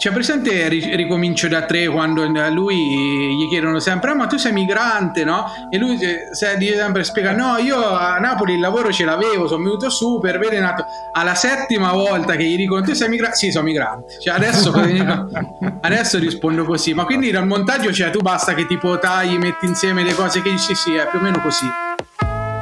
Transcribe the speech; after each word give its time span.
C'è 0.00 0.12
presente 0.12 0.66
ricomincio 0.68 1.46
da 1.46 1.66
tre 1.66 1.86
quando 1.86 2.24
lui 2.48 3.36
gli 3.36 3.46
chiedono 3.50 3.78
sempre: 3.80 4.12
ah, 4.12 4.14
ma 4.14 4.26
tu 4.26 4.38
sei 4.38 4.50
migrante, 4.50 5.24
no? 5.24 5.44
E 5.68 5.76
lui 5.76 5.98
sempre 6.32 7.04
spiega: 7.04 7.32
No, 7.32 7.58
io 7.58 7.78
a 7.78 8.16
Napoli 8.16 8.54
il 8.54 8.60
lavoro 8.60 8.90
ce 8.90 9.04
l'avevo, 9.04 9.46
sono 9.46 9.62
venuto 9.62 9.90
su 9.90 10.18
per 10.18 10.38
vedere 10.38 10.60
nato. 10.60 10.86
Alla 11.12 11.34
settima 11.34 11.92
volta 11.92 12.34
che 12.36 12.44
gli 12.44 12.56
dicono: 12.56 12.80
Tu 12.80 12.94
sei 12.94 13.10
migrante? 13.10 13.36
Sì, 13.36 13.50
sono 13.50 13.66
migrante. 13.66 14.18
Cioè, 14.18 14.32
adesso, 14.32 14.72
adesso 15.82 16.18
rispondo 16.18 16.64
così. 16.64 16.94
Ma 16.94 17.04
quindi 17.04 17.30
dal 17.30 17.46
montaggio, 17.46 17.92
cioè, 17.92 18.08
tu 18.08 18.20
basta 18.20 18.54
che 18.54 18.66
tipo 18.66 18.98
tagli, 18.98 19.36
metti 19.36 19.66
insieme 19.66 20.02
le 20.02 20.14
cose 20.14 20.40
che 20.40 20.50
dici: 20.50 20.74
Sì, 20.74 20.94
è 20.94 21.08
più 21.10 21.18
o 21.18 21.22
meno 21.22 21.42
così. 21.42 21.66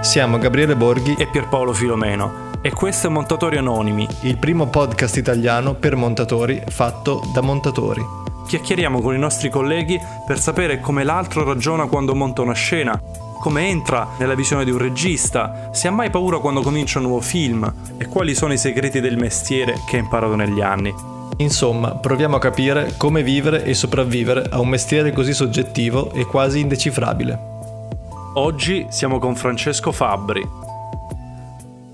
Siamo 0.01 0.39
Gabriele 0.39 0.75
Borghi 0.75 1.15
e 1.17 1.29
Pierpaolo 1.29 1.73
Filomeno 1.73 2.48
e 2.69 2.73
questo 2.73 3.07
è 3.07 3.11
Montatori 3.11 3.57
Anonimi, 3.57 4.07
il 4.25 4.37
primo 4.37 4.67
podcast 4.67 5.17
italiano 5.17 5.73
per 5.73 5.97
montatori 5.97 6.63
fatto 6.69 7.23
da 7.33 7.41
montatori. 7.41 8.05
Chiacchieriamo 8.47 9.01
con 9.01 9.15
i 9.15 9.19
nostri 9.19 9.49
colleghi 9.49 9.99
per 10.27 10.39
sapere 10.39 10.79
come 10.79 11.03
l'altro 11.03 11.45
ragiona 11.45 11.87
quando 11.87 12.15
monta 12.15 12.43
una 12.43 12.53
scena, 12.53 13.01
come 13.41 13.69
entra 13.69 14.09
nella 14.19 14.35
visione 14.35 14.67
di 14.67 14.71
un 14.71 14.77
regista, 14.77 15.71
se 15.73 15.89
ha 15.89 15.91
mai 15.91 16.11
paura 16.11 16.41
quando 16.41 16.61
comincia 16.61 16.99
un 16.99 17.07
nuovo 17.07 17.23
film 17.23 17.73
e 17.97 18.07
quali 18.07 18.35
sono 18.35 18.53
i 18.53 18.59
segreti 18.59 19.01
del 19.01 19.17
mestiere 19.17 19.81
che 19.89 19.97
ha 19.97 20.01
imparato 20.01 20.35
negli 20.35 20.61
anni. 20.61 20.95
Insomma, 21.39 21.95
proviamo 21.95 22.37
a 22.37 22.39
capire 22.39 22.93
come 22.99 23.23
vivere 23.23 23.65
e 23.65 23.73
sopravvivere 23.73 24.47
a 24.51 24.61
un 24.61 24.69
mestiere 24.69 25.15
così 25.15 25.33
soggettivo 25.33 26.13
e 26.13 26.27
quasi 26.27 26.61
indecifrabile. 26.61 27.57
Oggi 28.35 28.87
siamo 28.91 29.19
con 29.19 29.35
Francesco 29.37 29.91
Fabbri, 29.91 30.47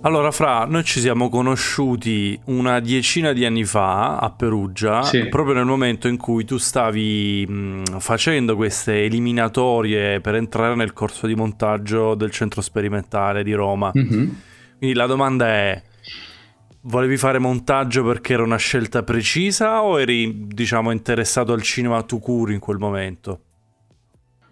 allora, 0.04 0.30
Fra, 0.30 0.66
noi 0.66 0.84
ci 0.84 1.00
siamo 1.00 1.30
conosciuti 1.30 2.38
una 2.44 2.78
decina 2.80 3.32
di 3.32 3.46
anni 3.46 3.64
fa 3.64 4.18
a 4.18 4.30
Perugia, 4.30 5.02
sì. 5.02 5.28
proprio 5.28 5.54
nel 5.54 5.64
momento 5.64 6.08
in 6.08 6.18
cui 6.18 6.44
tu 6.44 6.58
stavi 6.58 7.46
mh, 7.46 8.00
facendo 8.00 8.54
queste 8.54 9.04
eliminatorie 9.04 10.20
per 10.20 10.34
entrare 10.34 10.74
nel 10.74 10.92
corso 10.92 11.26
di 11.26 11.34
montaggio 11.34 12.14
del 12.14 12.30
centro 12.30 12.60
sperimentale 12.60 13.42
di 13.42 13.54
Roma. 13.54 13.92
Mm-hmm. 13.96 14.28
Quindi 14.76 14.94
la 14.94 15.06
domanda 15.06 15.46
è: 15.46 15.82
volevi 16.82 17.16
fare 17.16 17.38
montaggio 17.38 18.04
perché 18.04 18.34
era 18.34 18.42
una 18.42 18.58
scelta 18.58 19.02
precisa 19.04 19.82
o 19.82 19.98
eri, 19.98 20.46
diciamo, 20.48 20.90
interessato 20.90 21.54
al 21.54 21.62
cinema 21.62 22.02
tu 22.02 22.18
curi 22.18 22.52
in 22.52 22.60
quel 22.60 22.76
momento? 22.76 23.40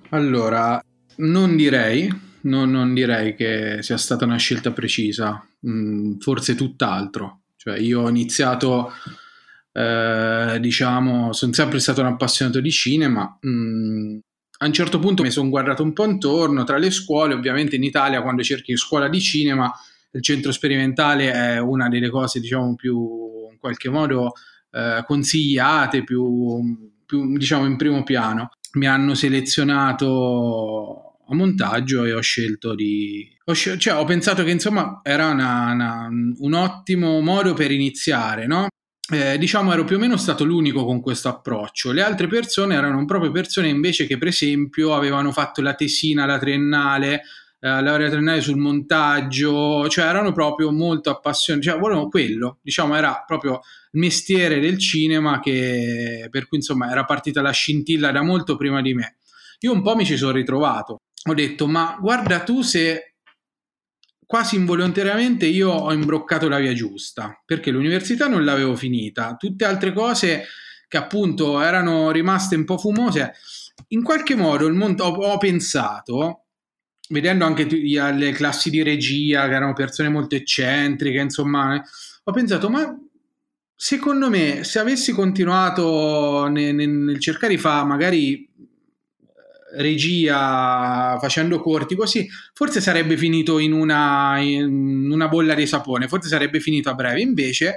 Allora, 0.08 0.82
non 1.16 1.56
direi 1.56 2.30
non, 2.42 2.70
non, 2.70 2.94
direi 2.94 3.34
che 3.34 3.78
sia 3.82 3.96
stata 3.96 4.24
una 4.24 4.36
scelta 4.36 4.72
precisa, 4.72 5.44
mm, 5.66 6.18
forse 6.18 6.54
tutt'altro. 6.54 7.40
Cioè, 7.56 7.78
io 7.78 8.02
ho 8.02 8.08
iniziato, 8.08 8.92
eh, 9.72 10.58
diciamo, 10.60 11.32
sono 11.32 11.52
sempre 11.52 11.78
stato 11.78 12.00
un 12.00 12.08
appassionato 12.08 12.60
di 12.60 12.70
cinema. 12.70 13.38
Mm, 13.46 14.18
a 14.58 14.66
un 14.66 14.72
certo 14.72 14.98
punto 14.98 15.22
mi 15.22 15.30
sono 15.30 15.48
guardato 15.48 15.82
un 15.82 15.92
po' 15.92 16.04
intorno 16.04 16.64
tra 16.64 16.78
le 16.78 16.90
scuole, 16.90 17.34
ovviamente 17.34 17.76
in 17.76 17.84
Italia 17.84 18.22
quando 18.22 18.42
cerchi 18.42 18.76
scuola 18.76 19.08
di 19.08 19.20
cinema, 19.20 19.72
il 20.12 20.22
centro 20.22 20.52
sperimentale 20.52 21.32
è 21.32 21.58
una 21.58 21.88
delle 21.88 22.10
cose, 22.10 22.38
diciamo, 22.40 22.74
più 22.74 23.48
in 23.50 23.58
qualche 23.58 23.88
modo 23.88 24.32
eh, 24.70 25.02
consigliate, 25.06 26.04
più, 26.04 26.88
più, 27.04 27.36
diciamo, 27.36 27.66
in 27.66 27.76
primo 27.76 28.02
piano. 28.02 28.50
Mi 28.72 28.86
hanno 28.86 29.14
selezionato 29.14 31.11
a 31.28 31.34
montaggio 31.34 32.04
e 32.04 32.12
ho 32.12 32.20
scelto 32.20 32.74
di... 32.74 33.28
Ho, 33.44 33.52
scel- 33.52 33.78
cioè, 33.78 33.94
ho 33.94 34.04
pensato 34.04 34.44
che 34.44 34.50
insomma 34.50 35.00
era 35.02 35.28
una, 35.28 35.72
una, 35.72 36.08
un 36.38 36.52
ottimo 36.52 37.20
modo 37.20 37.54
per 37.54 37.70
iniziare, 37.70 38.46
no? 38.46 38.68
Eh, 39.10 39.36
diciamo 39.36 39.72
ero 39.72 39.84
più 39.84 39.96
o 39.96 39.98
meno 39.98 40.16
stato 40.16 40.44
l'unico 40.44 40.84
con 40.84 41.00
questo 41.00 41.28
approccio. 41.28 41.92
Le 41.92 42.02
altre 42.02 42.28
persone 42.28 42.74
erano 42.74 43.04
proprio 43.04 43.30
persone 43.30 43.68
invece 43.68 44.06
che 44.06 44.16
per 44.16 44.28
esempio 44.28 44.94
avevano 44.94 45.32
fatto 45.32 45.60
la 45.60 45.74
tesina, 45.74 46.24
la 46.24 46.38
triennale, 46.38 47.14
eh, 47.14 47.68
la 47.68 47.80
laurea 47.80 48.08
triennale 48.08 48.40
sul 48.40 48.56
montaggio, 48.56 49.88
cioè 49.88 50.06
erano 50.06 50.32
proprio 50.32 50.70
molto 50.70 51.10
appassionati, 51.10 51.66
cioè 51.66 51.78
volevano 51.78 52.08
quello, 52.08 52.58
diciamo 52.62 52.94
era 52.94 53.22
proprio 53.26 53.60
il 53.92 54.00
mestiere 54.00 54.60
del 54.60 54.78
cinema 54.78 55.40
che 55.40 56.28
per 56.30 56.46
cui 56.48 56.58
insomma 56.58 56.90
era 56.90 57.04
partita 57.04 57.42
la 57.42 57.50
scintilla 57.50 58.12
da 58.12 58.22
molto 58.22 58.56
prima 58.56 58.80
di 58.80 58.94
me. 58.94 59.16
Io 59.60 59.72
un 59.72 59.82
po' 59.82 59.94
mi 59.94 60.04
ci 60.04 60.16
sono 60.16 60.32
ritrovato 60.32 61.02
ho 61.24 61.34
detto, 61.34 61.66
ma 61.66 61.96
guarda 62.00 62.42
tu 62.42 62.62
se 62.62 63.14
quasi 64.26 64.56
involontariamente 64.56 65.46
io 65.46 65.70
ho 65.70 65.92
imbroccato 65.92 66.48
la 66.48 66.58
via 66.58 66.72
giusta, 66.72 67.40
perché 67.44 67.70
l'università 67.70 68.28
non 68.28 68.44
l'avevo 68.44 68.74
finita, 68.74 69.36
tutte 69.36 69.64
altre 69.64 69.92
cose 69.92 70.46
che 70.88 70.96
appunto 70.96 71.60
erano 71.60 72.10
rimaste 72.10 72.56
un 72.56 72.64
po' 72.64 72.78
fumose, 72.78 73.34
in 73.88 74.02
qualche 74.02 74.34
modo 74.34 74.66
il 74.66 74.74
mondo, 74.74 75.04
ho, 75.04 75.32
ho 75.32 75.38
pensato, 75.38 76.44
vedendo 77.08 77.44
anche 77.44 77.64
le 77.64 78.32
classi 78.32 78.70
di 78.70 78.82
regia, 78.82 79.46
che 79.48 79.54
erano 79.54 79.74
persone 79.74 80.08
molto 80.08 80.34
eccentriche, 80.34 81.20
insomma, 81.20 81.82
ho 82.24 82.32
pensato, 82.32 82.70
ma 82.70 82.96
secondo 83.74 84.30
me 84.30 84.64
se 84.64 84.78
avessi 84.78 85.12
continuato 85.12 86.46
nel, 86.46 86.74
nel 86.74 87.18
cercare 87.18 87.54
di 87.54 87.60
fare 87.60 87.86
magari 87.86 88.48
regia 89.76 91.18
facendo 91.20 91.60
corti 91.60 91.94
così, 91.94 92.28
forse 92.52 92.80
sarebbe 92.80 93.16
finito 93.16 93.58
in 93.58 93.72
una, 93.72 94.38
in 94.38 95.10
una 95.10 95.28
bolla 95.28 95.54
di 95.54 95.66
sapone, 95.66 96.08
forse 96.08 96.28
sarebbe 96.28 96.60
finito 96.60 96.90
a 96.90 96.94
breve. 96.94 97.20
Invece 97.20 97.76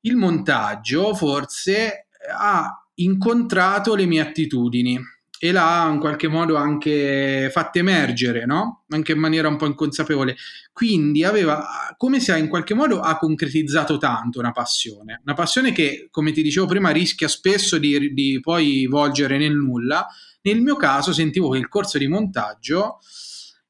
il 0.00 0.16
montaggio 0.16 1.14
forse 1.14 2.06
ha 2.38 2.88
incontrato 2.94 3.94
le 3.94 4.06
mie 4.06 4.20
attitudini 4.20 4.98
e 5.38 5.52
l'ha 5.52 5.88
in 5.92 5.98
qualche 5.98 6.28
modo 6.28 6.56
anche 6.56 7.50
fatta 7.52 7.78
emergere, 7.78 8.46
no? 8.46 8.84
Anche 8.88 9.12
in 9.12 9.18
maniera 9.18 9.48
un 9.48 9.56
po' 9.56 9.66
inconsapevole. 9.66 10.36
Quindi 10.72 11.24
aveva 11.24 11.94
come 11.96 12.20
se 12.20 12.36
in 12.38 12.48
qualche 12.48 12.74
modo 12.74 13.00
ha 13.00 13.18
concretizzato 13.18 13.98
tanto 13.98 14.38
una 14.38 14.52
passione, 14.52 15.20
una 15.24 15.34
passione 15.34 15.72
che, 15.72 16.08
come 16.10 16.32
ti 16.32 16.42
dicevo 16.42 16.66
prima, 16.66 16.90
rischia 16.90 17.28
spesso 17.28 17.78
di, 17.78 18.14
di 18.14 18.40
poi 18.40 18.86
volgere 18.86 19.36
nel 19.36 19.54
nulla 19.54 20.06
nel 20.46 20.60
mio 20.60 20.76
caso 20.76 21.12
sentivo 21.12 21.50
che 21.50 21.58
il 21.58 21.68
corso 21.68 21.98
di 21.98 22.06
montaggio 22.06 23.00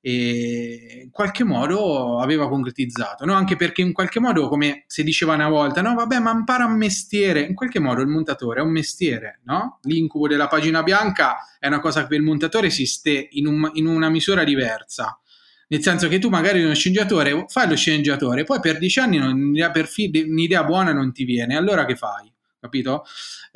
eh, 0.03 1.01
in 1.05 1.11
qualche 1.11 1.43
modo 1.43 2.21
aveva 2.21 2.49
concretizzato, 2.49 3.25
no? 3.25 3.33
anche 3.33 3.57
perché 3.57 3.81
in 3.81 3.95
qualche 3.95 4.21
modo, 4.21 4.49
come 4.49 4.85
si 4.87 5.03
diceva 5.03 5.35
una 5.35 5.49
volta, 5.49 5.81
no, 5.81 5.95
vabbè, 5.95 6.19
ma 6.19 6.33
impara 6.33 6.67
un 6.67 6.77
mestiere, 6.77 7.41
in 7.41 7.55
qualche 7.55 7.81
modo 7.81 8.03
il 8.03 8.09
montatore 8.09 8.61
è 8.61 8.63
un 8.63 8.71
mestiere, 8.71 9.41
no? 9.45 9.81
L'incubo 9.83 10.29
della 10.29 10.47
pagina 10.49 10.83
bianca 10.83 11.39
è 11.59 11.67
una 11.67 11.81
cosa 11.81 12.03
che 12.03 12.09
per 12.09 12.19
il 12.19 12.25
montatore 12.25 12.69
esiste 12.69 13.29
in, 13.33 13.47
un, 13.47 13.71
in 13.73 13.87
una 13.87 14.11
misura 14.11 14.45
diversa. 14.45 15.19
Nel 15.69 15.83
senso 15.83 16.07
che 16.07 16.21
tu 16.21 16.29
magari 16.29 16.63
uno 16.63 16.75
sceneggiatore 16.75 17.47
fai 17.49 17.69
lo 17.69 17.75
sceneggiatore, 17.75 18.45
poi 18.45 18.61
per 18.61 18.79
dieci 18.79 19.01
anni 19.01 19.17
non, 19.17 19.33
un'idea, 19.33 19.73
un'idea 20.27 20.63
buona 20.63 20.93
non 20.93 21.13
ti 21.13 21.25
viene, 21.25 21.57
allora 21.57 21.85
che 21.85 21.97
fai? 21.97 22.33
capito? 22.67 23.05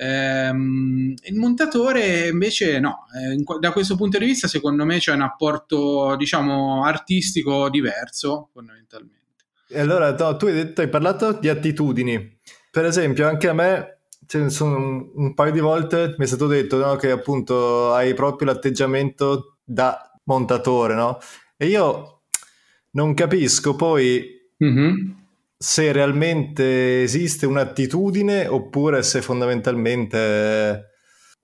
Ehm, 0.02 1.12
il 1.24 1.34
montatore 1.34 2.28
invece 2.28 2.80
no, 2.80 3.04
eh, 3.14 3.58
da 3.58 3.70
questo 3.70 3.96
punto 3.96 4.16
di 4.16 4.24
vista 4.24 4.48
secondo 4.48 4.86
me 4.86 4.96
c'è 4.98 5.12
un 5.12 5.20
apporto 5.20 6.16
diciamo 6.16 6.86
artistico 6.86 7.68
diverso 7.68 8.48
fondamentalmente. 8.50 9.18
E 9.68 9.78
allora 9.78 10.16
no, 10.16 10.36
tu 10.38 10.46
hai, 10.46 10.54
detto, 10.54 10.80
hai 10.80 10.88
parlato 10.88 11.32
di 11.32 11.50
attitudini, 11.50 12.38
per 12.70 12.86
esempio 12.86 13.28
anche 13.28 13.48
a 13.48 13.52
me 13.52 13.98
sono 14.48 14.76
un, 14.76 15.10
un 15.16 15.34
paio 15.34 15.52
di 15.52 15.60
volte 15.60 16.14
mi 16.16 16.24
è 16.24 16.26
stato 16.26 16.46
detto 16.46 16.78
no, 16.78 16.96
che 16.96 17.10
appunto 17.10 17.92
hai 17.92 18.14
proprio 18.14 18.50
l'atteggiamento 18.50 19.58
da 19.62 20.18
montatore, 20.24 20.94
no? 20.94 21.18
E 21.58 21.66
io 21.66 22.22
non 22.92 23.12
capisco 23.12 23.76
poi 23.76 24.24
mm-hmm 24.64 25.19
se 25.62 25.92
realmente 25.92 27.02
esiste 27.02 27.44
un'attitudine 27.44 28.46
oppure 28.46 29.02
se 29.02 29.20
fondamentalmente 29.20 30.86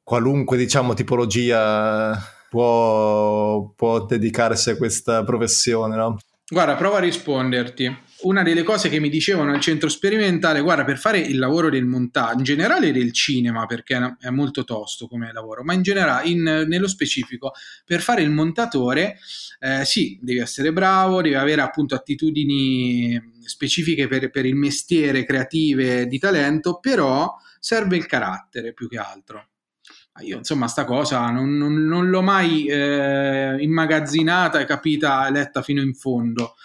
qualunque 0.03 0.57
diciamo 0.57 0.95
tipologia 0.95 2.19
può, 2.49 3.75
può 3.77 4.07
dedicarsi 4.07 4.71
a 4.71 4.77
questa 4.79 5.23
professione, 5.23 5.97
no? 5.97 6.17
Guarda, 6.49 6.77
prova 6.77 6.97
a 6.97 7.01
risponderti. 7.01 7.95
Una 8.27 8.43
delle 8.43 8.65
cose 8.65 8.89
che 8.89 8.99
mi 8.99 9.09
dicevano 9.09 9.53
al 9.53 9.61
centro 9.61 9.89
sperimentale, 9.89 10.61
guarda, 10.61 10.83
per 10.85 10.99
fare 10.99 11.21
il 11.21 11.39
lavoro 11.39 11.71
del 11.71 11.85
montaggio, 11.85 12.39
in 12.39 12.43
generale 12.43 12.91
del 12.91 13.13
cinema, 13.13 13.67
perché 13.67 14.17
è 14.19 14.31
molto 14.31 14.65
tosto 14.65 15.07
come 15.07 15.33
lavoro, 15.33 15.63
ma 15.63 15.75
in 15.75 15.83
generale, 15.83 16.29
in, 16.29 16.43
nello 16.43 16.89
specifico, 16.89 17.53
per 17.85 18.01
fare 18.01 18.23
il 18.23 18.31
montatore, 18.31 19.17
eh, 19.61 19.85
sì, 19.85 20.19
devi 20.21 20.41
essere 20.41 20.73
bravo, 20.73 21.23
devi 21.23 21.37
avere 21.37 21.61
appunto 21.61 21.95
attitudini 21.95 23.35
specifiche 23.45 24.09
per, 24.09 24.29
per 24.31 24.45
il 24.45 24.57
mestiere, 24.57 25.25
creative, 25.25 26.09
di 26.09 26.19
talento, 26.19 26.81
però 26.81 27.33
serve 27.61 27.97
il 27.97 28.07
carattere 28.07 28.73
più 28.73 28.89
che 28.89 28.99
altro. 28.99 29.51
Io 30.23 30.39
insomma 30.39 30.67
sta 30.67 30.85
cosa 30.85 31.31
non, 31.31 31.57
non, 31.57 31.75
non 31.85 32.09
l'ho 32.09 32.23
mai 32.23 32.67
eh, 32.67 33.57
immagazzinata 33.61 34.59
e 34.59 34.65
capita, 34.65 35.31
letta 35.31 35.63
fino 35.63 35.81
in 35.81 35.95
fondo. 35.95 36.57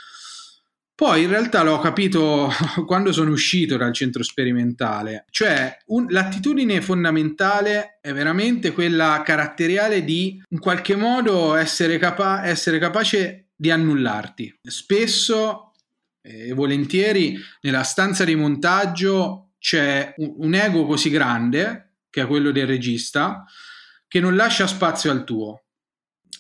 Poi 1.01 1.23
in 1.23 1.29
realtà 1.29 1.63
l'ho 1.63 1.79
capito 1.79 2.47
quando 2.85 3.11
sono 3.11 3.31
uscito 3.31 3.75
dal 3.75 3.91
centro 3.91 4.21
sperimentale, 4.21 5.25
cioè 5.31 5.75
un, 5.87 6.05
l'attitudine 6.09 6.79
fondamentale 6.79 7.97
è 8.01 8.13
veramente 8.13 8.71
quella 8.71 9.23
caratteriale 9.25 10.03
di 10.03 10.39
in 10.49 10.59
qualche 10.59 10.95
modo 10.95 11.55
essere, 11.55 11.97
capa- 11.97 12.45
essere 12.45 12.77
capace 12.77 13.47
di 13.55 13.71
annullarti. 13.71 14.59
Spesso 14.61 15.71
e 16.21 16.49
eh, 16.49 16.53
volentieri 16.53 17.35
nella 17.61 17.81
stanza 17.81 18.23
di 18.23 18.35
montaggio 18.35 19.53
c'è 19.57 20.13
un, 20.17 20.35
un 20.37 20.53
ego 20.53 20.85
così 20.85 21.09
grande, 21.09 21.93
che 22.11 22.21
è 22.21 22.27
quello 22.27 22.51
del 22.51 22.67
regista, 22.67 23.43
che 24.07 24.19
non 24.19 24.35
lascia 24.35 24.67
spazio 24.67 25.09
al 25.09 25.23
tuo. 25.23 25.63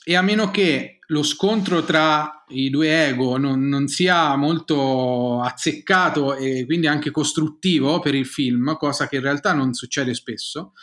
E 0.03 0.15
a 0.15 0.21
meno 0.21 0.49
che 0.49 0.99
lo 1.07 1.23
scontro 1.23 1.83
tra 1.83 2.43
i 2.49 2.69
due 2.69 3.07
ego 3.07 3.37
non, 3.37 3.67
non, 3.67 3.87
sia 3.87 4.35
molto 4.35 5.41
azzeccato 5.41 6.35
e 6.35 6.65
quindi 6.65 6.87
anche 6.87 7.11
costruttivo 7.11 7.99
per 7.99 8.15
il 8.15 8.25
film, 8.25 8.75
cosa 8.77 9.07
che 9.07 9.17
in 9.17 9.21
realtà 9.21 9.53
non 9.53 9.73
succede 9.73 10.13
spesso, 10.13 10.73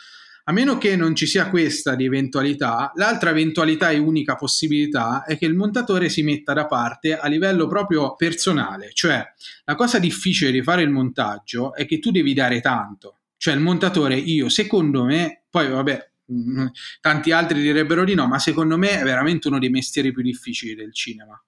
a 0.45 0.51
meno 0.51 0.77
che 0.77 0.95
non 0.95 1.15
ci 1.15 1.27
sia 1.27 1.49
questa 1.49 1.95
di 1.95 2.05
eventualità, 2.05 2.91
l'altra 2.95 3.29
eventualità 3.29 3.89
e 3.91 3.99
unica 3.99 4.35
possibilità 4.35 5.23
è 5.23 5.37
che 5.37 5.45
il 5.45 5.53
montatore 5.53 6.09
si 6.09 6.23
metta 6.23 6.53
da 6.53 6.65
parte 6.65 7.17
a 7.17 7.27
livello 7.27 7.67
proprio 7.67 8.15
personale, 8.15 8.91
cioè 8.93 9.23
la 9.65 9.75
cosa 9.75 9.99
difficile 9.99 10.51
di 10.51 10.63
fare 10.63 10.81
il 10.81 10.89
montaggio 10.89 11.75
è 11.75 11.85
che 11.85 11.99
tu 11.99 12.09
devi 12.09 12.33
dare 12.33 12.61
tanto, 12.61 13.17
cioè 13.37 13.53
il 13.53 13.59
montatore 13.59 14.15
io 14.15 14.49
secondo 14.49 15.03
me, 15.03 15.43
poi 15.49 15.69
vabbè 15.69 16.08
tanti 17.01 17.31
altri 17.31 17.61
direbbero 17.61 18.03
di 18.03 18.13
no, 18.13 18.27
ma 18.27 18.39
secondo 18.39 18.77
me 18.77 18.99
è 18.99 19.03
veramente 19.03 19.47
uno 19.47 19.59
dei 19.59 19.69
mestieri 19.69 20.11
più 20.11 20.23
difficili 20.23 20.75
del 20.75 20.93
cinema. 20.93 21.41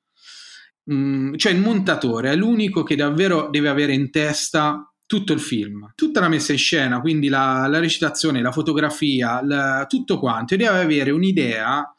Mm, 0.92 1.36
cioè 1.36 1.52
il 1.52 1.60
montatore 1.60 2.32
è 2.32 2.36
l'unico 2.36 2.84
che 2.84 2.96
davvero 2.96 3.50
deve 3.50 3.70
avere 3.70 3.94
in 3.94 4.10
testa 4.10 4.92
tutto 5.06 5.34
il 5.34 5.40
film, 5.40 5.92
tutta 5.94 6.22
la 6.22 6.30
messa 6.30 6.54
in 6.54 6.58
scena, 6.58 7.02
quindi 7.02 7.28
la, 7.28 7.68
la 7.68 7.80
recitazione, 7.80 8.42
la 8.42 8.52
fotografia, 8.52 9.44
la, 9.44 9.86
tutto 9.88 10.18
quanto, 10.18 10.54
e 10.54 10.58
deve 10.58 10.80
avere 10.80 11.12
un'idea 11.12 11.94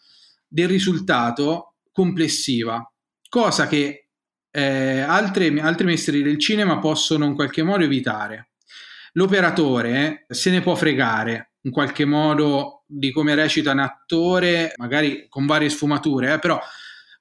del 0.49 0.69
risultato 0.69 1.75
complessiva, 1.93 2.82
cosa 3.29 3.67
che 3.67 4.08
eh, 4.50 5.00
altri, 5.00 5.61
altri 5.61 5.87
mestieri 5.87 6.23
del 6.23 6.38
cinema 6.38 6.79
possono 6.79 7.25
in 7.26 7.34
qualche 7.34 7.62
modo 7.62 7.84
evitare. 7.84 8.52
L'operatore 9.12 10.25
se 10.29 10.50
ne 10.50 10.62
può 10.62 10.75
fregare, 10.75 11.51
in 11.62 11.70
qualche 11.70 12.05
modo 12.05 12.85
di 12.87 13.11
come 13.11 13.35
recita 13.35 13.73
un 13.73 13.81
attore, 13.81 14.75
magari 14.76 15.26
con 15.29 15.47
varie 15.47 15.70
sfumature, 15.70 16.35
eh, 16.35 16.38
però 16.38 16.61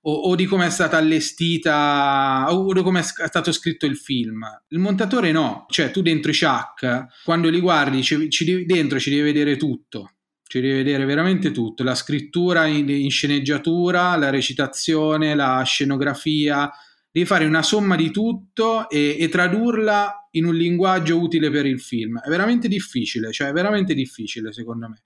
o, 0.03 0.13
o, 0.13 0.35
di 0.35 0.45
come 0.45 0.65
è 0.65 0.69
stata 0.69 0.97
allestita 0.97 2.47
o 2.49 2.73
di 2.73 2.81
come 2.81 3.01
è 3.01 3.03
stato 3.03 3.51
scritto 3.51 3.85
il 3.85 3.97
film. 3.97 4.43
Il 4.69 4.79
montatore 4.79 5.31
no, 5.31 5.65
cioè 5.69 5.91
tu 5.91 6.01
dentro 6.01 6.31
i 6.31 6.37
Chuck, 6.37 7.23
quando 7.23 7.49
li 7.49 7.59
guardi, 7.59 8.01
ci, 8.01 8.29
ci, 8.29 8.65
dentro 8.65 8.99
ci 8.99 9.09
devi 9.09 9.21
vedere 9.21 9.57
tutto. 9.57 10.11
Ci 10.43 10.59
devi 10.59 10.73
vedere 10.83 11.05
veramente 11.05 11.51
tutto, 11.51 11.81
la 11.81 11.95
scrittura 11.95 12.65
in, 12.65 12.89
in 12.89 13.09
sceneggiatura, 13.09 14.17
la 14.17 14.29
recitazione, 14.29 15.33
la 15.33 15.61
scenografia, 15.63 16.69
devi 17.09 17.25
fare 17.25 17.45
una 17.45 17.61
somma 17.61 17.95
di 17.95 18.11
tutto 18.11 18.89
e, 18.89 19.15
e, 19.17 19.29
tradurla 19.29 20.20
in 20.31 20.45
un 20.45 20.55
linguaggio 20.55 21.19
utile 21.19 21.49
per 21.49 21.65
il 21.65 21.79
film. 21.79 22.19
È 22.19 22.29
veramente 22.29 22.67
difficile, 22.67 23.31
cioè 23.31 23.49
è 23.49 23.53
veramente 23.53 23.93
difficile 23.93 24.53
secondo 24.53 24.87
me. 24.87 25.03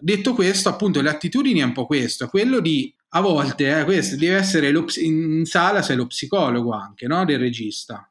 Detto 0.00 0.34
questo, 0.34 0.68
appunto, 0.68 1.00
le 1.00 1.08
attitudini 1.08 1.60
è 1.60 1.64
un 1.64 1.72
po' 1.72 1.86
questo, 1.86 2.28
quello 2.28 2.60
di 2.60 2.94
a 3.10 3.20
volte 3.20 3.80
eh, 3.80 3.84
questo 3.84 4.16
deve 4.16 4.36
essere 4.36 4.70
lo, 4.70 4.84
in 4.96 5.44
sala 5.46 5.80
sei 5.80 5.96
lo 5.96 6.06
psicologo 6.06 6.72
anche, 6.72 7.06
no? 7.06 7.24
Del 7.24 7.38
regista. 7.38 8.10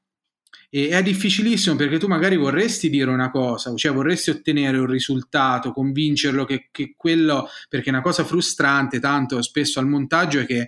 E 0.69 0.89
è 0.89 1.01
difficilissimo 1.01 1.75
perché 1.75 1.98
tu 1.98 2.07
magari 2.07 2.36
vorresti 2.36 2.89
dire 2.89 3.10
una 3.10 3.30
cosa, 3.30 3.74
cioè 3.75 3.94
vorresti 3.94 4.31
ottenere 4.31 4.77
un 4.77 4.88
risultato, 4.88 5.71
convincerlo 5.71 6.44
che, 6.44 6.68
che 6.71 6.94
quello, 6.98 7.48
perché 7.69 7.89
è 7.89 7.94
una 7.94 8.01
cosa 8.01 8.25
frustrante, 8.25 9.00
tanto 9.00 9.42
spesso 9.42 9.80
al 9.80 9.88
montaggio 9.88 10.39
è 10.39 10.45
che 10.45 10.68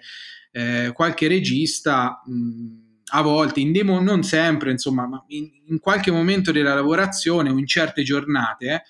eh, 0.51 0.91
qualche 0.93 1.27
regista 1.27 2.21
mh, 2.25 2.88
a 3.11 3.21
volte, 3.21 3.59
in 3.59 3.71
demo 3.71 3.99
non 3.99 4.23
sempre, 4.23 4.71
insomma, 4.71 5.07
ma 5.07 5.23
in, 5.27 5.49
in, 5.67 5.79
qualche 5.79 6.11
momento 6.11 6.51
della 6.51 6.73
lavorazione 6.73 7.49
o 7.49 7.57
in 7.57 7.67
certe 7.67 8.03
giornate 8.03 8.65
eh, 8.67 8.81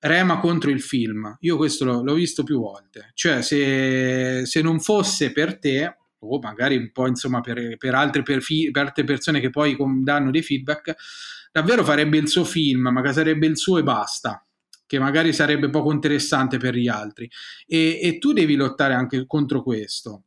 rema 0.00 0.38
contro 0.38 0.70
il 0.70 0.80
film. 0.80 1.36
Io 1.40 1.56
questo 1.56 1.84
l'ho, 1.84 2.02
l'ho 2.02 2.14
visto 2.14 2.42
più 2.42 2.60
volte. 2.60 3.10
Cioè, 3.14 3.42
se, 3.42 4.46
se, 4.46 4.62
non 4.62 4.80
fosse 4.80 5.32
per 5.32 5.58
te, 5.58 5.96
o 6.18 6.38
magari 6.38 6.76
un 6.76 6.90
po' 6.92 7.06
insomma 7.06 7.40
per, 7.40 7.76
per, 7.76 7.94
altre, 7.94 8.22
per, 8.22 8.42
fi, 8.42 8.70
per 8.70 8.84
altre 8.84 9.04
persone 9.04 9.40
che 9.40 9.50
poi 9.50 9.76
danno 10.02 10.30
dei 10.30 10.42
feedback, 10.42 10.94
davvero 11.52 11.84
farebbe 11.84 12.18
il 12.18 12.28
suo 12.28 12.44
film, 12.44 12.88
ma 12.88 13.12
sarebbe 13.12 13.46
il 13.46 13.56
suo 13.56 13.78
e 13.78 13.82
basta 13.82 14.40
che 14.86 15.00
magari 15.00 15.32
sarebbe 15.32 15.68
poco 15.68 15.90
interessante 15.90 16.58
per 16.58 16.76
gli 16.76 16.86
altri 16.86 17.28
e, 17.66 17.98
e 18.00 18.18
tu 18.18 18.32
devi 18.32 18.54
lottare 18.54 18.94
anche 18.94 19.26
contro 19.26 19.62
questo 19.62 20.25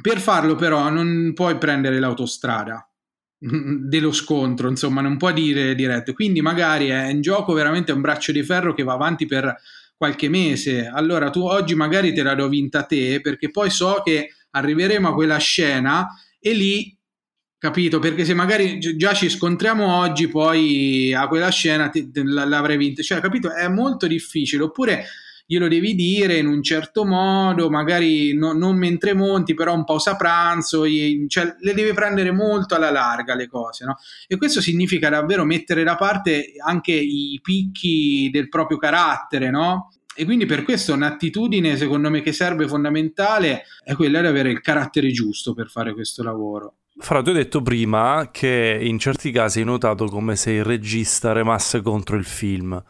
per 0.00 0.20
farlo 0.20 0.54
però 0.54 0.88
non 0.88 1.32
puoi 1.34 1.56
prendere 1.58 1.98
l'autostrada 1.98 2.84
dello 3.38 4.12
scontro, 4.12 4.68
insomma, 4.68 5.00
non 5.00 5.16
puoi 5.16 5.32
dire 5.32 5.74
diretto. 5.74 6.12
Quindi 6.12 6.42
magari 6.42 6.88
è 6.88 7.08
in 7.08 7.22
gioco 7.22 7.52
veramente 7.54 7.92
un 7.92 8.00
braccio 8.00 8.32
di 8.32 8.42
ferro 8.42 8.74
che 8.74 8.82
va 8.82 8.92
avanti 8.92 9.26
per 9.26 9.56
qualche 9.96 10.28
mese. 10.28 10.86
Allora 10.86 11.30
tu 11.30 11.40
oggi 11.40 11.74
magari 11.74 12.12
te 12.12 12.22
la 12.22 12.34
do 12.34 12.48
vinta 12.48 12.82
te 12.82 13.20
perché 13.20 13.50
poi 13.50 13.70
so 13.70 14.02
che 14.04 14.34
arriveremo 14.50 15.08
a 15.08 15.14
quella 15.14 15.38
scena 15.38 16.06
e 16.38 16.52
lì 16.52 16.96
capito? 17.58 17.98
Perché 17.98 18.24
se 18.24 18.32
magari 18.32 18.78
già 18.78 19.12
ci 19.12 19.28
scontriamo 19.28 19.98
oggi, 19.98 20.28
poi 20.28 21.12
a 21.12 21.28
quella 21.28 21.50
scena 21.50 21.90
ti, 21.90 22.10
l'avrei 22.12 22.78
vinta, 22.78 23.02
cioè, 23.02 23.20
capito? 23.20 23.52
È 23.54 23.68
molto 23.68 24.06
difficile. 24.06 24.62
Oppure 24.62 25.04
glielo 25.50 25.66
devi 25.66 25.96
dire 25.96 26.36
in 26.36 26.46
un 26.46 26.62
certo 26.62 27.04
modo, 27.04 27.70
magari 27.70 28.32
no, 28.34 28.52
non 28.52 28.76
mentre 28.76 29.14
monti, 29.14 29.52
però 29.52 29.74
un 29.74 29.82
pausa 29.82 30.14
pranzo, 30.14 30.84
cioè 31.26 31.56
le 31.58 31.74
devi 31.74 31.92
prendere 31.92 32.30
molto 32.30 32.76
alla 32.76 32.92
larga 32.92 33.34
le 33.34 33.48
cose, 33.48 33.84
no? 33.84 33.96
E 34.28 34.36
questo 34.36 34.60
significa 34.60 35.08
davvero 35.08 35.44
mettere 35.44 35.82
da 35.82 35.96
parte 35.96 36.52
anche 36.64 36.92
i 36.92 37.40
picchi 37.42 38.30
del 38.30 38.48
proprio 38.48 38.78
carattere, 38.78 39.50
no? 39.50 39.92
E 40.14 40.24
quindi 40.24 40.46
per 40.46 40.62
questo 40.62 40.94
un'attitudine, 40.94 41.76
secondo 41.76 42.10
me, 42.10 42.20
che 42.20 42.30
serve 42.30 42.68
fondamentale 42.68 43.64
è 43.82 43.94
quella 43.94 44.20
di 44.20 44.28
avere 44.28 44.52
il 44.52 44.60
carattere 44.60 45.10
giusto 45.10 45.52
per 45.52 45.68
fare 45.68 45.92
questo 45.94 46.22
lavoro. 46.22 46.74
Fra, 46.96 47.22
tu 47.22 47.30
hai 47.30 47.34
detto 47.34 47.60
prima 47.60 48.28
che 48.30 48.78
in 48.80 49.00
certi 49.00 49.32
casi 49.32 49.60
hai 49.60 49.64
notato 49.64 50.04
come 50.04 50.36
se 50.36 50.52
il 50.52 50.64
regista 50.64 51.32
remasse 51.32 51.80
contro 51.82 52.14
il 52.14 52.24
film. 52.24 52.80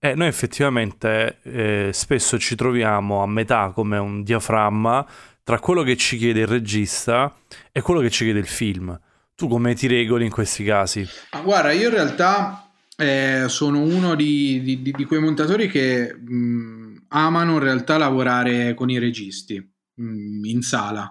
Eh, 0.00 0.14
noi 0.14 0.28
effettivamente 0.28 1.38
eh, 1.42 1.90
spesso 1.92 2.38
ci 2.38 2.54
troviamo 2.54 3.22
a 3.22 3.26
metà 3.26 3.72
come 3.74 3.98
un 3.98 4.22
diaframma 4.22 5.04
tra 5.42 5.58
quello 5.58 5.82
che 5.82 5.96
ci 5.96 6.16
chiede 6.16 6.40
il 6.40 6.46
regista 6.46 7.34
e 7.72 7.80
quello 7.80 8.00
che 8.00 8.10
ci 8.10 8.24
chiede 8.24 8.38
il 8.38 8.46
film. 8.46 8.98
Tu 9.34 9.48
come 9.48 9.74
ti 9.74 9.86
regoli 9.86 10.24
in 10.24 10.30
questi 10.30 10.62
casi? 10.62 11.06
Ah, 11.30 11.40
guarda, 11.40 11.72
io 11.72 11.88
in 11.88 11.94
realtà 11.94 12.70
eh, 12.96 13.46
sono 13.48 13.80
uno 13.80 14.14
di, 14.14 14.60
di, 14.62 14.92
di, 14.92 15.04
quei 15.04 15.20
montatori 15.20 15.68
che 15.68 16.14
mh, 16.14 17.06
amano 17.08 17.52
in 17.54 17.58
realtà 17.60 17.96
lavorare 17.96 18.74
con 18.74 18.90
i 18.90 18.98
registi 18.98 19.56
mh, 19.94 20.44
in 20.44 20.62
sala. 20.62 21.10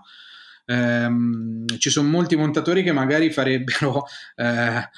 Ehm, 0.65 1.65
ci 1.77 1.89
sono 1.89 2.09
molti 2.09 2.35
montatori 2.35 2.83
che 2.83 2.91
magari 2.91 3.31
farebbero 3.31 4.05
eh, 4.35 4.89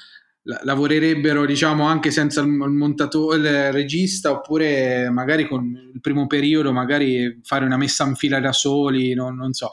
lavorerebbero 0.42 1.44
diciamo 1.44 1.84
anche 1.84 2.10
senza 2.10 2.40
il 2.40 2.48
montatore 2.48 3.36
il 3.36 3.72
regista 3.72 4.30
oppure 4.30 5.10
magari 5.10 5.46
con 5.46 5.90
il 5.92 6.00
primo 6.00 6.26
periodo 6.26 6.72
magari 6.72 7.40
fare 7.42 7.66
una 7.66 7.76
messa 7.76 8.06
in 8.06 8.14
fila 8.14 8.40
da 8.40 8.52
soli 8.52 9.14
non, 9.14 9.36
non 9.36 9.52
so. 9.52 9.70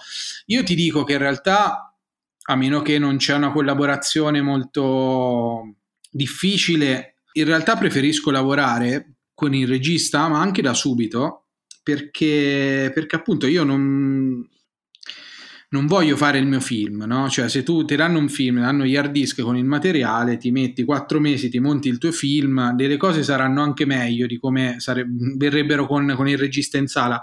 Io 0.48 0.64
ti 0.64 0.76
dico 0.76 1.04
che 1.04 1.14
in 1.14 1.20
realtà 1.20 1.94
a 2.50 2.56
meno 2.56 2.82
che 2.82 3.00
non 3.00 3.18
c'è 3.18 3.36
una 3.36 3.52
collaborazione 3.52 4.42
molto 4.42 5.76
difficile 6.10 7.16
in 7.34 7.46
realtà 7.46 7.76
preferisco 7.78 8.32
lavorare 8.32 9.16
con 9.34 9.54
il 9.54 9.68
regista 9.68 10.28
ma 10.28 10.40
anche 10.42 10.62
da 10.62 10.74
subito 10.74 11.44
perché, 11.88 12.92
perché 12.94 13.16
appunto 13.16 13.48
io 13.48 13.64
non, 13.64 14.46
non 15.70 15.86
voglio 15.86 16.16
fare 16.16 16.38
il 16.38 16.46
mio 16.46 16.62
film, 16.62 17.04
no? 17.04 17.28
Cioè, 17.30 17.50
se 17.50 17.64
tu 17.64 17.84
ti 17.84 17.96
danno 17.98 18.20
un 18.20 18.30
film, 18.30 18.62
danno 18.62 18.86
gli 18.86 18.96
hard 18.96 19.12
disk 19.12 19.42
con 19.42 19.58
il 19.58 19.66
materiale, 19.66 20.38
ti 20.38 20.50
metti 20.50 20.86
quattro 20.86 21.20
mesi, 21.20 21.50
ti 21.50 21.60
monti 21.60 21.90
il 21.90 21.98
tuo 21.98 22.12
film, 22.14 22.72
delle 22.74 22.96
cose 22.96 23.22
saranno 23.22 23.62
anche 23.62 23.86
meglio 23.86 24.28
di 24.28 24.38
come 24.38 24.76
sare- 24.78 25.06
verrebbero 25.10 25.86
con, 25.86 26.14
con 26.16 26.30
il 26.30 26.38
regista 26.38 26.78
in 26.78 26.88
sala. 26.88 27.22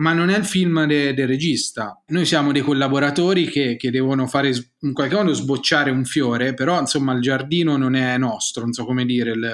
Ma 0.00 0.12
non 0.12 0.30
è 0.30 0.38
il 0.38 0.44
film 0.44 0.84
de- 0.86 1.14
del 1.14 1.26
regista. 1.26 2.02
Noi 2.08 2.24
siamo 2.24 2.52
dei 2.52 2.62
collaboratori 2.62 3.46
che, 3.46 3.76
che, 3.76 3.90
devono 3.90 4.26
fare 4.26 4.50
in 4.80 4.92
qualche 4.94 5.14
modo 5.14 5.32
sbocciare 5.32 5.90
un 5.90 6.04
fiore, 6.04 6.54
però 6.54 6.80
insomma 6.80 7.12
il 7.12 7.20
giardino 7.20 7.76
non 7.76 7.94
è 7.94 8.16
nostro, 8.16 8.62
non 8.62 8.72
so 8.72 8.84
come 8.84 9.04
dire, 9.04 9.32
il, 9.32 9.44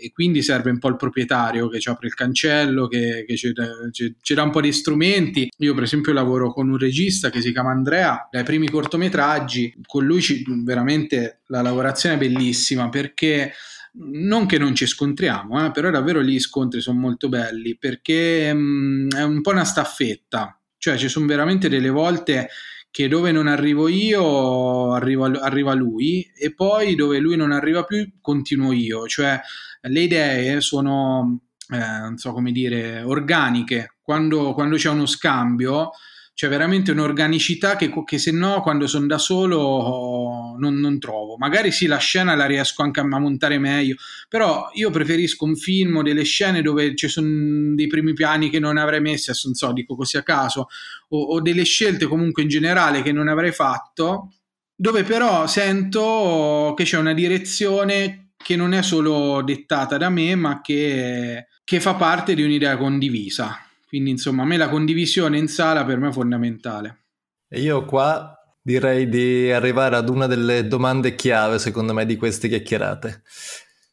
e 0.00 0.10
quindi 0.12 0.42
serve 0.42 0.70
un 0.70 0.78
po' 0.78 0.88
il 0.88 0.96
proprietario 0.96 1.68
che 1.68 1.80
ci 1.80 1.88
apre 1.88 2.08
il 2.08 2.14
cancello, 2.14 2.86
che, 2.86 3.24
che 3.26 3.36
ci, 3.36 3.52
ci, 3.92 4.14
ci, 4.20 4.34
dà 4.34 4.42
un 4.42 4.50
po' 4.50 4.60
di 4.60 4.72
strumenti. 4.72 5.48
Io 5.58 5.74
per 5.74 5.84
esempio 5.84 6.12
lavoro 6.12 6.52
con 6.52 6.68
un 6.68 6.76
regista 6.76 7.30
che 7.30 7.40
si 7.40 7.52
chiama 7.52 7.70
Andrea, 7.70 8.28
dai 8.30 8.44
primi 8.44 8.68
cortometraggi, 8.68 9.74
con 9.86 10.04
lui 10.04 10.20
ci, 10.20 10.44
veramente 10.64 11.40
la 11.46 11.62
lavorazione 11.62 12.16
è 12.16 12.18
bellissima 12.18 12.90
perché 12.90 13.52
non 14.00 14.46
che 14.46 14.58
non 14.58 14.74
ci 14.74 14.86
scontriamo, 14.86 15.64
eh, 15.66 15.70
però 15.70 15.90
davvero 15.90 16.22
gli 16.22 16.38
scontri 16.38 16.80
sono 16.80 16.98
molto 16.98 17.28
belli 17.28 17.76
perché 17.76 18.52
mh, 18.52 18.58
mm, 18.58 19.08
è 19.10 19.22
un 19.22 19.40
po' 19.40 19.50
una 19.50 19.64
staffetta, 19.64 20.58
cioè 20.78 20.96
ci 20.96 21.08
sono 21.08 21.26
veramente 21.26 21.68
delle 21.68 21.90
volte 21.90 22.48
che 22.90 23.08
dove 23.08 23.32
non 23.32 23.46
arrivo 23.46 23.88
io 23.88 24.92
arriva, 24.92 25.74
lui 25.74 26.30
e 26.36 26.54
poi 26.54 26.94
dove 26.94 27.18
lui 27.18 27.36
non 27.36 27.52
arriva 27.52 27.84
più 27.84 28.10
continuo 28.20 28.72
io, 28.72 29.06
cioè 29.06 29.40
le 29.82 30.00
idee 30.00 30.60
sono, 30.60 31.40
eh, 31.70 31.78
non 31.78 32.16
so 32.16 32.32
come 32.32 32.52
dire, 32.52 33.02
organiche, 33.02 33.96
quando, 34.00 34.54
quando 34.54 34.76
c'è 34.76 34.88
uno 34.88 35.06
scambio 35.06 35.90
c'è 36.38 36.48
veramente 36.48 36.92
un'organicità 36.92 37.74
che, 37.74 37.90
che 38.04 38.16
se 38.16 38.30
no 38.30 38.60
quando 38.60 38.86
sono 38.86 39.06
da 39.06 39.18
solo 39.18 40.54
non, 40.56 40.76
non, 40.76 41.00
trovo. 41.00 41.36
Magari 41.36 41.72
sì, 41.72 41.86
la 41.86 41.96
scena 41.96 42.36
la 42.36 42.46
riesco 42.46 42.82
anche 42.82 43.00
a 43.00 43.18
montare 43.18 43.58
meglio, 43.58 43.96
però 44.28 44.70
io 44.74 44.88
preferisco 44.90 45.44
un 45.44 45.56
film 45.56 45.96
o 45.96 46.02
delle 46.02 46.22
scene 46.22 46.62
dove 46.62 46.94
ci 46.94 47.08
sono 47.08 47.74
dei 47.74 47.88
primi 47.88 48.12
piani 48.12 48.50
che 48.50 48.60
non 48.60 48.76
avrei 48.76 49.00
messo, 49.00 49.32
non 49.46 49.54
so, 49.54 49.72
dico 49.72 49.96
così 49.96 50.16
a 50.16 50.22
caso, 50.22 50.68
o, 51.08 51.20
o 51.20 51.40
delle 51.40 51.64
scelte 51.64 52.06
comunque 52.06 52.42
in 52.42 52.48
generale 52.48 53.02
che 53.02 53.10
non 53.10 53.26
avrei 53.26 53.50
fatto, 53.50 54.34
dove 54.76 55.02
però 55.02 55.48
sento 55.48 56.72
che 56.76 56.84
c'è 56.84 56.98
una 56.98 57.14
direzione 57.14 58.34
che 58.36 58.54
non 58.54 58.74
è 58.74 58.82
solo 58.84 59.42
dettata 59.42 59.96
da 59.96 60.08
me, 60.08 60.36
ma 60.36 60.60
che, 60.60 61.48
che 61.64 61.80
fa 61.80 61.94
parte 61.94 62.36
di 62.36 62.44
un'idea 62.44 62.76
condivisa. 62.76 63.60
Quindi 63.88 64.10
insomma 64.10 64.42
a 64.42 64.46
me 64.46 64.58
la 64.58 64.68
condivisione 64.68 65.38
in 65.38 65.48
sala 65.48 65.82
per 65.82 65.98
me 65.98 66.08
è 66.08 66.12
fondamentale. 66.12 67.04
E 67.48 67.60
io 67.60 67.86
qua 67.86 68.38
direi 68.60 69.08
di 69.08 69.50
arrivare 69.50 69.96
ad 69.96 70.10
una 70.10 70.26
delle 70.26 70.68
domande 70.68 71.14
chiave 71.14 71.58
secondo 71.58 71.94
me 71.94 72.04
di 72.04 72.16
queste 72.16 72.48
chiacchierate. 72.48 73.22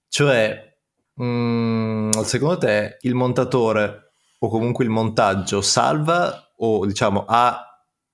Cioè, 0.10 0.78
mh, 1.14 1.24
mm, 1.24 2.10
secondo 2.24 2.58
te 2.58 2.98
il 3.02 3.16
montatore 3.16 4.12
o 4.40 4.50
comunque 4.50 4.84
il 4.84 4.90
montaggio 4.90 5.62
salva 5.62 6.54
o 6.58 6.86
diciamo 6.86 7.24
ha 7.26 7.66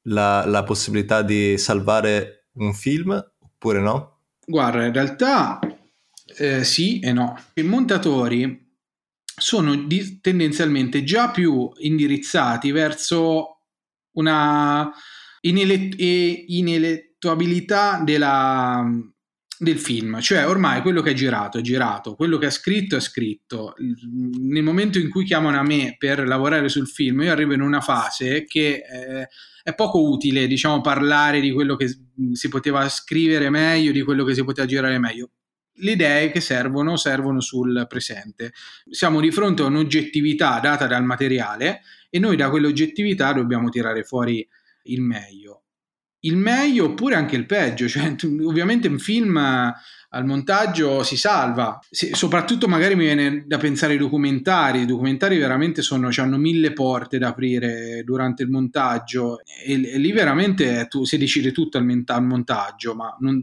la, 0.04 0.46
la 0.46 0.64
possibilità 0.64 1.24
di 1.24 1.58
salvare 1.58 2.50
un 2.54 2.74
film 2.76 3.12
oppure 3.40 3.80
no? 3.80 4.20
Guarda, 4.46 4.86
in 4.86 4.94
realtà 4.94 5.60
eh, 6.38 6.64
sì 6.64 7.00
e 7.00 7.12
no. 7.12 7.40
I 7.56 7.64
montatori 7.64 8.71
sono 9.42 9.76
di, 9.76 10.20
tendenzialmente 10.22 11.04
già 11.04 11.32
più 11.32 11.70
indirizzati 11.80 12.72
verso 12.72 13.58
una 14.14 14.92
inelett- 15.42 15.96
inelettuabilità 15.98 18.02
della, 18.04 18.88
del 19.58 19.80
film, 19.80 20.22
cioè 20.22 20.48
ormai 20.48 20.82
quello 20.82 21.02
che 21.02 21.12
è 21.12 21.14
girato 21.14 21.58
è 21.58 21.62
girato, 21.62 22.16
quello 22.16 22.38
che 22.38 22.48
è 22.48 22.52
scritto 22.52 22.96
è 22.96 23.00
scritto. 23.00 23.74
Nel 24.40 24.64
momento 24.64 25.00
in 25.00 25.10
cui 25.10 25.26
chiamano 25.26 25.58
a 25.58 25.64
me 25.64 25.96
per 25.98 26.28
lavorare 26.28 26.70
sul 26.70 26.88
film, 26.88 27.22
io 27.22 27.32
arrivo 27.32 27.54
in 27.54 27.62
una 27.62 27.82
fase 27.82 28.46
che 28.46 28.84
eh, 28.84 29.28
è 29.64 29.74
poco 29.74 30.08
utile, 30.08 30.46
diciamo, 30.46 30.82
parlare 30.82 31.40
di 31.40 31.52
quello 31.52 31.76
che 31.76 31.88
si 32.34 32.48
poteva 32.48 32.88
scrivere 32.90 33.50
meglio, 33.50 33.92
di 33.92 34.04
quello 34.04 34.24
che 34.24 34.36
si 34.36 34.44
poteva 34.44 34.68
girare 34.68 35.00
meglio 35.00 35.32
le 35.76 35.92
idee 35.92 36.32
che 36.32 36.42
servono 36.42 36.98
servono 36.98 37.40
sul 37.40 37.86
presente. 37.88 38.54
Siamo 38.90 39.20
di 39.20 39.32
fronte 39.32 39.62
a 39.62 39.66
un'oggettività 39.66 40.60
data 40.60 40.88
dal 40.88 41.04
materiale 41.04 41.82
e 42.10 42.20
noi 42.20 42.36
da 42.36 42.50
quell'oggettività 42.50 43.34
dobbiamo 43.34 43.70
tirare 43.70 44.04
fuori 44.04 44.48
il 44.84 45.02
meglio. 45.02 45.64
Il 46.22 46.38
meglio 46.38 46.86
oppure 46.86 47.16
anche 47.16 47.36
il 47.36 47.46
peggio, 47.46 47.88
cioè, 47.88 48.16
ovviamente 48.44 48.88
un 48.88 49.00
film 49.00 49.74
al 50.14 50.26
montaggio 50.26 51.04
si 51.04 51.16
salva. 51.16 51.80
Se, 51.90 52.14
soprattutto 52.16 52.68
magari 52.68 52.96
mi 52.96 53.06
viene 53.06 53.44
da 53.48 53.58
pensare 53.58 53.94
ai 53.94 54.00
documentari, 54.00 54.82
i 54.82 54.86
documentari 54.86 55.38
veramente 55.38 55.82
sono, 55.82 56.10
hanno 56.16 56.38
mille 56.38 56.74
porte 56.74 57.18
da 57.18 57.30
aprire 57.30 58.04
durante 58.04 58.44
il 58.44 58.50
montaggio 58.50 59.40
e, 59.66 59.74
e 59.74 59.98
lì 59.98 60.12
veramente 60.12 60.88
tu, 60.90 61.06
si 61.06 61.18
decide 61.18 61.52
tutto 61.52 61.78
al, 61.78 62.04
al 62.06 62.26
montaggio, 62.26 62.94
ma 62.94 63.16
non, 63.20 63.42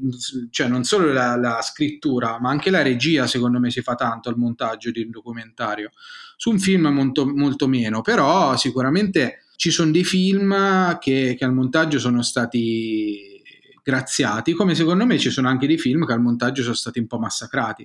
cioè 0.50 0.68
non 0.68 0.84
solo 0.84 1.12
la, 1.12 1.36
la, 1.36 1.60
scrittura, 1.62 2.38
ma 2.40 2.50
anche 2.50 2.70
la 2.70 2.82
regia 2.82 3.26
secondo 3.26 3.58
me 3.58 3.70
si 3.70 3.80
fa 3.80 3.94
tanto 3.94 4.28
al 4.28 4.36
montaggio 4.36 4.90
di 4.90 5.02
un 5.02 5.10
documentario. 5.10 5.90
Su 6.36 6.50
un 6.50 6.58
film 6.58 6.86
molto, 6.88 7.26
molto 7.26 7.66
meno, 7.66 8.02
però 8.02 8.56
sicuramente 8.56 9.44
ci 9.58 9.72
sono 9.72 9.90
dei 9.90 10.04
film 10.04 10.98
che, 11.00 11.34
che 11.36 11.44
al 11.44 11.52
montaggio 11.52 11.98
sono 11.98 12.22
stati 12.22 13.42
graziati, 13.82 14.52
come 14.52 14.76
secondo 14.76 15.04
me 15.04 15.18
ci 15.18 15.30
sono 15.30 15.48
anche 15.48 15.66
dei 15.66 15.78
film 15.78 16.06
che 16.06 16.12
al 16.12 16.20
montaggio 16.20 16.62
sono 16.62 16.76
stati 16.76 17.00
un 17.00 17.08
po' 17.08 17.18
massacrati. 17.18 17.84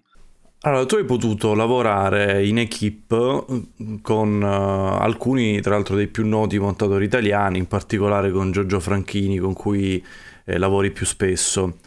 Allora, 0.60 0.86
tu 0.86 0.96
hai 0.98 1.03
potuto 1.03 1.56
lavorare 1.56 2.46
in 2.46 2.60
equip 2.60 3.15
mm, 3.51 3.96
con 4.03 4.39
uh, 4.39 5.01
alcuni, 5.01 5.62
tra 5.62 5.74
l'altro, 5.74 5.96
dei 5.96 6.10
più 6.10 6.27
noti 6.27 6.60
montatori 6.60 7.06
italiani, 7.06 7.58
in 7.58 7.68
particolare 7.68 8.30
con 8.30 8.51
Giorgio 8.51 8.80
Franchini, 8.80 9.39
con 9.39 9.53
cui 9.53 10.01
eh, 10.46 10.58
lavori 10.60 10.92
più 10.92 11.08
spesso. 11.08 11.80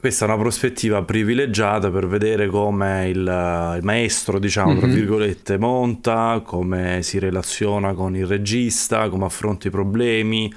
Questa 0.00 0.26
è 0.26 0.28
una 0.28 0.38
prospettiva 0.38 1.02
privilegiata 1.02 1.90
per 1.90 2.06
vedere 2.06 2.46
come 2.46 3.08
il, 3.08 3.16
il 3.16 3.80
maestro, 3.82 4.38
diciamo, 4.38 4.70
mm-hmm. 4.70 4.78
tra 4.78 4.86
virgolette, 4.86 5.58
monta, 5.58 6.40
come 6.44 7.02
si 7.02 7.18
relaziona 7.18 7.92
con 7.94 8.14
il 8.14 8.24
regista, 8.24 9.08
come 9.08 9.24
affronta 9.24 9.66
i 9.66 9.72
problemi, 9.72 10.52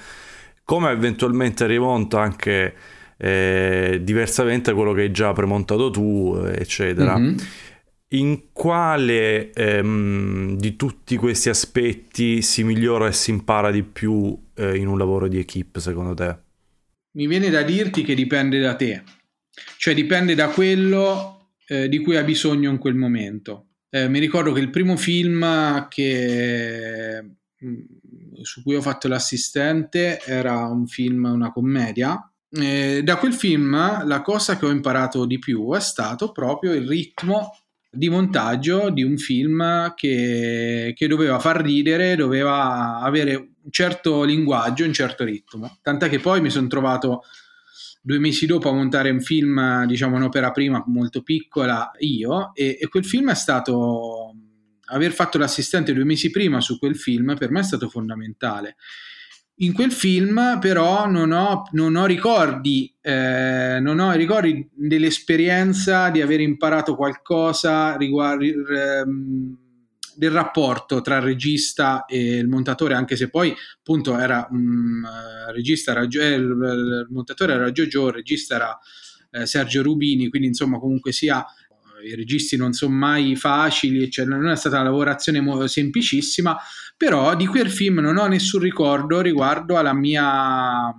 come 0.63 0.91
eventualmente 0.91 1.65
rimonta 1.65 2.21
anche 2.21 2.75
eh, 3.17 3.99
diversamente 4.03 4.69
da 4.69 4.75
quello 4.75 4.93
che 4.93 5.01
hai 5.01 5.11
già 5.11 5.33
premontato 5.33 5.89
tu, 5.89 6.39
eccetera. 6.45 7.17
Mm-hmm. 7.17 7.37
In 8.09 8.41
quale 8.53 9.51
ehm, 9.53 10.55
di 10.55 10.75
tutti 10.75 11.15
questi 11.15 11.49
aspetti 11.49 12.43
si 12.43 12.63
migliora 12.63 13.07
e 13.07 13.11
si 13.11 13.31
impara 13.31 13.71
di 13.71 13.81
più 13.81 14.37
eh, 14.53 14.77
in 14.77 14.87
un 14.87 14.99
lavoro 14.99 15.27
di 15.27 15.39
equip, 15.39 15.79
secondo 15.79 16.13
te? 16.13 16.37
Mi 17.13 17.25
viene 17.25 17.49
da 17.49 17.63
dirti 17.63 18.03
che 18.03 18.13
dipende 18.13 18.59
da 18.59 18.75
te, 18.75 19.03
cioè 19.77 19.93
dipende 19.93 20.35
da 20.35 20.49
quello 20.49 21.53
eh, 21.67 21.89
di 21.89 21.99
cui 21.99 22.17
hai 22.17 22.23
bisogno 22.23 22.69
in 22.69 22.77
quel 22.77 22.95
momento. 22.95 23.67
Eh, 23.89 24.07
mi 24.07 24.19
ricordo 24.19 24.51
che 24.53 24.59
il 24.59 24.69
primo 24.69 24.95
film 24.95 25.87
che, 25.89 27.21
mm, 27.63 27.79
su 28.41 28.63
cui 28.63 28.75
ho 28.75 28.81
fatto 28.81 29.07
l'assistente 29.07 30.21
era 30.21 30.65
un 30.67 30.87
film, 30.87 31.25
una 31.25 31.51
commedia, 31.51 32.31
eh, 32.53 33.01
da 33.03 33.15
quel 33.15 33.33
film 33.33 34.05
la 34.05 34.21
cosa 34.21 34.57
che 34.57 34.65
ho 34.65 34.71
imparato 34.71 35.25
di 35.25 35.39
più 35.39 35.73
è 35.73 35.79
stato 35.79 36.33
proprio 36.33 36.73
il 36.73 36.85
ritmo 36.85 37.55
di 37.89 38.09
montaggio 38.09 38.89
di 38.89 39.03
un 39.03 39.17
film 39.17 39.93
che, 39.95 40.93
che, 40.95 41.07
doveva 41.07 41.39
far 41.39 41.61
ridere, 41.61 42.15
doveva 42.15 42.99
avere 42.99 43.35
un 43.35 43.71
certo 43.71 44.23
linguaggio, 44.23 44.85
un 44.85 44.93
certo 44.93 45.25
ritmo. 45.25 45.77
Tant'è 45.81 46.07
che 46.07 46.19
poi 46.19 46.39
mi 46.41 46.49
sono 46.49 46.67
trovato 46.67 47.23
due 48.01 48.19
mesi 48.19 48.45
dopo 48.45 48.69
a 48.69 48.73
montare 48.73 49.11
un 49.11 49.21
film, 49.21 49.85
diciamo 49.85 50.15
un'opera 50.15 50.51
prima 50.51 50.83
molto 50.87 51.21
piccola, 51.21 51.91
io, 51.99 52.53
e, 52.55 52.77
e 52.79 52.87
quel 52.87 53.05
film 53.05 53.31
è 53.31 53.35
stato... 53.35 54.35
Aver 54.93 55.13
fatto 55.13 55.37
l'assistente 55.37 55.93
due 55.93 56.03
mesi 56.03 56.31
prima 56.31 56.59
su 56.59 56.77
quel 56.77 56.97
film 56.97 57.37
per 57.37 57.49
me 57.49 57.61
è 57.61 57.63
stato 57.63 57.87
fondamentale. 57.87 58.75
In 59.61 59.73
quel 59.73 59.91
film 59.91 60.57
però 60.59 61.07
non 61.07 61.31
ho, 61.31 61.63
non 61.71 61.95
ho 61.95 62.05
ricordi, 62.05 62.93
eh, 62.99 63.77
non 63.79 63.99
ho 63.99 64.11
ricordi 64.11 64.67
dell'esperienza 64.73 66.09
di 66.09 66.19
aver 66.19 66.41
imparato 66.41 66.95
qualcosa 66.95 67.95
riguardo 67.95 68.43
ehm, 68.43 69.57
del 70.15 70.31
rapporto 70.31 71.01
tra 71.01 71.19
regista 71.19 72.05
e 72.05 72.37
il 72.37 72.47
montatore, 72.47 72.93
anche 72.93 73.15
se 73.15 73.29
poi 73.29 73.53
appunto 73.77 74.17
era 74.17 74.47
un 74.51 75.03
uh, 75.03 75.51
regista, 75.51 75.91
era, 75.91 76.01
eh, 76.03 76.33
il, 76.33 77.07
montatore 77.09 77.53
era 77.53 77.71
Giorgio, 77.71 78.07
il 78.07 78.13
regista 78.13 78.55
era 78.55 78.79
eh, 79.31 79.45
Sergio 79.45 79.81
Rubini, 79.81 80.29
quindi 80.29 80.47
insomma 80.47 80.79
comunque 80.79 81.11
sia 81.11 81.45
i 82.03 82.15
registi 82.15 82.57
non 82.57 82.73
sono 82.73 82.95
mai 82.95 83.35
facili, 83.35 84.09
cioè 84.09 84.25
non 84.25 84.47
è 84.47 84.55
stata 84.55 84.79
una 84.79 84.89
lavorazione 84.89 85.41
semplicissima, 85.67 86.57
però 86.97 87.35
di 87.35 87.45
quel 87.45 87.69
film 87.69 87.99
non 87.99 88.17
ho 88.17 88.27
nessun 88.27 88.59
ricordo 88.59 89.21
riguardo 89.21 89.77
alla 89.77 89.93
mia 89.93 90.93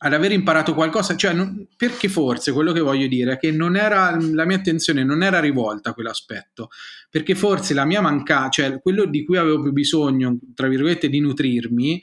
ad 0.00 0.12
aver 0.12 0.30
imparato 0.30 0.74
qualcosa, 0.74 1.16
cioè 1.16 1.32
non, 1.32 1.66
perché 1.76 2.08
forse 2.08 2.52
quello 2.52 2.72
che 2.72 2.80
voglio 2.80 3.08
dire 3.08 3.32
è 3.32 3.38
che 3.38 3.50
non 3.50 3.76
era, 3.76 4.16
la 4.32 4.44
mia 4.44 4.56
attenzione 4.56 5.02
non 5.02 5.22
era 5.22 5.40
rivolta 5.40 5.90
a 5.90 5.94
quell'aspetto, 5.94 6.68
perché 7.10 7.34
forse 7.34 7.74
la 7.74 7.84
mia 7.84 8.00
mancanza, 8.00 8.48
cioè 8.48 8.80
quello 8.80 9.06
di 9.06 9.24
cui 9.24 9.36
avevo 9.36 9.60
più 9.60 9.72
bisogno, 9.72 10.38
tra 10.54 10.68
virgolette, 10.68 11.08
di 11.08 11.18
nutrirmi, 11.18 12.00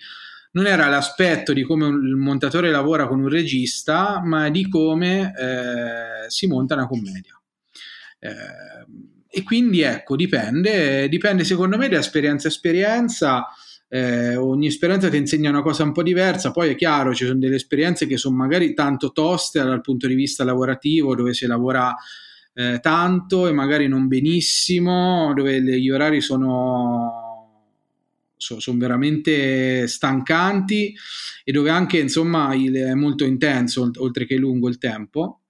non 0.52 0.68
era 0.68 0.88
l'aspetto 0.88 1.54
di 1.54 1.64
come 1.64 1.86
un 1.86 2.20
montatore 2.20 2.70
lavora 2.72 3.08
con 3.08 3.20
un 3.20 3.30
regista, 3.30 4.22
ma 4.24 4.50
di 4.50 4.68
come 4.68 5.34
eh, 5.38 6.30
si 6.30 6.48
monta 6.48 6.76
una 6.76 6.88
commedia. 6.88 7.42
Eh, 8.20 8.30
e 9.30 9.44
quindi 9.44 9.82
ecco, 9.82 10.16
dipende, 10.16 11.10
dipende 11.10 11.44
secondo 11.44 11.78
me 11.78 11.90
da 11.90 12.00
esperienza 12.00 12.48
a 12.48 12.52
esperienza 12.52 13.48
eh, 13.88 14.36
ogni 14.36 14.68
esperienza 14.68 15.10
ti 15.10 15.18
insegna 15.18 15.50
una 15.50 15.62
cosa 15.62 15.84
un 15.84 15.92
po' 15.92 16.04
diversa, 16.04 16.52
poi 16.52 16.70
è 16.70 16.76
chiaro, 16.76 17.14
ci 17.14 17.26
sono 17.26 17.40
delle 17.40 17.56
esperienze 17.56 18.08
che 18.08 18.18
sono 18.18 18.36
magari 18.36 18.74
tanto 18.74 19.12
toste 19.12 19.64
dal 19.64 19.82
punto 19.82 20.08
di 20.08 20.16
vista 20.16 20.44
lavorativo, 20.44 21.16
dove 21.16 21.34
si 21.34 21.46
lavora 21.46 21.96
eh, 22.54 22.80
tanto 22.82 23.48
e 23.48 23.52
magari 23.52 23.88
non 23.88 24.08
benissimo, 24.08 25.34
dove 25.36 25.62
gli 25.62 25.90
orari 25.90 26.22
sono, 26.22 27.64
sono, 28.36 28.78
veramente 28.78 29.88
stancanti 29.88 30.96
e 31.44 31.52
dove 31.52 31.70
anche 31.70 32.00
insomma 32.00 32.54
il, 32.56 32.74
è 32.74 32.94
molto 32.94 33.24
intenso 33.26 33.92
oltre 33.98 34.26
che 34.26 34.36
lungo 34.36 34.68
il 34.68 34.78
tempo 34.78 35.42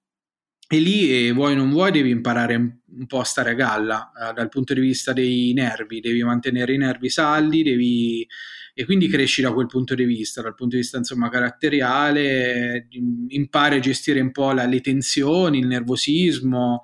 e 0.68 0.80
lì 0.80 1.28
eh, 1.28 1.32
vuoi 1.32 1.56
non 1.56 1.70
vuoi 1.70 1.92
devi 1.92 2.10
imparare 2.10 2.56
un 2.56 3.06
po' 3.08 3.20
a 3.20 3.24
stare 3.24 3.52
a 3.52 3.54
galla 3.54 4.12
eh, 4.12 4.34
dal 4.34 4.50
punto 4.50 4.74
di 4.74 4.80
vista 4.80 5.14
dei 5.14 5.54
nervi, 5.54 6.00
devi 6.00 6.24
mantenere 6.24 6.74
i 6.74 6.78
nervi 6.78 7.10
saldi, 7.10 7.62
devi, 7.62 8.26
e 8.74 8.86
quindi 8.86 9.08
cresci 9.08 9.42
da 9.42 9.54
quel 9.54 9.68
punto 9.68 9.96
di 9.96 10.06
vista, 10.06 10.42
dal 10.42 10.56
punto 10.56 10.76
di 10.76 10.82
vista 10.82 10.98
insomma 10.98 11.30
caratteriale, 11.30 12.88
impari 13.28 13.76
a 13.78 13.80
gestire 13.80 14.20
un 14.22 14.32
po' 14.32 14.52
la, 14.54 14.66
le 14.66 14.82
tensioni, 14.82 15.60
il 15.60 15.68
nervosismo, 15.68 16.82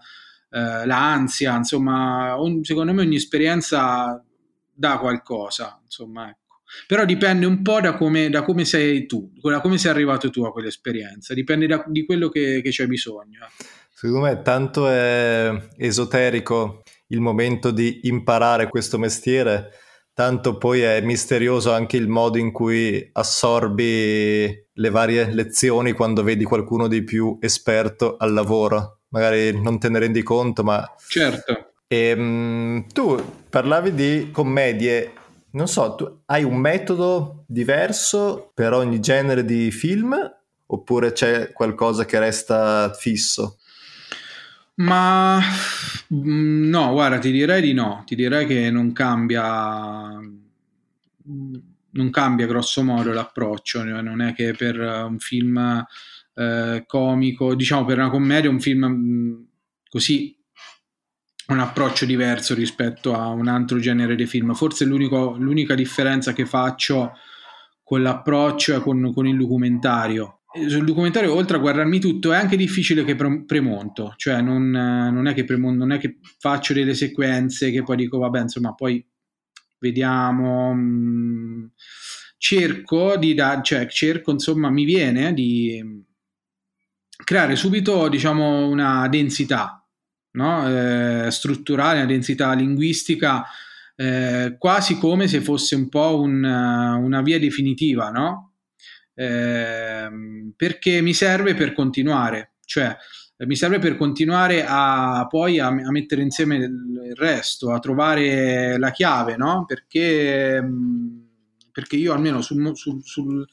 eh, 0.51 0.85
l'ansia, 0.85 1.55
insomma, 1.55 2.35
un, 2.35 2.63
secondo 2.63 2.93
me 2.93 3.01
ogni 3.01 3.15
esperienza 3.15 4.23
dà 4.73 4.97
qualcosa, 4.99 5.79
insomma. 5.83 6.33
Però 6.87 7.05
dipende 7.05 7.45
un 7.45 7.61
po' 7.61 7.79
da 7.81 7.95
come, 7.95 8.29
da 8.29 8.43
come, 8.43 8.65
sei 8.65 9.05
tu, 9.05 9.31
da 9.41 9.61
come 9.61 9.77
sei 9.77 9.91
arrivato 9.91 10.29
tu 10.29 10.43
a 10.43 10.51
quell'esperienza, 10.51 11.33
dipende 11.33 11.67
da, 11.67 11.83
di 11.87 12.05
quello 12.05 12.29
che, 12.29 12.61
che 12.61 12.69
c'è 12.69 12.87
bisogno. 12.87 13.39
Eh. 13.45 13.65
Secondo 13.93 14.25
me 14.25 14.41
tanto 14.41 14.87
è 14.89 15.51
esoterico 15.77 16.81
il 17.07 17.19
momento 17.19 17.71
di 17.71 18.01
imparare 18.03 18.67
questo 18.67 18.97
mestiere, 18.97 19.71
tanto 20.13 20.57
poi 20.57 20.81
è 20.81 21.01
misterioso 21.01 21.71
anche 21.71 21.97
il 21.97 22.07
modo 22.07 22.37
in 22.37 22.51
cui 22.51 23.07
assorbi 23.13 24.67
le 24.73 24.89
varie 24.89 25.31
lezioni 25.31 25.91
quando 25.91 26.23
vedi 26.23 26.43
qualcuno 26.43 26.87
di 26.87 27.03
più 27.03 27.37
esperto 27.41 28.17
al 28.17 28.33
lavoro. 28.33 29.01
Magari 29.09 29.61
non 29.61 29.77
te 29.77 29.89
ne 29.89 29.99
rendi 29.99 30.23
conto, 30.23 30.63
ma... 30.63 30.83
Certo. 31.07 31.73
E, 31.87 32.13
um, 32.13 32.87
tu 32.87 33.21
parlavi 33.49 33.93
di 33.93 34.29
commedie 34.31 35.11
non 35.51 35.67
so, 35.67 35.95
tu 35.95 36.21
hai 36.25 36.43
un 36.43 36.57
metodo 36.57 37.43
diverso 37.47 38.51
per 38.53 38.73
ogni 38.73 38.99
genere 38.99 39.43
di 39.43 39.71
film? 39.71 40.15
Oppure 40.67 41.11
c'è 41.11 41.51
qualcosa 41.51 42.05
che 42.05 42.19
resta 42.19 42.93
fisso? 42.93 43.57
Ma 44.75 45.39
mm, 46.13 46.69
no, 46.69 46.91
guarda, 46.91 47.19
ti 47.19 47.31
direi 47.31 47.61
di 47.61 47.73
no, 47.73 48.03
ti 48.05 48.15
direi 48.15 48.45
che 48.45 48.71
non 48.71 48.93
cambia 48.93 50.19
non 51.93 52.09
cambia 52.09 52.47
grosso 52.47 52.83
modo 52.83 53.11
l'approccio, 53.11 53.83
non 53.83 54.21
è 54.21 54.33
che 54.33 54.53
per 54.53 54.79
un 54.79 55.19
film 55.19 55.85
eh, 56.35 56.83
comico, 56.87 57.53
diciamo 57.55 57.85
per 57.85 57.97
una 57.97 58.09
commedia, 58.09 58.49
un 58.49 58.59
film 58.59 58.85
mm, 58.85 59.41
così 59.89 60.35
un 61.51 61.59
approccio 61.59 62.05
diverso 62.05 62.53
rispetto 62.53 63.13
a 63.13 63.27
un 63.27 63.47
altro 63.47 63.79
genere 63.79 64.15
di 64.15 64.25
film. 64.25 64.53
Forse 64.53 64.85
l'unica 64.85 65.75
differenza 65.75 66.33
che 66.33 66.45
faccio 66.45 67.13
con 67.83 68.01
l'approccio 68.01 68.75
è 68.75 68.81
con, 68.81 69.11
con 69.13 69.27
il 69.27 69.37
documentario. 69.37 70.41
Sul 70.67 70.83
documentario, 70.83 71.33
oltre 71.33 71.57
a 71.57 71.59
guardarmi 71.59 71.99
tutto, 71.99 72.33
è 72.33 72.37
anche 72.37 72.57
difficile 72.57 73.05
che 73.05 73.15
premonto, 73.15 74.13
cioè 74.17 74.41
non, 74.41 74.69
non, 74.69 75.27
è 75.27 75.33
che 75.33 75.45
premonto, 75.45 75.79
non 75.79 75.93
è 75.93 75.97
che 75.97 76.17
faccio 76.39 76.73
delle 76.73 76.93
sequenze 76.93 77.71
che 77.71 77.83
poi 77.83 77.95
dico, 77.95 78.17
vabbè, 78.17 78.41
insomma, 78.41 78.73
poi 78.73 79.05
vediamo. 79.79 80.73
Mm, 80.73 81.65
cerco 82.37 83.17
di 83.17 83.33
dare, 83.33 83.61
cioè, 83.63 83.87
cerco, 83.87 84.31
insomma, 84.31 84.69
mi 84.69 84.83
viene 84.83 85.33
di 85.33 86.03
creare 87.23 87.55
subito, 87.55 88.09
diciamo, 88.09 88.67
una 88.67 89.07
densità 89.07 89.80
no? 90.31 91.25
eh, 91.25 91.31
strutturale, 91.31 91.99
una 91.99 92.05
densità 92.05 92.53
linguistica, 92.53 93.45
eh, 93.95 94.55
quasi 94.57 94.97
come 94.97 95.27
se 95.27 95.41
fosse 95.41 95.75
un 95.75 95.89
po' 95.89 96.19
un, 96.19 96.43
una 96.43 97.21
via 97.21 97.39
definitiva, 97.39 98.09
no? 98.09 98.53
eh, 99.13 100.09
perché 100.55 101.01
mi 101.01 101.13
serve 101.13 101.53
per 101.53 101.73
continuare, 101.73 102.53
cioè 102.65 102.95
mi 103.45 103.55
serve 103.55 103.79
per 103.79 103.97
continuare 103.97 104.63
a 104.67 105.25
poi 105.27 105.59
a, 105.59 105.67
a, 105.67 105.91
mettere 105.91 106.21
insieme 106.21 106.57
il 106.57 107.13
resto, 107.15 107.71
a 107.71 107.79
trovare 107.79 108.77
la 108.77 108.91
chiave, 108.91 109.35
no? 109.35 109.65
Perché, 109.65 110.63
perché 111.71 111.95
io 111.95 112.13
almeno 112.13 112.41
sul, 112.41 112.75
sul, 112.75 113.01
sul 113.03 113.47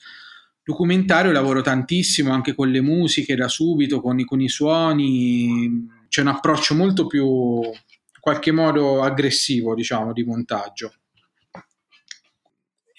documentario 0.63 1.33
lavoro 1.33 1.63
tantissimo 1.63 2.33
anche 2.33 2.55
con 2.55 2.71
le 2.71 2.83
musiche 2.83 3.35
da 3.35 3.49
subito, 3.49 4.03
con 4.03 4.23
con 4.27 4.43
i 4.43 4.49
suoni 4.51 5.87
c'è 6.09 6.21
un 6.23 6.29
approccio 6.29 6.75
molto 6.75 7.07
più, 7.07 7.27
in 7.63 8.21
qualche 8.21 8.53
modo, 8.53 9.03
aggressivo, 9.03 9.75
diciamo, 9.75 10.13
di 10.13 10.25
montaggio. 10.25 10.93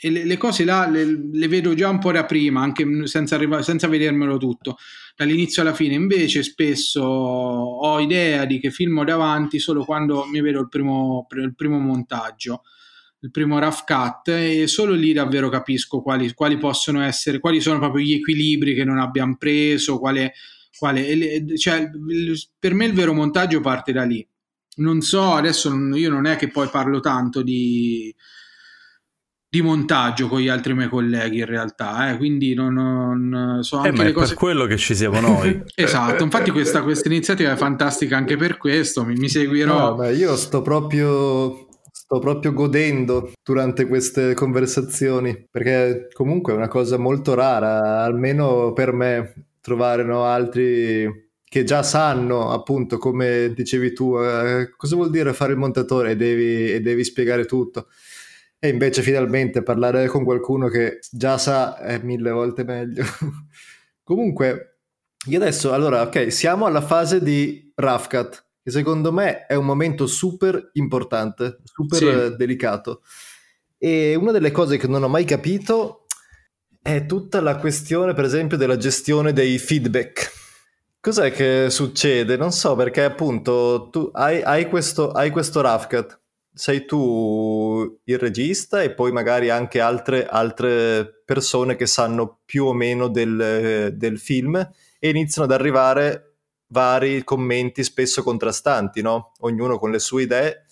E 0.02 0.10
le, 0.10 0.24
le 0.24 0.38
cose 0.38 0.64
là 0.64 0.88
le, 0.88 1.04
le, 1.32 1.48
vedo 1.50 1.74
già 1.74 1.90
un 1.90 2.00
po' 2.00 2.14
da 2.14 2.24
prima, 2.24 2.62
anche 2.62 2.86
senza, 3.06 3.36
arriva, 3.36 3.62
senza 3.62 3.88
vedermelo 3.88 4.38
tutto, 4.38 4.78
dall'inizio 5.16 5.62
alla 5.62 5.74
fine. 5.74 5.96
Invece 5.96 6.42
spesso 6.42 7.02
ho 7.02 8.00
idea 8.00 8.46
di 8.46 8.60
che 8.60 8.72
filmo 8.72 9.04
davanti 9.04 9.60
solo 9.60 9.84
quando 9.84 10.26
mi 10.26 10.40
vedo 10.40 10.62
il 10.62 10.70
primo, 10.70 11.28
il 11.32 11.54
primo 11.54 11.80
montaggio 11.80 12.62
il 13.22 13.32
primo 13.32 13.60
rough 13.60 13.84
cut 13.86 14.30
e 14.30 14.68
solo 14.68 14.94
lì 14.94 15.12
davvero 15.12 15.50
capisco 15.50 16.02
quali, 16.02 16.34
quali 16.34 16.58
possono 16.58 17.02
essere, 17.02 17.40
quali 17.40 17.60
sono 17.60 17.80
proprio 17.80 18.04
gli 18.06 18.14
equilibri 18.14 18.74
che 18.74 18.86
non 18.86 18.98
abbiamo 18.98 19.36
preso, 19.38 20.00
quale, 20.00 20.34
quale, 20.80 21.06
cioè, 21.58 21.90
per 22.58 22.74
me 22.74 22.86
il 22.86 22.94
vero 22.94 23.14
montaggio 23.14 23.60
parte 23.60 23.92
da 23.92 24.04
lì. 24.04 24.26
Non 24.78 25.02
so, 25.02 25.34
adesso 25.34 25.70
io 25.96 26.10
non 26.10 26.26
è 26.26 26.38
che 26.38 26.48
poi 26.48 26.70
parlo 26.70 27.02
tanto 27.02 27.42
di, 27.42 28.16
di 29.50 29.62
montaggio 29.62 30.28
con 30.30 30.40
gli 30.40 30.48
altri 30.48 30.74
miei 30.74 30.88
colleghi 30.88 31.40
in 31.40 31.46
realtà, 31.46 32.12
eh, 32.12 32.18
quindi 32.18 32.54
non, 32.54 32.74
non 32.74 33.62
so 33.62 33.84
eh, 33.84 33.90
anche 33.90 34.02
eh, 34.02 34.06
le 34.06 34.12
cose... 34.14 34.28
per 34.30 34.38
quello 34.38 34.66
che 34.66 34.78
ci 34.78 34.96
siamo 34.96 35.20
noi. 35.20 35.62
esatto, 35.76 36.24
infatti 36.24 36.52
questa, 36.52 36.82
questa, 36.82 37.10
iniziativa 37.10 37.52
è 37.52 37.58
fantastica 37.58 38.16
anche 38.16 38.38
per 38.38 38.58
questo, 38.58 39.04
mi, 39.04 39.16
mi 39.16 39.28
seguirò. 39.28 39.90
No, 39.90 39.96
beh, 39.96 40.14
io 40.14 40.38
sto 40.38 40.62
proprio 40.62 41.68
sto 41.92 42.20
proprio 42.20 42.54
godendo 42.54 43.32
durante 43.44 43.86
queste 43.86 44.34
conversazioni 44.34 45.48
perché 45.50 46.08
comunque 46.14 46.54
è 46.54 46.56
una 46.56 46.68
cosa 46.68 46.98
molto 46.98 47.34
rara, 47.34 48.04
almeno 48.04 48.72
per 48.74 48.94
me 48.94 49.49
trovare 49.70 50.04
no, 50.04 50.24
altri 50.24 51.30
che 51.44 51.64
già 51.64 51.84
sanno, 51.84 52.52
appunto, 52.52 52.98
come 52.98 53.54
dicevi 53.54 53.94
tu, 53.94 54.18
eh, 54.18 54.72
cosa 54.76 54.96
vuol 54.96 55.12
dire 55.12 55.34
fare 55.34 55.54
il 55.54 55.58
montatore 55.58 56.12
e 56.12 56.16
devi, 56.16 56.72
e 56.72 56.82
devi 56.82 57.04
spiegare 57.04 57.46
tutto. 57.46 57.88
E 58.60 58.70
invece 58.70 59.02
finalmente 59.02 59.64
parlare 59.64 60.08
con 60.08 60.24
qualcuno 60.24 60.68
che 60.68 61.00
già 61.12 61.38
sa 61.38 61.78
è 61.78 62.00
mille 62.04 62.32
volte 62.32 62.64
meglio. 62.64 63.04
Comunque, 64.04 64.80
io 65.28 65.38
adesso, 65.38 65.72
allora, 65.72 66.02
ok, 66.02 66.32
siamo 66.32 66.66
alla 66.66 66.82
fase 66.82 67.22
di 67.22 67.72
Rafcat, 67.76 68.46
che 68.62 68.72
secondo 68.72 69.12
me 69.12 69.46
è 69.46 69.56
un 69.56 69.66
momento 69.66 70.08
super 70.08 70.72
importante, 70.74 71.60
super 71.64 72.32
sì. 72.32 72.36
delicato. 72.36 73.02
E 73.78 74.16
una 74.16 74.32
delle 74.32 74.52
cose 74.52 74.78
che 74.78 74.88
non 74.88 75.04
ho 75.04 75.08
mai 75.08 75.26
capito 75.26 75.99
è 76.96 77.06
tutta 77.06 77.40
la 77.40 77.58
questione, 77.58 78.14
per 78.14 78.26
esempio, 78.26 78.58
della 78.58 78.78
gestione 78.78 79.32
dei 79.32 79.60
feedback. 79.60 80.32
Cos'è 81.00 81.32
che 81.32 81.70
succede? 81.70 82.36
Non 82.36 82.52
so, 82.52 82.76
perché 82.76 83.04
appunto 83.04 83.90
tu 83.92 84.10
hai, 84.14 84.42
hai 84.42 84.68
questo, 84.68 85.12
hai 85.12 85.30
questo 85.30 85.62
Rafcat, 85.62 86.20
sei 86.52 86.86
tu 86.86 88.00
il 88.04 88.18
regista 88.18 88.82
e 88.82 88.92
poi 88.92 89.12
magari 89.12 89.50
anche 89.50 89.80
altre, 89.80 90.26
altre 90.26 91.22
persone 91.24 91.76
che 91.76 91.86
sanno 91.86 92.40
più 92.44 92.66
o 92.66 92.74
meno 92.74 93.08
del, 93.08 93.94
del, 93.96 94.20
film 94.20 94.56
e 95.00 95.10
iniziano 95.10 95.48
ad 95.48 95.58
arrivare 95.58 96.38
vari 96.68 97.24
commenti 97.24 97.84
spesso 97.84 98.24
contrastanti, 98.24 99.02
no? 99.02 99.32
Ognuno 99.40 99.78
con 99.78 99.92
le 99.92 100.00
sue 100.00 100.24
idee 100.24 100.66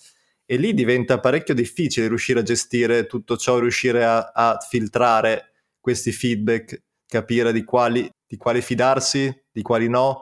e 0.44 0.56
lì 0.56 0.74
diventa 0.74 1.20
parecchio 1.20 1.54
difficile 1.54 2.08
riuscire 2.08 2.40
a 2.40 2.42
gestire 2.42 3.06
tutto 3.06 3.36
ciò, 3.36 3.58
riuscire 3.58 4.04
a, 4.04 4.30
a 4.34 4.58
filtrare 4.58 5.52
questi 5.88 6.12
feedback, 6.12 6.82
capire 7.06 7.52
di 7.52 7.64
quali 7.64 8.10
di 8.28 8.36
quali 8.36 8.60
fidarsi, 8.60 9.34
di 9.50 9.62
quali 9.62 9.88
no. 9.88 10.20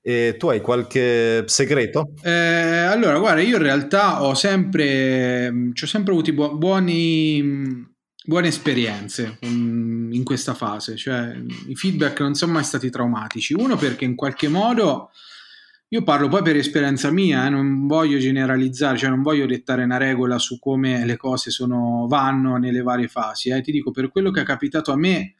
E 0.00 0.36
tu 0.38 0.48
hai 0.48 0.60
qualche 0.60 1.44
segreto? 1.46 2.12
Eh, 2.22 2.30
allora, 2.30 3.18
guarda, 3.18 3.40
io 3.40 3.56
in 3.56 3.62
realtà 3.62 4.22
ho 4.22 4.34
sempre, 4.34 5.48
ho 5.48 5.86
sempre 5.86 6.12
avuto 6.12 6.32
bu- 6.32 6.56
buoni, 6.56 7.42
buone 8.24 8.48
esperienze 8.48 9.38
in 9.40 10.22
questa 10.22 10.54
fase, 10.54 10.96
cioè 10.96 11.34
i 11.66 11.74
feedback 11.74 12.20
non 12.20 12.34
sono 12.34 12.52
mai 12.52 12.64
stati 12.64 12.90
traumatici. 12.90 13.54
Uno 13.54 13.76
perché 13.76 14.04
in 14.04 14.14
qualche 14.14 14.48
modo 14.48 15.10
io 15.90 16.02
parlo 16.02 16.28
poi 16.28 16.42
per 16.42 16.56
esperienza 16.56 17.10
mia, 17.10 17.46
eh, 17.46 17.48
non 17.48 17.86
voglio 17.86 18.18
generalizzare, 18.18 18.98
cioè 18.98 19.08
non 19.08 19.22
voglio 19.22 19.46
dettare 19.46 19.84
una 19.84 19.96
regola 19.96 20.38
su 20.38 20.58
come 20.58 21.06
le 21.06 21.16
cose 21.16 21.50
sono, 21.50 22.06
vanno 22.06 22.56
nelle 22.56 22.82
varie 22.82 23.08
fasi. 23.08 23.48
Eh. 23.48 23.62
Ti 23.62 23.72
dico, 23.72 23.90
per 23.90 24.10
quello 24.10 24.30
che 24.30 24.42
è 24.42 24.44
capitato 24.44 24.92
a 24.92 24.96
me, 24.96 25.36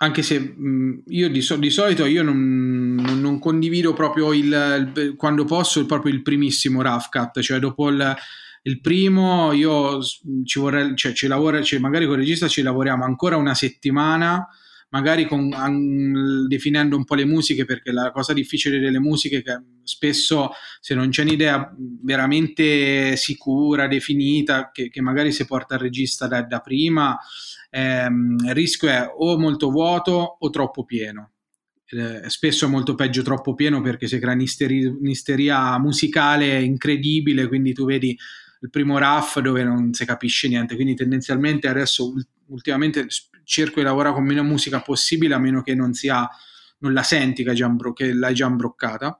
anche 0.00 0.22
se 0.22 0.38
mh, 0.38 1.04
io 1.06 1.30
di, 1.30 1.40
so, 1.40 1.56
di, 1.56 1.70
solito 1.70 2.04
io 2.04 2.22
non, 2.22 2.94
non, 2.94 3.38
condivido 3.38 3.94
proprio 3.94 4.32
il, 4.34 4.92
il, 4.94 5.14
quando 5.16 5.44
posso 5.44 5.84
proprio 5.86 6.12
il 6.12 6.22
primissimo 6.22 6.82
rough 6.82 7.08
cut, 7.10 7.40
cioè 7.40 7.58
dopo 7.58 7.88
il, 7.88 8.16
il 8.64 8.80
primo 8.80 9.52
io 9.52 10.00
ci 10.44 10.58
vorrei, 10.58 10.94
cioè 10.96 11.12
ci 11.14 11.26
lavora, 11.26 11.62
cioè 11.62 11.80
magari 11.80 12.04
con 12.04 12.14
il 12.14 12.20
regista 12.20 12.46
ci 12.46 12.60
lavoriamo 12.60 13.04
ancora 13.04 13.36
una 13.36 13.54
settimana 13.54 14.46
magari 14.90 15.26
con, 15.26 15.52
an, 15.52 16.46
definendo 16.46 16.96
un 16.96 17.04
po' 17.04 17.14
le 17.14 17.24
musiche, 17.24 17.64
perché 17.64 17.92
la 17.92 18.10
cosa 18.10 18.32
difficile 18.32 18.78
delle 18.78 18.98
musiche 18.98 19.38
è 19.38 19.42
che 19.42 19.60
spesso 19.82 20.50
se 20.80 20.94
non 20.94 21.10
c'è 21.10 21.22
un'idea 21.22 21.74
veramente 22.02 23.16
sicura, 23.16 23.86
definita, 23.86 24.70
che, 24.72 24.88
che 24.88 25.00
magari 25.00 25.32
si 25.32 25.44
porta 25.44 25.74
al 25.74 25.80
regista 25.80 26.26
da, 26.26 26.42
da 26.42 26.60
prima, 26.60 27.18
ehm, 27.70 28.36
il 28.46 28.54
rischio 28.54 28.88
è 28.88 29.06
o 29.16 29.38
molto 29.38 29.70
vuoto 29.70 30.36
o 30.38 30.50
troppo 30.50 30.84
pieno. 30.84 31.32
Eh, 31.90 32.28
spesso 32.28 32.66
è 32.66 32.68
molto 32.68 32.94
peggio 32.94 33.22
troppo 33.22 33.54
pieno 33.54 33.80
perché 33.80 34.08
si 34.08 34.18
crea 34.18 34.34
un'isteria 34.34 35.78
musicale 35.78 36.60
incredibile, 36.62 37.48
quindi 37.48 37.72
tu 37.72 37.86
vedi 37.86 38.16
il 38.60 38.70
primo 38.70 38.98
RAF 38.98 39.40
dove 39.40 39.62
non 39.62 39.92
si 39.92 40.04
capisce 40.04 40.48
niente, 40.48 40.74
quindi 40.74 40.94
tendenzialmente 40.94 41.68
adesso 41.68 42.12
ultimamente 42.46 43.06
cerco 43.44 43.80
di 43.80 43.86
lavorare 43.86 44.14
con 44.14 44.24
meno 44.24 44.42
musica 44.42 44.80
possibile 44.80 45.34
a 45.34 45.38
meno 45.38 45.62
che 45.62 45.74
non 45.74 45.92
sia 45.94 46.28
non 46.80 46.92
la 46.92 47.02
senti 47.02 47.42
che, 47.42 47.54
già, 47.54 47.74
che 47.94 48.12
l'hai 48.12 48.34
già 48.34 48.46
imbroccata. 48.46 49.18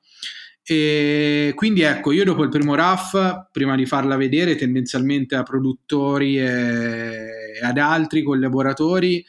E 0.62 1.52
quindi 1.54 1.80
ecco 1.80 2.12
io 2.12 2.24
dopo 2.24 2.42
il 2.42 2.50
primo 2.50 2.74
RAF 2.74 3.48
prima 3.50 3.74
di 3.74 3.86
farla 3.86 4.16
vedere 4.16 4.54
tendenzialmente 4.54 5.34
a 5.34 5.42
produttori 5.42 6.38
e 6.38 7.58
ad 7.62 7.78
altri 7.78 8.22
collaboratori 8.22 9.24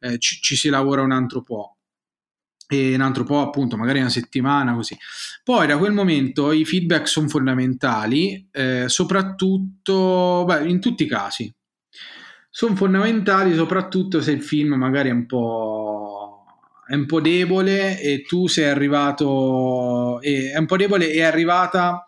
eh, 0.00 0.18
ci, 0.18 0.40
ci 0.42 0.54
si 0.54 0.68
lavora 0.68 1.00
un 1.00 1.12
altro 1.12 1.40
po' 1.42 1.71
e 2.68 2.94
un 2.94 3.00
altro 3.00 3.24
po' 3.24 3.40
appunto 3.40 3.76
magari 3.76 4.00
una 4.00 4.08
settimana 4.08 4.74
così 4.74 4.96
poi 5.44 5.66
da 5.66 5.76
quel 5.76 5.92
momento 5.92 6.52
i 6.52 6.64
feedback 6.64 7.08
sono 7.08 7.28
fondamentali 7.28 8.48
eh, 8.50 8.84
soprattutto 8.88 10.44
beh, 10.46 10.68
in 10.68 10.80
tutti 10.80 11.04
i 11.04 11.08
casi 11.08 11.52
sono 12.54 12.76
fondamentali 12.76 13.54
soprattutto 13.54 14.20
se 14.20 14.30
il 14.30 14.42
film 14.42 14.74
magari 14.74 15.08
è 15.08 15.12
un 15.12 15.24
po', 15.24 16.44
è 16.86 16.94
un 16.94 17.06
po 17.06 17.18
debole 17.18 17.98
e 17.98 18.20
tu 18.20 18.46
sei 18.46 18.66
arrivato, 18.66 20.20
è 20.20 20.58
un 20.58 20.66
po' 20.66 20.76
debole 20.76 21.10
e 21.10 21.14
è 21.14 21.22
arrivata 21.22 22.04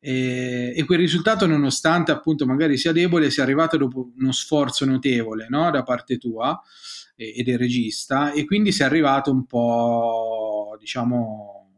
e, 0.00 0.82
quel 0.86 0.98
risultato 0.98 1.46
nonostante 1.46 2.12
appunto 2.12 2.46
magari 2.46 2.78
sia 2.78 2.92
debole 2.92 3.30
sia 3.30 3.42
arrivato 3.42 3.76
dopo 3.76 4.10
uno 4.18 4.32
sforzo 4.32 4.86
notevole 4.86 5.48
no? 5.50 5.70
da 5.70 5.82
parte 5.82 6.16
tua 6.16 6.58
e, 7.14 7.34
e 7.36 7.42
del 7.42 7.58
regista 7.58 8.32
e 8.32 8.44
quindi 8.44 8.72
sei 8.72 8.86
arrivato 8.86 9.30
un 9.30 9.46
po' 9.46 10.76
diciamo 10.78 11.70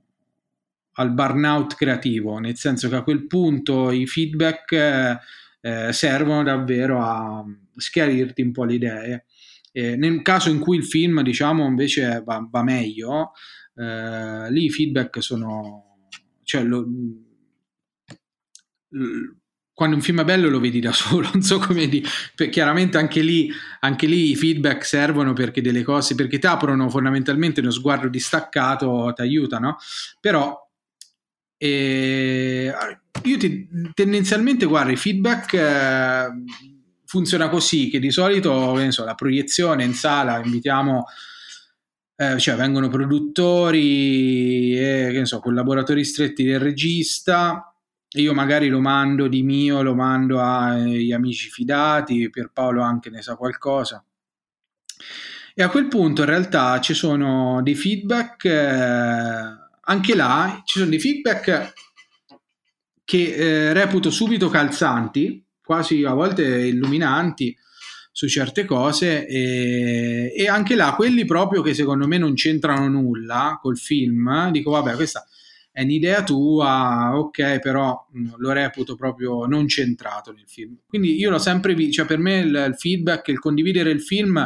al 0.98 1.12
burnout 1.12 1.74
creativo 1.74 2.38
nel 2.38 2.56
senso 2.56 2.88
che 2.88 2.96
a 2.96 3.02
quel 3.02 3.26
punto 3.26 3.90
i 3.90 4.06
feedback 4.06 5.20
eh, 5.66 5.92
servono 5.92 6.44
davvero 6.44 7.02
a 7.02 7.44
schiarirti 7.74 8.40
un 8.42 8.52
po' 8.52 8.64
le 8.64 8.74
idee. 8.74 9.24
Eh, 9.72 9.96
nel 9.96 10.22
caso 10.22 10.48
in 10.48 10.60
cui 10.60 10.76
il 10.76 10.84
film, 10.84 11.22
diciamo, 11.22 11.66
invece 11.66 12.22
va, 12.24 12.46
va 12.48 12.62
meglio, 12.62 13.32
eh, 13.74 14.50
lì 14.50 14.66
i 14.66 14.70
feedback 14.70 15.22
sono... 15.22 16.08
Cioè, 16.44 16.62
lo, 16.62 16.86
quando 19.76 19.96
un 19.96 20.00
film 20.00 20.22
è 20.22 20.24
bello 20.24 20.48
lo 20.48 20.58
vedi 20.58 20.80
da 20.80 20.90
solo, 20.96 21.28
non 21.30 21.42
so 21.42 21.58
come 21.58 21.86
dire, 21.86 22.08
chiaramente 22.48 22.96
anche 22.96 23.20
lì, 23.20 23.52
anche 23.80 24.06
lì, 24.06 24.30
i 24.30 24.34
feedback 24.34 24.86
servono 24.86 25.34
perché 25.34 25.60
delle 25.60 25.82
cose, 25.82 26.14
perché 26.14 26.38
ti 26.38 26.46
aprono 26.46 26.88
fondamentalmente 26.88 27.60
uno 27.60 27.70
sguardo 27.70 28.08
distaccato, 28.08 29.12
ti 29.14 29.20
aiutano, 29.20 29.76
però 30.18 30.58
eh, 31.58 32.72
io 33.22 33.36
ti, 33.36 33.68
tendenzialmente, 33.92 34.64
guarda, 34.64 34.92
i 34.92 34.96
feedback 34.96 35.52
eh, 35.52 36.26
funziona 37.04 37.50
così, 37.50 37.90
che 37.90 37.98
di 37.98 38.10
solito, 38.10 38.90
so, 38.90 39.04
la 39.04 39.14
proiezione 39.14 39.84
in 39.84 39.92
sala, 39.92 40.42
invitiamo, 40.42 41.04
eh, 42.16 42.38
cioè 42.38 42.56
vengono 42.56 42.88
produttori 42.88 44.74
e, 44.74 45.20
so, 45.24 45.40
collaboratori 45.40 46.02
stretti 46.02 46.44
del 46.44 46.60
regista, 46.60 47.75
io 48.20 48.34
magari 48.34 48.68
lo 48.68 48.80
mando 48.80 49.28
di 49.28 49.42
mio, 49.42 49.82
lo 49.82 49.94
mando 49.94 50.40
agli 50.40 51.12
amici 51.12 51.48
fidati, 51.48 52.30
Pierpaolo 52.30 52.82
anche 52.82 53.10
ne 53.10 53.22
sa 53.22 53.36
qualcosa. 53.36 54.04
E 55.54 55.62
a 55.62 55.70
quel 55.70 55.88
punto 55.88 56.22
in 56.22 56.28
realtà 56.28 56.80
ci 56.80 56.92
sono 56.94 57.62
dei 57.62 57.74
feedback, 57.74 58.44
eh, 58.44 59.56
anche 59.80 60.14
là 60.14 60.60
ci 60.64 60.78
sono 60.78 60.90
dei 60.90 61.00
feedback 61.00 61.72
che 63.04 63.34
eh, 63.34 63.72
reputo 63.72 64.10
subito 64.10 64.48
calzanti, 64.48 65.42
quasi 65.62 66.04
a 66.04 66.12
volte 66.12 66.44
illuminanti 66.44 67.56
su 68.12 68.28
certe 68.28 68.64
cose 68.64 69.26
e, 69.26 70.32
e, 70.34 70.48
anche 70.48 70.74
là 70.74 70.94
quelli 70.94 71.24
proprio 71.24 71.60
che 71.60 71.74
secondo 71.74 72.06
me 72.06 72.18
non 72.18 72.34
c'entrano 72.34 72.88
nulla 72.88 73.58
col 73.60 73.76
film, 73.76 74.50
dico 74.50 74.70
vabbè 74.70 74.94
questa 74.94 75.26
è 75.76 75.82
un'idea 75.82 76.22
tua, 76.22 77.10
ok 77.12 77.58
però 77.58 78.08
mm, 78.16 78.28
lo 78.38 78.52
reputo 78.52 78.94
proprio 78.94 79.44
non 79.44 79.68
centrato 79.68 80.32
nel 80.32 80.48
film. 80.48 80.78
Quindi 80.86 81.18
io 81.18 81.28
l'ho 81.28 81.38
sempre 81.38 81.74
visto, 81.74 81.96
cioè 81.96 82.06
per 82.06 82.16
me 82.16 82.38
il, 82.38 82.64
il, 82.68 82.76
feedback, 82.78 83.28
il 83.28 83.38
condividere 83.38 83.90
il 83.90 84.00
film 84.00 84.38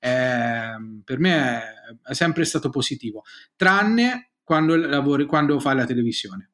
è, 0.00 0.70
per 1.04 1.20
me 1.20 1.34
è, 1.36 1.62
è 2.02 2.14
sempre 2.14 2.44
stato 2.44 2.68
positivo, 2.68 3.22
tranne 3.54 4.32
quando 4.42 4.74
lavori, 4.74 5.24
quando 5.24 5.60
fai 5.60 5.76
la 5.76 5.84
televisione 5.84 6.48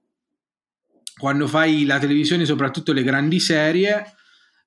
quando 1.16 1.48
fai 1.48 1.84
la 1.84 1.98
televisione, 1.98 2.44
soprattutto 2.44 2.92
le 2.92 3.02
grandi 3.02 3.40
serie, 3.40 4.14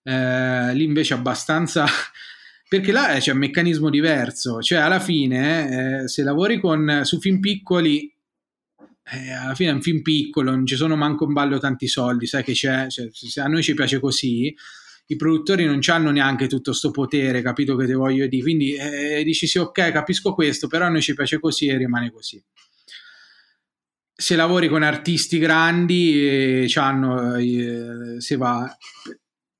eh, 0.03 0.73
lì 0.73 0.83
invece 0.83 1.13
abbastanza... 1.13 1.85
perché 2.67 2.91
là 2.91 3.15
c'è 3.19 3.31
un 3.31 3.37
meccanismo 3.37 3.89
diverso, 3.89 4.59
cioè 4.59 4.79
alla 4.79 4.99
fine 4.99 6.01
eh, 6.01 6.07
se 6.07 6.23
lavori 6.23 6.59
con, 6.59 7.01
su 7.03 7.19
film 7.19 7.39
piccoli, 7.39 8.13
eh, 9.03 9.31
alla 9.31 9.55
fine 9.55 9.71
è 9.71 9.73
un 9.73 9.81
film 9.81 10.01
piccolo, 10.01 10.51
non 10.51 10.65
ci 10.65 10.75
sono 10.75 10.95
manco 10.95 11.25
in 11.25 11.33
ballo 11.33 11.57
tanti 11.59 11.87
soldi, 11.87 12.25
sai 12.25 12.43
che 12.43 12.53
c'è, 12.53 12.87
cioè, 12.89 13.09
a 13.43 13.47
noi 13.47 13.63
ci 13.63 13.73
piace 13.73 13.99
così, 13.99 14.53
i 15.07 15.15
produttori 15.15 15.65
non 15.65 15.79
hanno 15.87 16.11
neanche 16.11 16.47
tutto 16.47 16.71
questo 16.71 16.91
potere, 16.91 17.41
capito 17.41 17.75
che 17.75 17.85
te 17.85 17.93
voglio 17.93 18.27
dire, 18.27 18.43
quindi 18.43 18.73
eh, 18.75 19.23
dici 19.23 19.47
sì 19.47 19.57
ok 19.57 19.91
capisco 19.91 20.33
questo, 20.33 20.67
però 20.67 20.85
a 20.85 20.89
noi 20.89 21.01
ci 21.01 21.13
piace 21.13 21.39
così 21.39 21.67
e 21.67 21.77
rimane 21.77 22.11
così 22.11 22.41
se 24.21 24.35
lavori 24.35 24.67
con 24.69 24.83
artisti 24.83 25.39
grandi, 25.39 26.63
eh, 26.63 26.71
hanno, 26.75 27.35
eh, 27.35 28.21
se 28.21 28.37
va. 28.37 28.77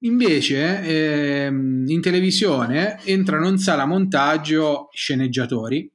Invece 0.03 0.81
eh, 0.83 1.47
in 1.47 1.99
televisione 1.99 2.99
entrano 3.03 3.47
in 3.49 3.57
sala 3.57 3.85
montaggio 3.85 4.89
sceneggiatori, 4.93 5.91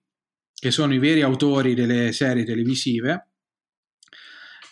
che 0.52 0.70
sono 0.72 0.94
i 0.94 0.98
veri 0.98 1.22
autori 1.22 1.74
delle 1.74 2.10
serie 2.10 2.44
televisive, 2.44 3.28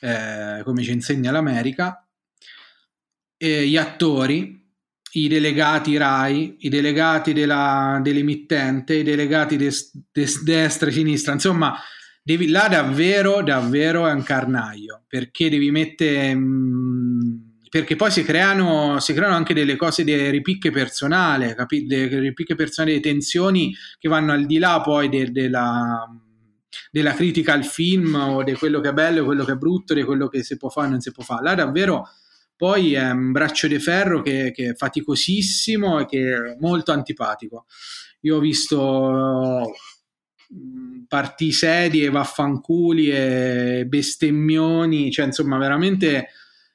eh, 0.04 0.62
come 0.64 0.82
ci 0.82 0.92
insegna 0.92 1.30
l'America, 1.30 2.06
e 3.38 3.66
gli 3.66 3.76
attori, 3.78 4.62
i 5.12 5.28
delegati 5.28 5.96
RAI, 5.96 6.56
i 6.60 6.68
delegati 6.68 7.32
della, 7.32 8.00
dell'emittente, 8.02 8.96
i 8.96 9.02
delegati 9.02 9.56
de, 9.56 9.70
de 10.12 10.26
destra 10.42 10.88
e 10.88 10.92
sinistra, 10.92 11.32
insomma 11.32 11.74
devi, 12.22 12.48
là 12.48 12.68
davvero, 12.68 13.42
davvero 13.42 14.06
è 14.06 14.12
un 14.12 14.22
carnaio, 14.22 15.04
perché 15.08 15.48
devi 15.48 15.70
mettere... 15.70 16.34
Mm, 16.34 17.52
perché 17.70 17.96
poi 17.96 18.10
si 18.12 18.22
creano, 18.22 19.00
si 19.00 19.12
creano, 19.14 19.34
anche 19.34 19.52
delle 19.52 19.74
cose, 19.74 20.04
delle 20.04 20.30
ripicche 20.30 20.70
personali, 20.70 21.52
capi? 21.56 21.86
delle 21.86 22.20
ripicche 22.20 22.54
personali, 22.54 22.92
delle 22.92 23.12
tensioni 23.12 23.74
che 23.98 24.08
vanno 24.08 24.30
al 24.30 24.46
di 24.46 24.58
là 24.58 24.80
poi 24.80 25.08
de, 25.08 25.32
de 25.32 25.48
la, 25.48 26.08
della 26.90 27.14
critica 27.14 27.52
al 27.52 27.64
film 27.64 28.14
o 28.14 28.42
di 28.42 28.54
quello 28.54 28.80
che 28.80 28.90
è 28.90 28.92
bello 28.92 29.22
e 29.22 29.24
quello 29.24 29.44
che 29.44 29.52
è 29.52 29.56
brutto, 29.56 29.94
di 29.94 30.02
quello 30.02 30.28
che 30.28 30.42
si 30.42 30.56
può 30.56 30.68
fare 30.68 30.88
e 30.88 30.90
non 30.90 31.00
si 31.00 31.12
può 31.12 31.22
fare. 31.22 31.42
Là 31.42 31.54
davvero 31.54 32.08
poi 32.56 32.94
è 32.94 33.10
un 33.10 33.32
braccio 33.32 33.66
di 33.66 33.78
ferro 33.78 34.22
che, 34.22 34.52
che 34.54 34.70
è 34.70 34.74
faticosissimo 34.74 36.00
e 36.00 36.06
che 36.06 36.34
è 36.34 36.56
molto 36.60 36.92
antipatico. 36.92 37.66
Io 38.20 38.36
ho 38.36 38.40
visto 38.40 39.72
parti 41.08 41.52
sedie, 41.52 42.10
vaffanculi 42.10 43.10
e 43.10 43.84
bestemmioni, 43.86 45.10
cioè 45.10 45.26
insomma 45.26 45.58
veramente, 45.58 46.28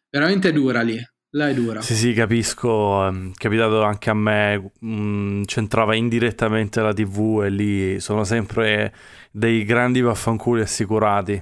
veramente 0.10 0.52
dura 0.52 0.82
lì. 0.82 1.02
La 1.34 1.48
è 1.48 1.54
dura. 1.54 1.80
Sì, 1.82 1.94
sì, 1.94 2.14
capisco. 2.14 3.04
È 3.04 3.08
ehm, 3.08 3.34
capitato 3.36 3.84
anche 3.84 4.10
a 4.10 4.16
me. 4.16 4.72
Mm, 4.84 5.44
c'entrava 5.44 5.94
indirettamente 5.94 6.82
la 6.82 6.92
TV 6.92 7.44
e 7.44 7.50
lì 7.52 8.00
sono 8.00 8.24
sempre 8.24 8.92
dei 9.32 9.64
grandi 9.64 10.02
vaffanculi 10.02 10.62
assicurati. 10.62 11.42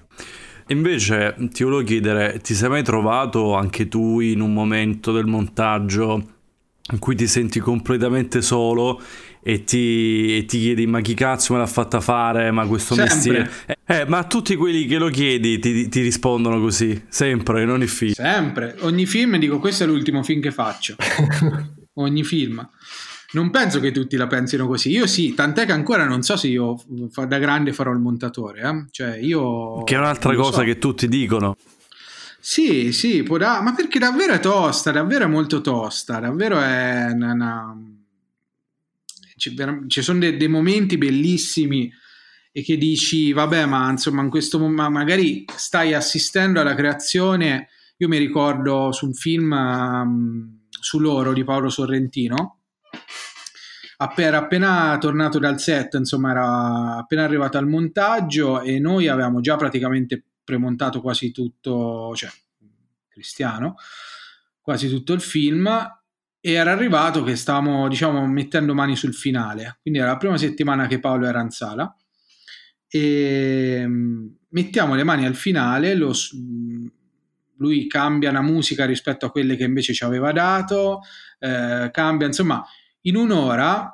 Invece 0.67 1.35
ti 1.51 1.63
volevo 1.63 1.83
chiedere, 1.83 2.39
ti 2.39 2.53
sei 2.53 2.69
mai 2.69 2.83
trovato 2.83 3.55
anche 3.55 3.87
tu 3.87 4.19
in 4.19 4.41
un 4.41 4.53
momento 4.53 5.13
del 5.13 5.25
montaggio 5.25 6.35
in 6.91 6.99
cui 6.99 7.15
ti 7.15 7.27
senti 7.27 7.59
completamente 7.59 8.41
solo 8.41 9.01
e 9.41 9.63
ti, 9.63 10.37
e 10.37 10.45
ti, 10.45 10.59
chiedi 10.59 10.85
ma 10.87 10.99
chi 10.99 11.13
cazzo 11.13 11.53
me 11.53 11.59
l'ha 11.59 11.67
fatta 11.67 12.01
fare, 12.01 12.51
ma 12.51 12.65
questo 12.65 12.95
sempre. 12.95 13.13
mestiere... 13.13 13.51
Eh, 13.85 14.05
ma 14.05 14.25
tutti 14.25 14.55
quelli 14.57 14.85
che 14.85 14.97
lo 14.97 15.07
chiedi 15.07 15.59
ti, 15.59 15.87
ti 15.87 16.01
rispondono 16.01 16.59
così, 16.59 17.05
sempre, 17.07 17.63
in 17.63 17.69
ogni 17.69 17.87
film. 17.87 18.11
Sempre, 18.11 18.75
ogni 18.79 19.05
film 19.05 19.37
dico 19.37 19.59
questo 19.59 19.85
è 19.85 19.87
l'ultimo 19.87 20.23
film 20.23 20.41
che 20.41 20.51
faccio, 20.51 20.95
ogni 21.95 22.23
film. 22.25 22.69
Non 23.33 23.49
penso 23.49 23.81
che 23.81 23.91
tutti 23.91 24.15
la 24.15 24.27
pensino 24.27 24.67
così. 24.67 24.89
Io 24.89 25.05
sì, 25.05 25.33
tant'è 25.33 25.65
che 25.65 25.73
ancora 25.73 26.05
non 26.05 26.21
so 26.21 26.37
se 26.37 26.47
io 26.47 26.81
da 26.87 27.37
grande 27.37 27.73
farò 27.73 27.91
il 27.91 27.99
montatore. 27.99 28.61
Eh? 28.61 28.85
Cioè, 28.91 29.17
io. 29.17 29.83
Che 29.83 29.95
è 29.95 29.97
un'altra 29.97 30.33
cosa 30.35 30.59
so. 30.59 30.63
che 30.63 30.77
tutti 30.77 31.07
dicono. 31.09 31.57
Sì, 32.39 32.93
sì, 32.93 33.23
può 33.23 33.37
da... 33.37 33.61
ma 33.61 33.73
perché 33.73 33.99
davvero 33.99 34.31
è 34.31 34.39
tosta, 34.39 34.91
davvero 34.91 35.25
è 35.25 35.27
molto 35.27 35.59
tosta, 35.59 36.19
davvero 36.19 36.61
è 36.61 37.11
una, 37.11 37.33
una... 37.33 37.77
Ci, 39.35 40.01
sono 40.01 40.19
dei, 40.19 40.37
dei, 40.37 40.47
momenti 40.47 40.97
bellissimi 40.97 41.91
e 42.53 42.63
che 42.63 42.77
dici, 42.77 43.33
vabbè, 43.33 43.65
ma 43.65 43.89
insomma, 43.91 44.21
in 44.21 44.29
questo 44.29 44.57
momento 44.59 44.89
magari 44.89 45.43
stai 45.53 45.93
assistendo 45.93 46.61
alla 46.61 46.73
creazione. 46.73 47.67
Io 47.97 48.07
mi 48.07 48.17
ricordo 48.17 48.93
su 48.93 49.07
un 49.07 49.13
film 49.13 49.51
um, 49.51 50.59
su 50.69 50.99
loro 50.99 51.33
di 51.33 51.43
Paolo 51.43 51.69
Sorrentino. 51.69 52.56
Era 54.15 54.37
appena 54.37 54.97
tornato 54.99 55.39
dal 55.39 55.59
set, 55.59 55.95
insomma, 55.95 56.31
era 56.31 56.97
appena 56.97 57.23
arrivato 57.23 57.57
al 57.57 57.67
montaggio 57.67 58.61
e 58.61 58.79
noi 58.79 59.07
avevamo 59.07 59.41
già 59.41 59.55
praticamente 59.55 60.23
premontato 60.43 61.01
quasi 61.01 61.31
tutto, 61.31 62.13
cioè 62.15 62.29
cristiano, 63.09 63.75
quasi 64.61 64.87
tutto 64.87 65.13
il 65.13 65.21
film 65.21 65.67
e 66.39 66.51
era 66.51 66.71
arrivato 66.71 67.23
che 67.23 67.35
stavamo, 67.35 67.87
diciamo, 67.87 68.25
mettendo 68.27 68.73
mani 68.73 68.95
sul 68.95 69.13
finale. 69.13 69.79
Quindi 69.81 69.99
era 69.99 70.11
la 70.11 70.17
prima 70.17 70.37
settimana 70.37 70.87
che 70.87 70.99
Paolo 70.99 71.25
era 71.25 71.41
in 71.41 71.49
sala 71.49 71.93
e 72.87 73.83
mm, 73.85 74.27
mettiamo 74.49 74.95
le 74.95 75.03
mani 75.03 75.25
al 75.25 75.35
finale, 75.35 75.95
lo, 75.95 76.13
mm, 76.35 76.87
lui 77.57 77.87
cambia 77.87 78.29
una 78.29 78.41
musica 78.41 78.85
rispetto 78.85 79.25
a 79.25 79.31
quelle 79.31 79.55
che 79.55 79.63
invece 79.63 79.93
ci 79.93 80.03
aveva 80.03 80.31
dato, 80.31 81.01
eh, 81.39 81.89
cambia, 81.91 82.27
insomma, 82.27 82.63
in 83.07 83.15
un'ora 83.15 83.91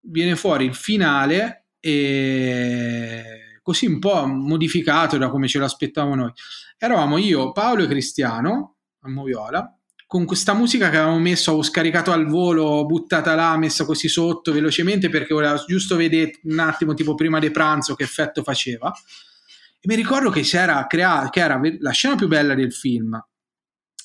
viene 0.00 0.36
fuori 0.36 0.64
il 0.66 0.74
finale 0.74 1.68
e 1.80 3.60
così 3.62 3.86
un 3.86 3.98
po' 3.98 4.26
modificato 4.26 5.16
da 5.18 5.28
come 5.28 5.48
ce 5.48 5.58
l'aspettavamo 5.58 6.14
noi. 6.14 6.32
Eravamo 6.76 7.18
io, 7.18 7.52
Paolo 7.52 7.84
e 7.84 7.86
Cristiano 7.86 8.76
a 9.00 9.08
Moviola 9.08 9.72
con 10.08 10.24
questa 10.24 10.54
musica 10.54 10.88
che 10.88 10.96
avevamo 10.96 11.18
messo, 11.18 11.50
avevo 11.50 11.62
scaricato 11.62 12.12
al 12.12 12.26
volo, 12.26 12.86
buttata 12.86 13.34
là, 13.34 13.58
messa 13.58 13.84
così 13.84 14.08
sotto 14.08 14.52
velocemente 14.52 15.10
perché 15.10 15.34
voleva 15.34 15.62
giusto 15.66 15.96
vedere 15.96 16.40
un 16.44 16.58
attimo, 16.60 16.94
tipo 16.94 17.14
prima 17.14 17.38
di 17.38 17.50
pranzo, 17.50 17.94
che 17.94 18.04
effetto 18.04 18.42
faceva. 18.42 18.90
E 18.90 19.86
mi 19.86 19.94
ricordo 19.94 20.30
che, 20.30 20.40
c'era 20.40 20.86
creato, 20.86 21.28
che 21.28 21.40
era 21.40 21.60
la 21.80 21.90
scena 21.90 22.14
più 22.14 22.26
bella 22.26 22.54
del 22.54 22.72
film 22.72 23.22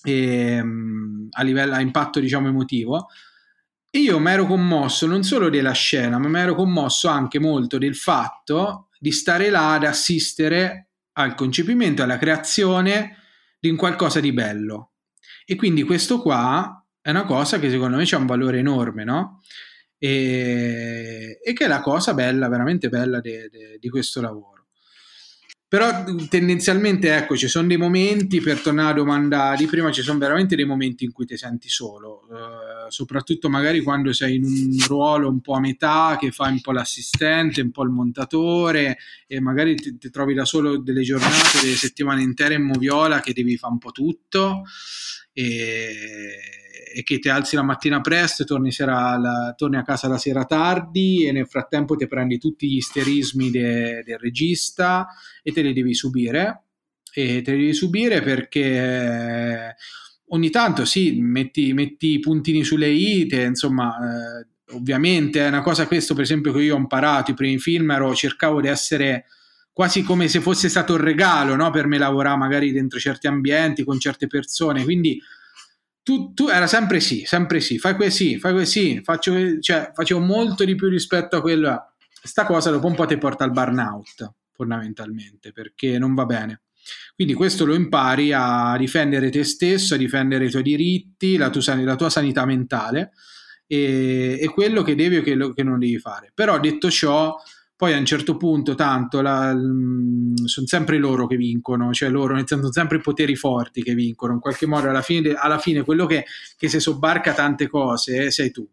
e, 0.04 0.56
ehm, 0.58 1.28
a 1.32 1.42
livello 1.42 1.74
a 1.74 1.80
impatto, 1.80 2.20
diciamo, 2.20 2.50
emotivo. 2.50 3.08
Io 3.96 4.18
mi 4.18 4.32
ero 4.32 4.48
commosso 4.48 5.06
non 5.06 5.22
solo 5.24 5.50
della 5.50 5.72
scena, 5.72 6.18
ma 6.18 6.28
mi 6.28 6.40
ero 6.40 6.56
commosso 6.56 7.10
anche 7.10 7.38
molto 7.38 7.78
del 7.78 7.96
fatto 7.96 8.90
di 9.00 9.12
stare 9.12 9.52
là 9.52 9.74
ad 9.74 9.84
assistere 9.84 10.88
al 11.14 11.36
concepimento, 11.36 12.02
alla 12.02 12.18
creazione 12.18 13.18
di 13.60 13.70
un 13.70 13.76
qualcosa 13.76 14.20
di 14.20 14.34
bello. 14.34 14.94
E 15.46 15.56
quindi 15.56 15.84
questo 15.84 16.22
qua 16.22 16.84
è 17.02 17.12
una 17.12 17.26
cosa 17.26 17.60
che 17.60 17.70
secondo 17.70 17.98
me 17.98 18.04
c'ha 18.06 18.18
un 18.18 18.26
valore 18.26 18.58
enorme, 18.58 19.04
no? 19.04 19.42
E, 20.00 21.40
e 21.44 21.54
che 21.54 21.66
è 21.66 21.68
la 21.68 21.82
cosa 21.82 22.16
bella, 22.16 22.50
veramente 22.50 22.90
bella 22.90 23.20
de, 23.20 23.48
de, 23.52 23.78
di 23.80 23.90
questo 23.90 24.22
lavoro. 24.22 24.63
Però 25.74 26.04
tendenzialmente, 26.30 27.16
ecco, 27.16 27.36
ci 27.36 27.48
sono 27.48 27.66
dei 27.66 27.78
momenti, 27.78 28.42
per 28.42 28.60
tornare 28.60 28.90
alla 28.90 29.00
domanda 29.00 29.56
di 29.58 29.66
prima, 29.66 29.92
ci 29.92 30.04
sono 30.04 30.20
veramente 30.20 30.56
dei 30.56 30.66
momenti 30.66 31.04
in 31.04 31.12
cui 31.12 31.26
ti 31.26 31.36
senti 31.36 31.68
solo, 31.68 32.28
eh, 32.30 32.92
soprattutto 32.92 33.50
magari 33.50 33.82
quando 33.82 34.14
sei 34.14 34.36
in 34.36 34.44
un 34.44 34.78
ruolo 34.86 35.30
un 35.30 35.42
po' 35.42 35.56
a 35.56 35.60
metà, 35.60 36.16
che 36.20 36.30
fai 36.30 36.52
un 36.52 36.62
po' 36.62 36.74
l'assistente, 36.74 37.62
un 37.62 37.72
po' 37.72 37.82
il 37.82 37.90
montatore 37.90 39.00
e 39.26 39.40
magari 39.40 39.74
ti, 39.74 39.98
ti 39.98 40.12
trovi 40.12 40.36
da 40.36 40.46
solo 40.46 40.78
delle 40.78 41.02
giornate, 41.02 41.62
delle 41.64 41.74
settimane 41.74 42.22
intere 42.22 42.54
in 42.54 42.66
moviola 42.66 43.20
che 43.20 43.34
devi 43.34 43.58
fare 43.58 43.74
un 43.74 43.80
po' 43.80 43.90
tutto. 43.90 44.66
E, 45.34 46.63
e 46.94 47.04
che 47.04 47.20
ti 47.20 47.30
alzi 47.30 47.56
la 47.56 47.64
mattina 47.64 48.02
presto 48.02 48.44
e 48.44 48.46
torni, 48.46 48.72
sera, 48.72 49.18
la, 49.18 49.54
torni, 49.58 49.78
a 49.78 49.82
casa 49.82 50.08
la 50.08 50.18
sera 50.18 50.46
tardi 50.46 51.26
e 51.26 51.32
nel 51.32 51.48
frattempo 51.48 51.96
ti 51.96 52.08
prendi 52.08 52.38
tutti 52.38 52.70
gli 52.70 52.76
isterismi 52.76 53.50
de, 53.50 54.04
del 54.04 54.20
regista 54.20 55.08
e 55.42 55.52
te 55.52 55.62
li 55.62 55.74
devi 55.74 55.94
subire. 55.96 56.66
E 57.12 57.42
te 57.42 57.52
li 57.52 57.60
devi 57.60 57.74
subire 57.74 58.22
perché 58.22 59.76
ogni 60.28 60.50
tanto 60.50 60.86
sì, 60.86 61.20
metti, 61.20 61.74
metti 61.74 62.14
i 62.14 62.20
puntini 62.20 62.64
sulle 62.64 62.90
i, 62.90 63.26
te, 63.28 63.42
insomma, 63.42 63.96
eh, 63.98 64.48
ovviamente 64.76 65.40
è 65.44 65.48
una 65.48 65.62
cosa 65.62 65.88
questo 65.88 66.14
per 66.14 66.24
esempio 66.24 66.52
che 66.54 66.62
io 66.62 66.76
ho 66.76 66.80
imparato, 66.80 67.32
i 67.32 67.36
primi 67.36 67.60
film 67.60 67.92
ero, 67.92 68.14
cercavo 68.14 68.62
di 68.62 68.68
essere 68.68 69.26
quasi 69.72 70.04
come 70.04 70.28
se 70.28 70.40
fosse 70.40 70.70
stato 70.70 70.94
un 70.94 71.02
regalo 71.02 71.56
no? 71.56 71.72
per 71.72 71.88
me 71.88 71.98
lavorare 71.98 72.38
magari 72.38 72.72
dentro 72.72 73.00
certi 73.00 73.28
ambienti 73.28 73.84
con 73.84 74.00
certe 74.00 74.28
persone, 74.28 74.84
quindi 74.84 75.20
tu, 76.04 76.34
tu, 76.34 76.50
era 76.50 76.68
sempre 76.68 77.00
sì, 77.00 77.24
sempre 77.26 77.62
sì, 77.62 77.80
fai 77.80 77.96
così, 77.96 78.38
fai 78.38 78.54
così, 78.54 79.02
faccio, 79.02 79.60
cioè, 79.60 79.92
facevo 79.94 80.20
molto 80.20 80.66
di 80.66 80.76
più 80.76 80.90
rispetto 80.90 81.38
a 81.38 81.42
quello. 81.42 81.94
Sta 82.06 82.46
cosa 82.46 82.70
dopo 82.70 82.88
un 82.88 82.96
po' 82.96 83.06
ti 83.06 83.18
porta 83.18 83.46
al 83.46 83.52
burnout, 83.52 84.34
fondamentalmente, 84.52 85.52
perché 85.52 85.98
non 85.98 86.14
va 86.14 86.26
bene. 86.26 86.62
Quindi 87.16 87.34
questo 87.34 87.66
lo 87.66 87.74
impari 87.74 88.34
a 88.34 88.76
difendere 88.78 89.30
te 89.30 89.44
stesso, 89.44 89.94
a 89.94 89.98
difendere 89.98 90.46
i 90.46 90.50
tuoi 90.50 90.64
diritti, 90.64 91.38
la 91.38 91.50
tua, 91.50 91.76
la 91.76 91.96
tua 91.96 92.10
sanità 92.10 92.46
mentale 92.46 93.12
e, 93.66 94.38
e, 94.42 94.48
quello 94.50 94.82
che 94.82 94.96
devi 94.96 95.18
o 95.18 95.22
che, 95.22 95.38
che 95.54 95.64
non 95.64 95.80
devi 95.80 95.98
fare. 96.00 96.32
Però 96.34 96.60
detto 96.60 96.90
ciò, 96.92 97.36
poi 97.84 97.92
a 97.92 97.98
un 97.98 98.06
certo 98.06 98.38
punto 98.38 98.76
tanto 98.76 99.20
la, 99.20 99.50
sono 99.52 100.68
sempre 100.68 100.98
loro 100.98 101.28
che 101.28 101.36
vincono, 101.36 101.92
cioè 101.92 102.08
loro 102.10 102.42
sono 102.46 102.72
sempre 102.72 102.96
i 102.96 103.02
poteri 103.02 103.36
forti 103.36 103.84
che 103.84 103.94
vincono, 103.94 104.32
in 104.32 104.40
qualche 104.40 104.66
modo 104.66 104.88
alla 104.88 105.02
fine, 105.02 105.34
alla 105.34 105.60
fine 105.60 105.84
quello 105.84 106.06
che, 106.06 106.24
che 106.56 106.70
si 106.70 106.80
sobbarca 106.80 107.34
tante 107.34 107.68
cose 107.68 108.32
sei 108.32 108.52
tu. 108.52 108.66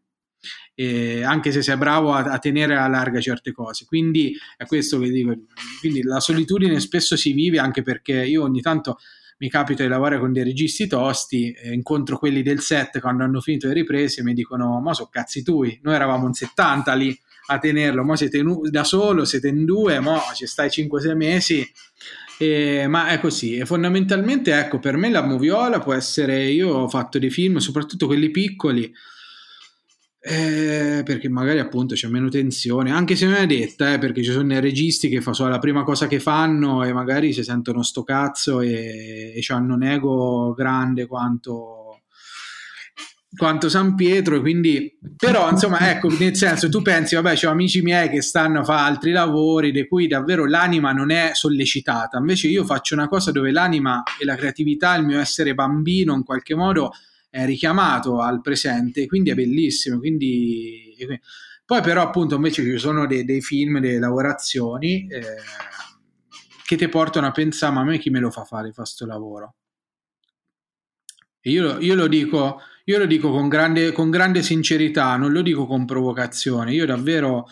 E 0.76 1.24
anche 1.24 1.50
se 1.50 1.60
sei 1.60 1.76
bravo 1.76 2.12
a, 2.12 2.22
a, 2.22 2.38
tenere 2.38 2.76
a 2.76 2.86
larga 2.86 3.20
certe 3.20 3.50
cose. 3.50 3.84
Quindi 3.84 4.32
è 4.56 4.64
questo 4.64 5.00
che 5.00 5.10
dico. 5.10 5.34
Quindi 5.80 6.04
la 6.04 6.20
solitudine 6.20 6.78
spesso 6.78 7.16
si 7.16 7.32
vive 7.32 7.58
anche 7.58 7.82
perché 7.82 8.24
io 8.24 8.44
ogni 8.44 8.60
tanto 8.60 8.98
mi 9.38 9.50
capita 9.50 9.82
di 9.82 9.88
lavorare 9.88 10.20
con 10.20 10.32
dei 10.32 10.44
registi 10.44 10.86
tosti, 10.86 11.50
eh, 11.50 11.72
incontro 11.72 12.16
quelli 12.16 12.42
del 12.42 12.60
set 12.60 13.00
quando 13.00 13.24
hanno 13.24 13.40
finito 13.40 13.66
le 13.66 13.72
riprese 13.72 14.20
e 14.20 14.22
mi 14.22 14.34
dicono: 14.34 14.80
Ma 14.80 14.94
so 14.94 15.08
cazzi 15.10 15.42
tui, 15.42 15.80
noi 15.82 15.96
eravamo 15.96 16.28
in 16.28 16.32
70 16.32 16.94
lì 16.94 17.20
a 17.50 17.58
tenerlo. 17.58 18.04
Mo 18.04 18.16
siete 18.16 18.38
in, 18.38 18.58
da 18.70 18.84
solo, 18.84 19.24
siete 19.24 19.48
in 19.48 19.64
due, 19.64 20.00
mo 20.00 20.20
ci 20.34 20.46
stai 20.46 20.68
5-6 20.68 21.14
mesi. 21.14 21.72
E, 22.38 22.86
ma 22.86 23.08
è 23.08 23.20
così, 23.20 23.56
e 23.56 23.66
fondamentalmente 23.66 24.58
ecco, 24.58 24.78
per 24.78 24.96
me 24.96 25.10
la 25.10 25.22
moviola 25.22 25.78
può 25.78 25.92
essere, 25.92 26.44
io 26.44 26.70
ho 26.70 26.88
fatto 26.88 27.18
dei 27.18 27.28
film, 27.28 27.58
soprattutto 27.58 28.06
quelli 28.06 28.30
piccoli, 28.30 28.90
eh, 30.22 31.02
perché 31.04 31.28
magari 31.28 31.58
appunto 31.58 31.94
c'è 31.94 32.08
meno 32.08 32.30
tensione, 32.30 32.92
anche 32.92 33.14
se 33.14 33.26
non 33.26 33.34
è 33.34 33.46
detta, 33.46 33.92
eh, 33.92 33.98
perché 33.98 34.22
ci 34.22 34.30
sono 34.32 34.46
dei 34.46 34.60
registi 34.60 35.10
che 35.10 35.20
fa 35.20 35.34
solo 35.34 35.50
la 35.50 35.58
prima 35.58 35.82
cosa 35.82 36.06
che 36.06 36.18
fanno 36.18 36.82
e 36.82 36.94
magari 36.94 37.34
si 37.34 37.42
sentono 37.42 37.82
sto 37.82 38.04
cazzo 38.04 38.62
e, 38.62 39.34
e 39.34 39.44
hanno 39.48 39.74
un 39.74 39.82
ego 39.82 40.54
grande 40.54 41.06
quanto 41.06 41.79
quanto 43.36 43.68
San 43.68 43.94
Pietro, 43.94 44.40
quindi 44.40 44.98
però 45.16 45.48
insomma 45.50 45.90
ecco 45.90 46.08
nel 46.18 46.34
senso 46.34 46.68
tu 46.68 46.82
pensi 46.82 47.14
vabbè 47.14 47.34
c'ho 47.36 47.50
amici 47.50 47.80
miei 47.80 48.08
che 48.08 48.22
stanno 48.22 48.60
a 48.60 48.64
fare 48.64 48.88
altri 48.88 49.12
lavori 49.12 49.70
di 49.70 49.86
cui 49.86 50.08
davvero 50.08 50.46
l'anima 50.46 50.92
non 50.92 51.10
è 51.10 51.30
sollecitata 51.34 52.18
invece 52.18 52.48
io 52.48 52.64
faccio 52.64 52.94
una 52.94 53.06
cosa 53.06 53.30
dove 53.30 53.52
l'anima 53.52 54.02
e 54.18 54.24
la 54.24 54.34
creatività 54.34 54.96
il 54.96 55.04
mio 55.04 55.20
essere 55.20 55.54
bambino 55.54 56.14
in 56.14 56.24
qualche 56.24 56.56
modo 56.56 56.92
è 57.28 57.44
richiamato 57.44 58.20
al 58.20 58.40
presente 58.40 59.06
quindi 59.06 59.30
è 59.30 59.34
bellissimo 59.34 59.98
quindi 59.98 60.96
Poi 61.70 61.82
però 61.82 62.02
appunto 62.02 62.34
invece 62.34 62.64
ci 62.64 62.78
sono 62.78 63.06
dei, 63.06 63.24
dei 63.24 63.40
film, 63.40 63.78
delle 63.78 64.00
lavorazioni 64.00 65.06
eh, 65.06 65.22
che 66.66 66.76
ti 66.76 66.88
portano 66.88 67.28
a 67.28 67.30
pensare 67.30 67.72
ma 67.72 67.82
a 67.82 67.84
me 67.84 67.98
chi 67.98 68.10
me 68.10 68.18
lo 68.18 68.32
fa 68.32 68.44
fare 68.44 68.72
questo 68.72 69.06
lavoro? 69.06 69.54
E 71.40 71.50
io, 71.50 71.78
io, 71.78 71.94
lo 71.94 72.08
dico, 72.08 72.60
io 72.90 72.98
lo 72.98 73.06
dico 73.06 73.30
con 73.30 73.48
grande, 73.48 73.92
con 73.92 74.10
grande 74.10 74.42
sincerità, 74.42 75.16
non 75.16 75.30
lo 75.30 75.42
dico 75.42 75.64
con 75.66 75.84
provocazione, 75.84 76.72
io 76.72 76.86
davvero 76.86 77.46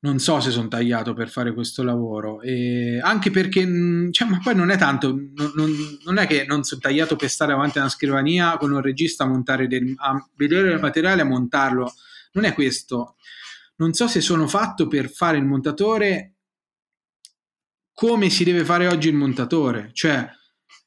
non 0.00 0.20
so 0.20 0.38
se 0.38 0.52
sono 0.52 0.68
tagliato 0.68 1.14
per 1.14 1.28
fare 1.28 1.52
questo 1.52 1.82
lavoro, 1.82 2.40
e 2.40 3.00
anche 3.02 3.30
perché, 3.30 3.66
mm, 3.66 4.12
cioè, 4.12 4.28
ma 4.28 4.38
poi 4.40 4.54
non 4.54 4.70
è 4.70 4.78
tanto, 4.78 5.08
non, 5.10 5.52
non, 5.56 5.74
non, 6.04 6.18
è 6.18 6.28
che 6.28 6.44
non 6.46 6.62
sono 6.62 6.80
tagliato 6.80 7.16
per 7.16 7.28
stare 7.28 7.50
davanti 7.52 7.78
a 7.78 7.80
una 7.80 7.90
scrivania 7.90 8.56
con 8.56 8.70
un 8.70 8.80
regista 8.80 9.24
a 9.24 9.26
montare 9.26 9.66
del, 9.66 9.92
a 9.96 10.24
vedere 10.36 10.72
il 10.72 10.80
materiale 10.80 11.22
e 11.22 11.24
a 11.24 11.28
montarlo, 11.28 11.92
non 12.32 12.44
è 12.44 12.54
questo. 12.54 13.16
Non 13.76 13.92
so 13.92 14.06
se 14.06 14.20
sono 14.20 14.46
fatto 14.46 14.86
per 14.86 15.10
fare 15.10 15.38
il 15.38 15.44
montatore 15.44 16.34
come 17.92 18.30
si 18.30 18.44
deve 18.44 18.64
fare 18.64 18.86
oggi 18.86 19.08
il 19.08 19.14
montatore, 19.14 19.90
cioè 19.92 20.28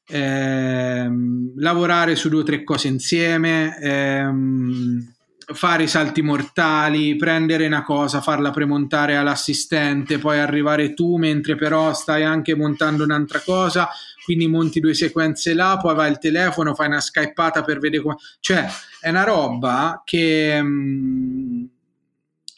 ehm, 0.06 1.52
lavorare 1.56 2.16
su 2.16 2.28
due 2.28 2.40
o 2.40 2.44
tre 2.44 2.64
cose 2.64 2.88
insieme, 2.88 3.78
ehm, 3.80 5.12
fare 5.54 5.84
i 5.84 5.88
salti 5.88 6.22
mortali, 6.22 7.16
prendere 7.16 7.66
una 7.66 7.82
cosa, 7.82 8.20
farla 8.20 8.50
premontare 8.50 9.16
all'assistente, 9.16 10.18
poi 10.18 10.38
arrivare 10.38 10.94
tu 10.94 11.16
mentre 11.16 11.56
però 11.56 11.92
stai 11.94 12.24
anche 12.24 12.54
montando 12.54 13.04
un'altra 13.04 13.40
cosa, 13.40 13.88
quindi 14.24 14.46
monti 14.46 14.80
due 14.80 14.94
sequenze 14.94 15.54
là, 15.54 15.78
poi 15.80 15.94
vai 15.94 16.08
al 16.08 16.18
telefono, 16.18 16.74
fai 16.74 16.86
una 16.86 17.00
skypata 17.00 17.62
per 17.62 17.78
vedere 17.78 18.02
come... 18.02 18.16
Cioè, 18.40 18.66
è 19.00 19.08
una 19.08 19.24
roba 19.24 20.02
che... 20.04 20.60
Mm, 20.62 21.64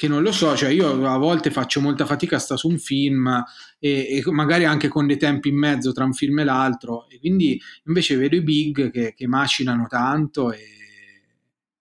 che 0.05 0.11
non 0.11 0.23
lo 0.23 0.33
so, 0.33 0.55
cioè 0.55 0.69
io 0.69 1.07
a 1.07 1.17
volte 1.17 1.51
faccio 1.51 1.81
molta 1.81 2.05
fatica 2.05 2.37
a 2.37 2.39
stare 2.39 2.61
su 2.61 2.69
un 2.69 2.79
film 2.79 3.43
e, 3.79 4.23
e, 4.25 4.31
magari 4.31 4.65
anche 4.65 4.89
con 4.89 5.07
dei 5.07 5.17
tempi 5.17 5.49
in 5.49 5.57
mezzo 5.57 5.93
tra 5.93 6.05
un 6.05 6.13
film 6.13 6.41
e 6.41 6.45
l'altro 6.45 7.09
e 7.09 7.19
quindi 7.19 7.61
invece 7.87 8.17
vedo 8.17 8.37
i 8.37 8.43
big 8.43 8.91
che, 8.91 9.15
che 9.15 9.27
macinano 9.27 9.87
tanto 9.89 10.53
e 10.53 10.61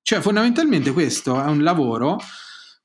cioè, 0.01 0.21
fondamentalmente 0.21 0.91
questo 0.91 1.41
è 1.41 1.47
un 1.47 1.63
lavoro 1.63 2.17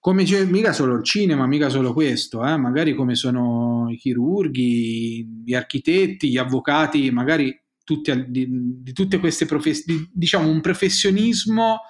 come 0.00 0.24
c'è, 0.24 0.44
mica 0.44 0.72
solo 0.72 0.96
il 0.96 1.04
cinema, 1.04 1.46
mica 1.46 1.68
solo 1.68 1.92
questo, 1.92 2.44
eh? 2.46 2.56
magari 2.56 2.94
come 2.94 3.14
sono 3.16 3.88
i 3.90 3.96
chirurghi, 3.96 5.42
gli 5.44 5.54
architetti, 5.54 6.30
gli 6.30 6.38
avvocati, 6.38 7.10
magari 7.10 7.54
tutti, 7.82 8.12
di, 8.28 8.46
di 8.48 8.92
tutte 8.92 9.18
queste 9.18 9.44
professioni, 9.44 10.08
diciamo 10.12 10.48
un 10.48 10.60
professionismo 10.60 11.80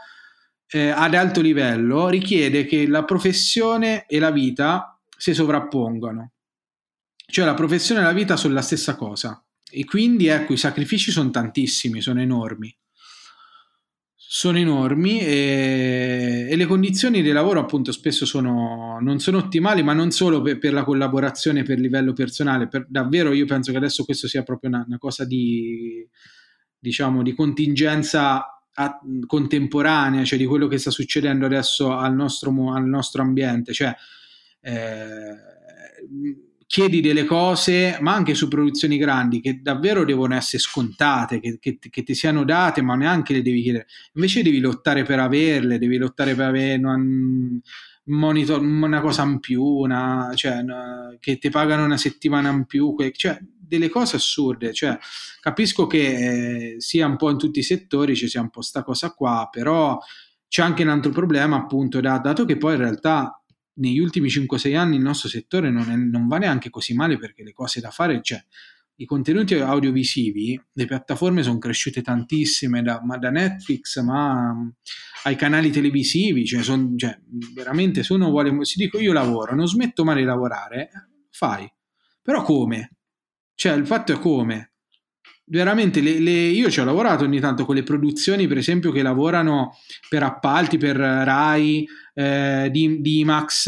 eh, 0.70 0.88
ad 0.88 1.14
alto 1.14 1.40
livello 1.40 2.09
richiede 2.09 2.64
che 2.64 2.87
la 2.87 3.04
professione 3.04 4.07
e 4.07 4.18
la 4.18 4.31
vita 4.31 4.98
si 5.16 5.35
sovrappongano. 5.35 6.33
Cioè 7.31 7.44
la 7.44 7.54
professione 7.54 8.00
e 8.00 8.04
la 8.04 8.12
vita 8.12 8.37
sono 8.37 8.54
la 8.54 8.62
stessa 8.62 8.94
cosa. 8.96 9.42
E 9.70 9.85
quindi 9.85 10.28
ecco, 10.28 10.52
i 10.52 10.57
sacrifici 10.57 11.11
sono 11.11 11.31
tantissimi, 11.31 12.00
sono 12.00 12.20
enormi 12.20 12.74
sono 14.31 14.59
enormi 14.59 15.20
e, 15.20 16.48
e, 16.50 16.54
le 16.54 16.66
condizioni 16.66 17.22
di 17.22 17.33
lavoro 17.33 17.61
appunto 17.61 17.92
spesso 17.92 18.26
sono, 18.26 18.98
non 19.00 19.20
sono 19.20 19.38
ottimali 19.38 19.83
ma 19.83 19.94
non 19.94 20.11
solo 20.11 20.42
per, 20.42 20.59
per 20.59 20.74
la 20.74 20.85
collaborazione 20.85 21.62
per 21.62 21.78
livello 21.78 22.12
personale 22.12 22.68
per, 22.68 22.85
davvero 22.90 23.33
io 23.33 23.46
penso 23.46 23.70
che 23.70 23.78
adesso 23.78 24.04
questo 24.04 24.28
sia 24.28 24.42
proprio 24.42 24.68
una, 24.68 24.85
una 24.87 24.98
cosa 24.98 25.24
di 25.24 26.07
diciamo 26.78 27.22
di 27.22 27.33
contingenza 27.33 28.57
a, 28.80 29.00
contemporanea 29.26 30.24
cioè 30.24 30.38
di 30.38 30.46
quello 30.46 30.68
che 30.68 30.78
sta 30.78 30.90
succedendo 30.90 31.46
adesso 31.46 31.92
al 31.96 32.14
nostro, 32.14 32.72
al 32.72 32.86
nostro 32.86 33.22
ambiente 33.22 33.72
cioè 33.72 33.94
eh, 34.60 35.46
chiedi 36.68 37.00
delle 37.00 37.24
cose, 37.24 37.96
ma 38.00 38.12
anche 38.12 38.34
su 38.34 38.46
produzioni 38.46 38.98
grandi, 38.98 39.40
che 39.40 39.60
davvero 39.62 40.04
devono 40.04 40.34
essere 40.34 40.62
scontate, 40.62 41.40
che, 41.40 41.56
che, 41.58 41.78
che, 41.80 42.02
ti 42.02 42.14
siano 42.14 42.44
date, 42.44 42.82
ma 42.82 42.94
neanche 42.94 43.32
le 43.32 43.40
devi 43.40 43.62
chiedere. 43.62 43.86
Invece 44.12 44.42
devi 44.42 44.60
lottare 44.60 45.02
per 45.02 45.18
averle, 45.18 45.78
devi 45.78 45.96
lottare 45.96 46.34
per 46.34 46.46
avere 46.46 46.84
un 46.84 47.58
monitor, 48.04 48.60
una 48.60 49.00
cosa 49.00 49.22
in 49.22 49.40
più, 49.40 49.64
una, 49.64 50.30
cioè, 50.34 50.58
una, 50.58 51.16
che 51.18 51.38
ti 51.38 51.48
pagano 51.48 51.86
una 51.86 51.96
settimana 51.96 52.50
in 52.50 52.66
più, 52.66 52.94
cioè 53.12 53.38
delle 53.68 53.88
cose 53.88 54.16
assurde. 54.16 54.72
Cioè, 54.72 54.98
capisco 55.40 55.87
che 55.87 56.72
eh, 56.72 56.81
sia 56.81 57.07
un 57.07 57.16
po' 57.16 57.31
in 57.31 57.38
tutti 57.38 57.61
i 57.61 57.62
settori 57.62 58.16
ci 58.16 58.28
sia 58.28 58.40
un 58.40 58.50
po' 58.50 58.62
sta 58.62 58.83
cosa 58.83 59.12
qua, 59.12 59.48
però 59.50 59.98
c'è 60.48 60.62
anche 60.62 60.83
un 60.83 60.88
altro 60.88 61.12
problema, 61.12 61.57
appunto, 61.57 62.00
dato 62.00 62.44
che 62.44 62.57
poi 62.57 62.74
in 62.74 62.81
realtà 62.81 63.42
negli 63.74 63.98
ultimi 63.98 64.28
5-6 64.28 64.76
anni 64.76 64.96
il 64.96 65.02
nostro 65.02 65.28
settore 65.28 65.70
non, 65.70 65.90
è, 65.90 65.94
non, 65.94 66.26
va 66.26 66.38
neanche 66.38 66.70
così 66.70 66.94
male 66.94 67.18
perché 67.18 67.42
le 67.44 67.52
cose 67.52 67.81
da 67.81 67.90
fare 67.90 68.20
c'è. 68.20 68.42
I 69.00 69.04
contenuti 69.04 69.54
audiovisivi, 69.54 70.61
le 70.72 70.85
piattaforme 70.85 71.44
sono 71.44 71.59
cresciute 71.59 72.02
tantissime, 72.02 72.83
da, 72.83 73.00
ma 73.04 73.16
da 73.16 73.31
Netflix 73.31 74.00
ma 74.00 74.52
mm, 74.52 74.68
ai 75.24 75.37
canali 75.37 75.70
televisivi, 75.70 76.44
cioè, 76.44 76.64
son, 76.64 76.98
cioè 76.98 77.16
veramente 77.54 78.02
se 78.02 78.12
uno 78.14 78.31
vuole, 78.31 78.64
si 78.64 78.78
dico 78.78 78.98
io 78.98 79.12
lavoro, 79.12 79.54
non 79.54 79.68
smetto 79.68 80.02
mai 80.04 80.16
di 80.16 80.24
lavorare, 80.24 80.90
fai. 81.31 81.70
Però 82.20 82.42
come? 82.42 82.97
Cioè 83.58 83.72
il 83.72 83.86
fatto 83.88 84.12
è 84.12 84.18
come. 84.20 84.74
Veramente 85.44 86.00
le, 86.00 86.20
le, 86.20 86.30
io 86.30 86.70
ci 86.70 86.78
ho 86.78 86.84
lavorato 86.84 87.24
ogni 87.24 87.40
tanto 87.40 87.64
con 87.64 87.74
le 87.74 87.82
produzioni 87.82 88.46
per 88.46 88.58
esempio 88.58 88.92
che 88.92 89.02
lavorano 89.02 89.74
per 90.08 90.22
appalti 90.22 90.78
per 90.78 90.96
Rai 90.96 91.84
eh, 92.14 92.68
di, 92.70 93.00
di 93.00 93.24
Max 93.24 93.66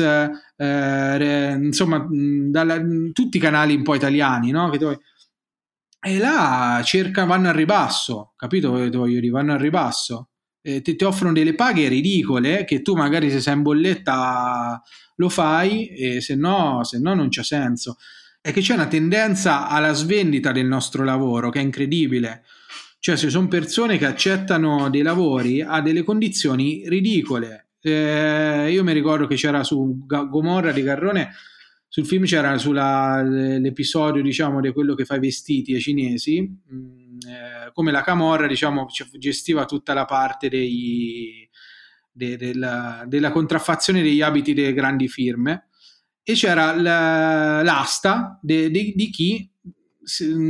eh, 0.57 1.59
insomma 1.61 2.07
dalla, 2.09 2.81
tutti 3.12 3.38
i 3.38 3.40
canali 3.40 3.74
un 3.74 3.83
po' 3.83 3.94
italiani 3.94 4.50
no? 4.50 4.70
e 4.72 6.18
là 6.18 6.83
cerca, 6.85 7.24
vanno 7.24 7.48
al 7.48 7.55
ribasso 7.55 8.35
capito 8.37 8.68
dove 8.68 8.90
voglio 8.90 9.18
dire? 9.18 9.33
Vanno 9.33 9.55
al 9.55 9.59
ribasso. 9.59 10.29
Eh, 10.62 10.83
ti, 10.83 10.94
ti, 10.94 11.05
offrono 11.05 11.33
delle 11.33 11.55
paghe 11.55 11.88
ridicole 11.88 12.64
che 12.64 12.83
tu 12.83 12.94
magari 12.94 13.31
se 13.31 13.40
sei 13.40 13.55
in 13.55 13.62
bolletta 13.62 14.81
lo 15.16 15.29
fai 15.31 15.88
e 15.88 16.20
se 16.20 16.37
no, 16.37 16.85
se 16.85 16.98
no 16.98 17.14
non 17.14 17.29
c'è 17.29 17.42
senso 17.42 17.96
è 18.42 18.53
che 18.53 18.61
c'è 18.61 18.74
una 18.74 18.87
tendenza 18.87 19.68
alla 19.68 19.92
svendita 19.92 20.50
del 20.53 20.66
nostro 20.66 21.05
lavoro 21.05 21.50
che 21.50 21.61
è 21.61 21.62
incredibile. 21.62 22.44
Cioè, 22.98 23.16
se 23.16 23.31
sono 23.31 23.48
persone 23.48 23.98
che 23.98 24.07
accettano 24.07 24.88
dei 24.90 25.03
lavori 25.03 25.62
a 25.62 25.81
delle 25.81 26.03
condizioni 26.03 26.83
ridicole. 26.87 27.68
Eh, 27.83 28.70
io 28.70 28.85
mi 28.85 28.92
ricordo 28.92 29.26
che 29.26 29.37
c'era 29.37 29.64
su 29.64 30.05
Gomorra 30.07 30.70
di 30.72 30.83
Garrone, 30.83 31.31
sul 31.88 32.07
film 32.07 32.24
c'era 32.24 32.57
sull'episodio, 32.59 34.22
diciamo, 34.22 34.61
di 34.61 34.72
quello 34.72 34.94
che 34.94 35.05
fa 35.05 35.16
i 35.16 35.20
vestiti 35.20 35.74
ai 35.74 35.81
cinesi, 35.81 36.42
mm, 36.42 37.18
eh, 37.26 37.70
come 37.72 37.90
la 37.90 38.03
Camorra, 38.03 38.46
diciamo, 38.46 38.87
gestiva 39.18 39.64
tutta 39.64 39.94
la 39.94 40.05
parte 40.05 40.48
dei, 40.48 41.48
de, 42.12 42.37
della, 42.37 43.05
della 43.07 43.31
contraffazione 43.33 44.03
degli 44.03 44.20
abiti 44.20 44.53
delle 44.53 44.74
grandi 44.74 45.09
firme 45.09 45.70
e 46.31 46.35
c'era 46.35 46.75
l'asta 47.62 48.38
de, 48.40 48.71
de, 48.71 48.93
di 48.95 49.11
chi 49.11 49.51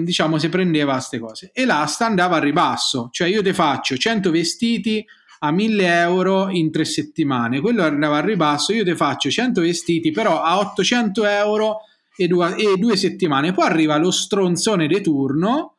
diciamo 0.05 0.39
si 0.39 0.49
prendeva 0.49 0.93
queste 0.93 1.19
cose. 1.19 1.51
E 1.53 1.65
l'asta 1.65 2.07
andava 2.07 2.37
a 2.37 2.41
ribasso. 2.41 3.09
Cioè 3.11 3.29
io 3.29 3.43
ti 3.43 3.53
faccio 3.53 3.97
100 3.97 4.31
vestiti 4.31 5.05
a 5.41 5.51
1000 5.51 6.01
euro 6.01 6.49
in 6.51 6.71
tre 6.71 6.85
settimane. 6.85 7.61
Quello 7.61 7.83
andava 7.83 8.19
a 8.19 8.25
ribasso 8.25 8.73
io 8.73 8.85
ti 8.85 8.95
faccio 8.95 9.31
100 9.31 9.61
vestiti 9.61 10.11
però 10.11 10.43
a 10.43 10.59
800 10.59 11.25
euro 11.25 11.79
e 12.17 12.27
due, 12.27 12.55
e 12.57 12.77
due 12.77 12.97
settimane. 12.97 13.53
Poi 13.53 13.67
arriva 13.67 13.97
lo 13.97 14.11
stronzone 14.11 14.87
di 14.87 15.01
turno 15.01 15.77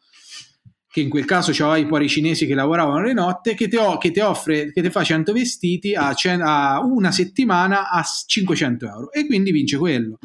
che 0.92 1.00
in 1.00 1.10
quel 1.10 1.24
caso 1.24 1.54
c'aveva 1.54 2.02
i 2.02 2.10
cinesi 2.10 2.46
che 2.46 2.54
lavoravano 2.54 3.04
le 3.04 3.14
notte, 3.14 3.56
che 3.56 3.70
ti, 3.70 3.78
offre, 3.78 4.74
che 4.74 4.82
ti 4.82 4.90
fa 4.90 5.04
100 5.04 5.32
vestiti 5.32 5.96
a, 5.96 6.14
a, 6.42 6.82
una 6.84 7.12
settimana 7.12 7.90
a 7.90 8.04
500 8.04 8.86
euro. 8.86 9.12
E 9.14 9.26
quindi 9.26 9.52
vince 9.52 9.78
quello. 9.78 10.20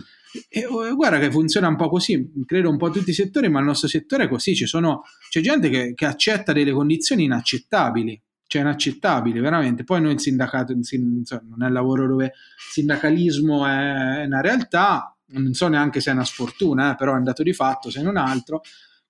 E, 0.49 0.67
guarda 0.93 1.21
che 1.21 1.31
funziona 1.31 1.69
un 1.69 1.77
po' 1.77 1.89
così, 1.89 2.33
credo 2.45 2.69
un 2.69 2.79
po' 2.79 2.91
tutti 2.91 3.11
i 3.11 3.15
settori, 3.15 3.49
ma 3.49 3.61
il 3.61 3.65
nostro 3.65 3.87
settore 3.87 4.25
è 4.25 4.29
così, 4.29 4.57
sono, 4.67 5.05
c'è 5.31 5.41
gente 5.41 5.69
che, 5.69 5.95
che, 5.95 6.05
accetta 6.05 6.53
delle 6.53 6.73
condizioni 6.73 7.23
inaccettabili, 7.23 8.21
cioè 8.49 8.63
inaccettabili 8.63 9.39
veramente. 9.39 9.85
Poi 9.85 10.01
noi 10.01 10.15
il 10.15 10.21
sindacato, 10.21 10.73
insomma, 10.73 11.43
non 11.49 11.63
è 11.63 11.67
il 11.69 11.73
lavoro 11.73 12.09
dove 12.09 12.25
il 12.25 12.33
sindacalismo 12.73 13.65
è 13.65 14.25
una 14.25 14.41
realtà, 14.41 15.17
non 15.29 15.55
so 15.55 15.69
neanche 15.69 16.01
se 16.01 16.11
è 16.11 16.13
una 16.13 16.25
sfortuna, 16.25 16.93
eh, 16.93 16.97
però 16.97 17.15
è 17.15 17.19
un 17.19 17.25
dato 17.25 17.45
di 17.45 17.53
fatto 17.53 17.89
se 17.89 18.03
non 18.03 18.17
altro 18.17 18.63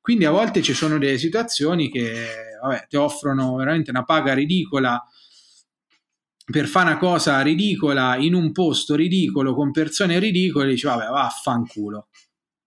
quindi 0.06 0.24
a 0.24 0.30
volte 0.30 0.62
ci 0.62 0.72
sono 0.72 0.98
delle 0.98 1.18
situazioni 1.18 1.90
che 1.90 2.28
vabbè, 2.62 2.86
ti 2.88 2.94
offrono 2.94 3.56
veramente 3.56 3.90
una 3.90 4.04
paga 4.04 4.34
ridicola 4.34 5.04
per 6.44 6.68
fare 6.68 6.90
una 6.90 6.96
cosa 6.96 7.40
ridicola 7.40 8.14
in 8.14 8.34
un 8.34 8.52
posto 8.52 8.94
ridicolo 8.94 9.52
con 9.52 9.72
persone 9.72 10.20
ridicole, 10.20 10.68
dici 10.68 10.86
vabbè 10.86 11.08
vaffanculo 11.08 12.06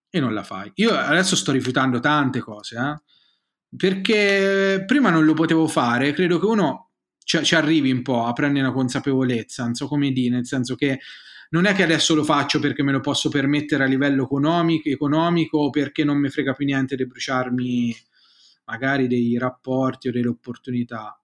e 0.10 0.20
non 0.20 0.34
la 0.34 0.44
fai. 0.44 0.70
Io 0.76 0.94
adesso 0.94 1.38
sto 1.38 1.54
rifiutando 1.54 2.02
tante 2.02 2.42
cose, 2.42 2.78
eh? 2.78 3.02
perché 3.74 4.84
prima 4.86 5.10
non 5.10 5.24
lo 5.24 5.34
potevo 5.34 5.66
fare, 5.70 6.12
credo 6.12 6.40
che 6.40 6.46
uno 6.46 6.90
ci, 7.24 7.42
ci 7.46 7.56
arrivi 7.56 7.90
un 7.90 8.02
po' 8.02 8.26
a 8.26 8.34
prendere 8.34 8.66
una 8.66 8.76
consapevolezza, 8.76 9.64
non 9.64 9.76
so 9.76 9.88
come 9.88 10.12
dire, 10.12 10.36
nel 10.36 10.46
senso 10.46 10.76
che 10.76 11.00
non 11.50 11.66
è 11.66 11.74
che 11.74 11.84
adesso 11.84 12.14
lo 12.14 12.24
faccio 12.24 12.60
perché 12.60 12.84
me 12.84 12.91
lo 12.91 13.00
posso 13.00 13.30
permettere 13.30 13.84
a 13.84 13.88
livello 13.88 14.24
economico, 14.24 14.89
economico 14.89 15.58
o 15.58 15.70
perché 15.70 16.04
non 16.04 16.18
mi 16.18 16.30
frega 16.30 16.54
più 16.54 16.66
niente 16.66 16.95
di 16.95 17.08
bruciarmi 17.08 17.95
magari 18.66 19.08
dei 19.08 19.38
rapporti 19.38 20.10
o 20.10 20.12
delle 20.12 20.28
opportunità. 20.28 21.20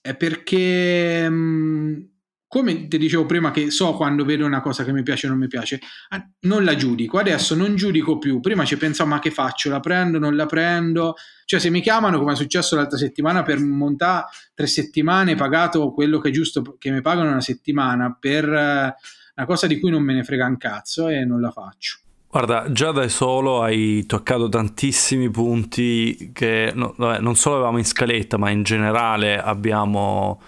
È 0.00 0.16
perché, 0.16 1.28
mm, 1.28 2.00
come 2.46 2.88
ti 2.88 2.96
dicevo 2.96 3.26
prima, 3.26 3.50
che 3.50 3.70
so 3.70 3.94
quando 3.94 4.24
vedo 4.24 4.46
una 4.46 4.62
cosa 4.62 4.82
che 4.84 4.92
mi 4.92 5.02
piace 5.02 5.26
o 5.26 5.30
non 5.30 5.38
mi 5.38 5.46
piace, 5.46 5.80
ah, 6.10 6.26
non 6.40 6.64
la 6.64 6.74
giudico. 6.74 7.18
Adesso 7.18 7.54
non 7.54 7.74
giudico 7.74 8.16
più. 8.18 8.40
Prima 8.40 8.64
ci 8.64 8.78
pensavo, 8.78 9.10
ma 9.10 9.18
che 9.18 9.30
faccio? 9.30 9.68
La 9.68 9.80
prendo, 9.80 10.18
non 10.18 10.36
la 10.36 10.46
prendo? 10.46 11.16
Cioè, 11.44 11.60
se 11.60 11.68
mi 11.68 11.82
chiamano, 11.82 12.18
come 12.18 12.32
è 12.32 12.36
successo 12.36 12.76
l'altra 12.76 12.96
settimana, 12.96 13.42
per 13.42 13.58
montare 13.60 14.26
tre 14.54 14.66
settimane, 14.66 15.34
pagato 15.34 15.92
quello 15.92 16.18
che 16.18 16.30
è 16.30 16.32
giusto 16.32 16.76
che 16.78 16.90
mi 16.90 17.02
pagano 17.02 17.30
una 17.30 17.42
settimana 17.42 18.16
per 18.18 18.48
eh, 18.50 18.94
una 19.36 19.46
cosa 19.46 19.66
di 19.66 19.80
cui 19.80 19.90
non 19.90 20.02
me 20.02 20.14
ne 20.14 20.24
frega 20.24 20.46
un 20.46 20.56
cazzo 20.56 21.08
e 21.08 21.24
non 21.24 21.40
la 21.40 21.50
faccio. 21.50 21.98
Guarda, 22.30 22.72
già 22.72 22.90
da 22.90 23.06
solo 23.08 23.62
hai 23.62 24.06
toccato 24.06 24.48
tantissimi 24.48 25.30
punti 25.30 26.30
che 26.32 26.72
no, 26.74 26.94
vabbè, 26.96 27.20
non 27.20 27.36
solo 27.36 27.56
avevamo 27.56 27.78
in 27.78 27.84
scaletta, 27.84 28.36
ma 28.38 28.50
in 28.50 28.64
generale 28.64 29.40
abbiamo 29.40 30.40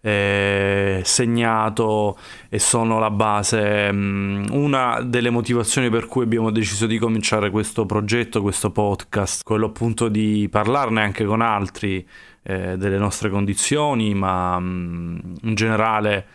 eh, 0.00 1.02
segnato 1.04 2.18
e 2.48 2.58
sono 2.58 2.98
la 2.98 3.10
base. 3.10 3.92
Mm, 3.92 4.44
una 4.52 5.02
delle 5.02 5.28
motivazioni 5.28 5.90
per 5.90 6.06
cui 6.06 6.24
abbiamo 6.24 6.50
deciso 6.50 6.86
di 6.86 6.98
cominciare 6.98 7.50
questo 7.50 7.84
progetto, 7.84 8.40
questo 8.40 8.70
podcast, 8.70 9.42
quello 9.42 9.66
appunto 9.66 10.08
di 10.08 10.48
parlarne 10.50 11.02
anche 11.02 11.26
con 11.26 11.42
altri 11.42 12.06
eh, 12.42 12.76
delle 12.78 12.98
nostre 12.98 13.28
condizioni, 13.28 14.14
ma 14.14 14.58
mm, 14.58 15.18
in 15.42 15.54
generale 15.54 16.26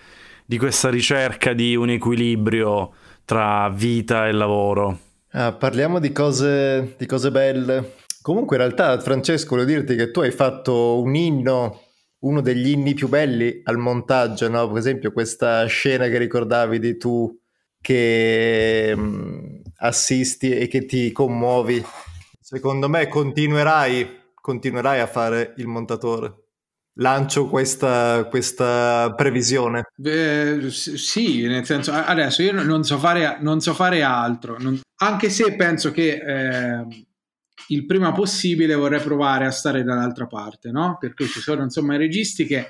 di 0.49 0.57
questa 0.57 0.89
ricerca 0.89 1.53
di 1.53 1.75
un 1.75 1.91
equilibrio 1.91 2.91
tra 3.23 3.69
vita 3.69 4.27
e 4.27 4.31
lavoro. 4.31 4.99
Ah, 5.33 5.53
parliamo 5.53 5.99
di 5.99 6.11
cose, 6.11 6.95
di 6.97 7.05
cose 7.05 7.29
belle. 7.29 7.93
Comunque 8.19 8.55
in 8.55 8.63
realtà 8.63 8.99
Francesco 8.99 9.53
voglio 9.53 9.67
dirti 9.67 9.95
che 9.95 10.09
tu 10.09 10.21
hai 10.21 10.31
fatto 10.31 11.03
un 11.03 11.13
inno, 11.13 11.81
uno 12.21 12.41
degli 12.41 12.69
inni 12.69 12.95
più 12.95 13.07
belli 13.09 13.61
al 13.63 13.77
montaggio, 13.77 14.49
no? 14.49 14.67
Per 14.69 14.77
esempio 14.79 15.11
questa 15.11 15.63
scena 15.67 16.07
che 16.07 16.17
ricordavi 16.17 16.79
di 16.79 16.97
tu 16.97 17.31
che 17.79 18.91
mm, 18.95 19.59
assisti 19.81 20.49
e 20.49 20.67
che 20.67 20.85
ti 20.85 21.11
commuovi. 21.11 21.85
Secondo 22.41 22.89
me 22.89 23.07
continuerai, 23.07 24.31
continuerai 24.33 24.99
a 24.99 25.05
fare 25.05 25.53
il 25.57 25.67
montatore 25.67 26.48
lancio 26.99 27.47
questa, 27.47 28.25
questa 28.29 29.13
previsione. 29.15 29.85
Eh, 30.03 30.67
sì, 30.69 31.47
nel 31.47 31.65
senso, 31.65 31.91
adesso 31.91 32.41
io 32.41 32.61
non 32.61 32.83
so 32.83 32.97
fare, 32.97 33.37
non 33.41 33.59
so 33.59 33.73
fare 33.73 34.03
altro, 34.03 34.57
non, 34.59 34.79
anche 34.97 35.29
se 35.29 35.55
penso 35.55 35.91
che 35.91 36.21
eh, 36.25 37.05
il 37.69 37.85
prima 37.85 38.11
possibile 38.11 38.75
vorrei 38.75 39.01
provare 39.01 39.45
a 39.45 39.51
stare 39.51 39.83
dall'altra 39.83 40.27
parte, 40.27 40.71
no? 40.71 40.97
Perché 40.99 41.25
ci 41.25 41.39
sono 41.39 41.63
insomma 41.63 41.95
i 41.95 41.99
registi 41.99 42.45
che 42.45 42.67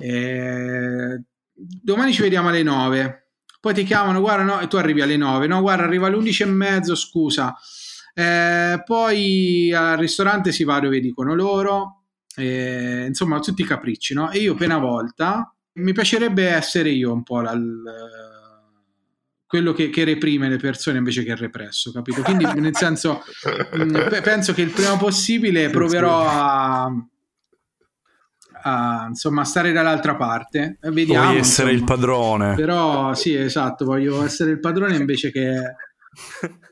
eh, 0.00 1.22
domani 1.52 2.12
ci 2.12 2.22
vediamo 2.22 2.48
alle 2.48 2.62
9, 2.62 3.28
poi 3.60 3.74
ti 3.74 3.84
chiamano, 3.84 4.20
guarda, 4.20 4.42
no, 4.42 4.60
e 4.60 4.66
tu 4.66 4.76
arrivi 4.76 5.02
alle 5.02 5.16
9, 5.16 5.46
no, 5.46 5.60
guarda, 5.60 5.84
arriva 5.84 6.08
alle 6.08 6.16
11 6.16 6.42
e 6.42 6.46
mezzo, 6.46 6.94
scusa. 6.94 7.54
Eh, 8.14 8.82
poi 8.84 9.72
al 9.72 9.96
ristorante 9.96 10.52
si 10.52 10.64
va 10.64 10.80
dove 10.80 11.00
dicono 11.00 11.34
loro, 11.34 12.01
eh, 12.36 13.04
insomma 13.06 13.38
tutti 13.40 13.62
i 13.62 13.66
capricci, 13.66 14.14
no? 14.14 14.30
E 14.30 14.38
io 14.38 14.54
per 14.54 14.68
una 14.68 14.78
volta 14.78 15.54
mi 15.74 15.92
piacerebbe 15.92 16.48
essere 16.48 16.90
io 16.90 17.12
un 17.12 17.22
po' 17.22 17.40
la, 17.40 17.58
quello 19.46 19.72
che, 19.72 19.90
che, 19.90 20.04
reprime 20.04 20.48
le 20.48 20.56
persone 20.56 20.98
invece 20.98 21.24
che 21.24 21.34
represso, 21.34 21.92
capito? 21.92 22.22
Quindi 22.22 22.46
nel 22.58 22.74
senso 22.74 23.22
mh, 23.72 23.82
mm, 23.84 24.22
penso 24.22 24.54
che 24.54 24.62
il 24.62 24.70
prima 24.70 24.96
possibile 24.96 25.68
proverò 25.68 26.26
a, 26.26 26.90
a 28.62 29.06
insomma 29.08 29.44
stare 29.44 29.72
dall'altra 29.72 30.16
parte. 30.16 30.78
Vediamo. 30.80 31.26
Vuoi 31.26 31.38
essere 31.38 31.72
insomma. 31.72 31.92
il 31.92 32.00
padrone. 32.00 32.54
Però 32.54 33.14
sì, 33.14 33.34
esatto, 33.34 33.84
voglio 33.84 34.24
essere 34.24 34.52
il 34.52 34.60
padrone 34.60 34.96
invece 34.96 35.30
che 35.30 35.54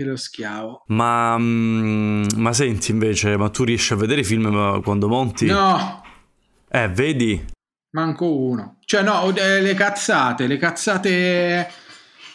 che 0.00 0.04
lo 0.06 0.16
schiavo. 0.16 0.84
Ma, 0.86 1.36
mm, 1.38 2.24
ma 2.36 2.52
senti 2.54 2.90
invece, 2.90 3.36
ma 3.36 3.50
tu 3.50 3.64
riesci 3.64 3.92
a 3.92 3.96
vedere 3.96 4.22
i 4.22 4.24
film 4.24 4.80
quando 4.82 5.08
monti? 5.08 5.44
No! 5.44 6.02
Eh, 6.70 6.88
vedi? 6.88 7.44
Manco 7.90 8.34
uno. 8.34 8.78
Cioè 8.86 9.02
no, 9.02 9.34
eh, 9.36 9.60
le 9.60 9.74
cazzate, 9.74 10.46
le 10.46 10.56
cazzate... 10.56 11.70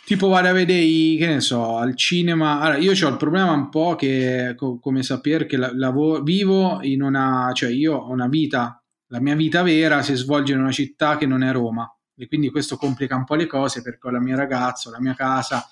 Tipo 0.06 0.28
vado 0.28 0.50
a 0.50 0.52
vedere, 0.52 0.82
i, 0.82 1.18
che 1.18 1.26
ne 1.26 1.40
so, 1.40 1.78
al 1.78 1.96
cinema. 1.96 2.60
Allora, 2.60 2.78
io 2.78 2.92
ho 2.92 3.10
il 3.10 3.18
problema 3.18 3.52
un 3.52 3.70
po' 3.70 3.96
che, 3.96 4.54
co- 4.56 4.78
come 4.78 5.02
sapere, 5.02 5.48
che 5.48 5.58
la- 5.58 5.72
lavoro, 5.74 6.22
vivo 6.22 6.78
in 6.84 7.02
una... 7.02 7.50
Cioè 7.52 7.72
io 7.72 7.96
ho 7.96 8.12
una 8.12 8.28
vita, 8.28 8.80
la 9.08 9.20
mia 9.20 9.34
vita 9.34 9.64
vera 9.64 10.04
si 10.04 10.14
svolge 10.14 10.54
in 10.54 10.60
una 10.60 10.72
città 10.72 11.18
che 11.18 11.26
non 11.26 11.42
è 11.42 11.52
Roma. 11.52 11.92
E 12.16 12.28
quindi 12.28 12.52
questo 12.52 12.78
complica 12.78 13.16
un 13.16 13.24
po' 13.24 13.34
le 13.34 13.48
cose 13.48 13.82
perché 13.82 14.08
ho 14.08 14.12
la 14.12 14.22
mia 14.22 14.36
ragazza, 14.36 14.92
la 14.92 15.02
mia 15.02 15.16
casa 15.16 15.68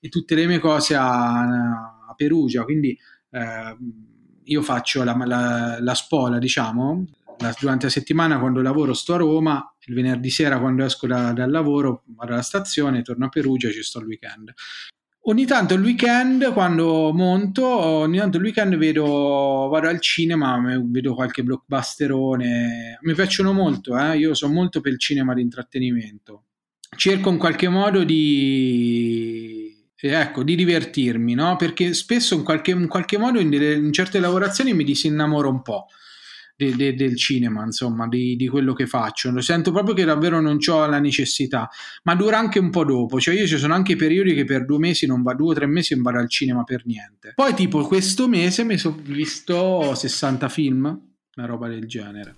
e 0.00 0.08
tutte 0.08 0.34
le 0.34 0.46
mie 0.46 0.58
cose 0.58 0.94
a, 0.94 1.40
a 2.08 2.14
Perugia, 2.16 2.64
quindi 2.64 2.98
eh, 3.30 3.76
io 4.42 4.62
faccio 4.62 5.04
la, 5.04 5.14
la, 5.24 5.78
la 5.80 5.94
spola, 5.94 6.38
diciamo, 6.38 7.04
la, 7.38 7.54
durante 7.58 7.86
la 7.86 7.92
settimana 7.92 8.38
quando 8.38 8.62
lavoro 8.62 8.94
sto 8.94 9.14
a 9.14 9.18
Roma, 9.18 9.74
il 9.86 9.94
venerdì 9.94 10.30
sera 10.30 10.58
quando 10.58 10.84
esco 10.84 11.06
da, 11.06 11.32
dal 11.32 11.50
lavoro 11.50 12.04
vado 12.16 12.32
alla 12.32 12.42
stazione, 12.42 13.02
torno 13.02 13.26
a 13.26 13.28
Perugia 13.28 13.68
e 13.68 13.72
ci 13.72 13.82
sto 13.82 14.00
il 14.00 14.06
weekend. 14.06 14.52
Ogni 15.24 15.44
tanto 15.44 15.74
il 15.74 15.82
weekend, 15.82 16.50
quando 16.54 17.12
monto, 17.12 17.66
ogni 17.66 18.16
tanto 18.16 18.38
il 18.38 18.42
weekend 18.42 18.76
vedo, 18.76 19.68
vado 19.70 19.86
al 19.86 20.00
cinema, 20.00 20.58
vedo 20.82 21.14
qualche 21.14 21.42
blockbusterone. 21.42 22.98
Mi 23.02 23.14
piacciono 23.14 23.52
molto, 23.52 23.98
eh? 23.98 24.16
io 24.16 24.32
sono 24.32 24.54
molto 24.54 24.80
per 24.80 24.92
il 24.92 24.98
cinema 24.98 25.34
di 25.34 25.42
intrattenimento. 25.42 26.44
Cerco 26.96 27.30
in 27.30 27.36
qualche 27.36 27.68
modo 27.68 28.02
di 28.02 29.59
ecco, 30.08 30.42
di 30.42 30.54
divertirmi, 30.54 31.34
no? 31.34 31.56
Perché 31.56 31.92
spesso 31.92 32.34
in 32.34 32.42
qualche, 32.42 32.70
in 32.70 32.88
qualche 32.88 33.18
modo 33.18 33.38
in, 33.38 33.50
delle, 33.50 33.74
in, 33.74 33.92
certe 33.92 34.18
lavorazioni 34.18 34.72
mi 34.72 34.84
disinnamoro 34.84 35.48
un 35.48 35.62
po' 35.62 35.86
de, 36.56 36.76
de, 36.76 36.94
del 36.94 37.16
cinema, 37.16 37.64
insomma, 37.64 38.08
di, 38.08 38.36
di, 38.36 38.48
quello 38.48 38.72
che 38.72 38.86
faccio. 38.86 39.30
Lo 39.30 39.40
sento 39.40 39.72
proprio 39.72 39.94
che 39.94 40.04
davvero 40.04 40.40
non 40.40 40.58
ho 40.66 40.86
la 40.86 40.98
necessità, 40.98 41.68
ma 42.04 42.14
dura 42.14 42.38
anche 42.38 42.58
un 42.58 42.70
po' 42.70 42.84
dopo. 42.84 43.20
Cioè 43.20 43.34
io 43.34 43.46
ci 43.46 43.58
sono 43.58 43.74
anche 43.74 43.96
periodi 43.96 44.34
che 44.34 44.44
per 44.44 44.64
due 44.64 44.78
mesi 44.78 45.06
non 45.06 45.22
va, 45.22 45.34
due 45.34 45.50
o 45.50 45.54
tre 45.54 45.66
mesi 45.66 45.94
non 45.94 46.02
vado 46.02 46.18
al 46.18 46.28
cinema 46.28 46.64
per 46.64 46.86
niente. 46.86 47.32
Poi 47.34 47.54
tipo 47.54 47.84
questo 47.86 48.28
mese 48.28 48.64
mi 48.64 48.78
sono 48.78 48.96
visto 49.02 49.94
60 49.94 50.48
film, 50.48 51.00
una 51.36 51.46
roba 51.46 51.68
del 51.68 51.86
genere. 51.86 52.36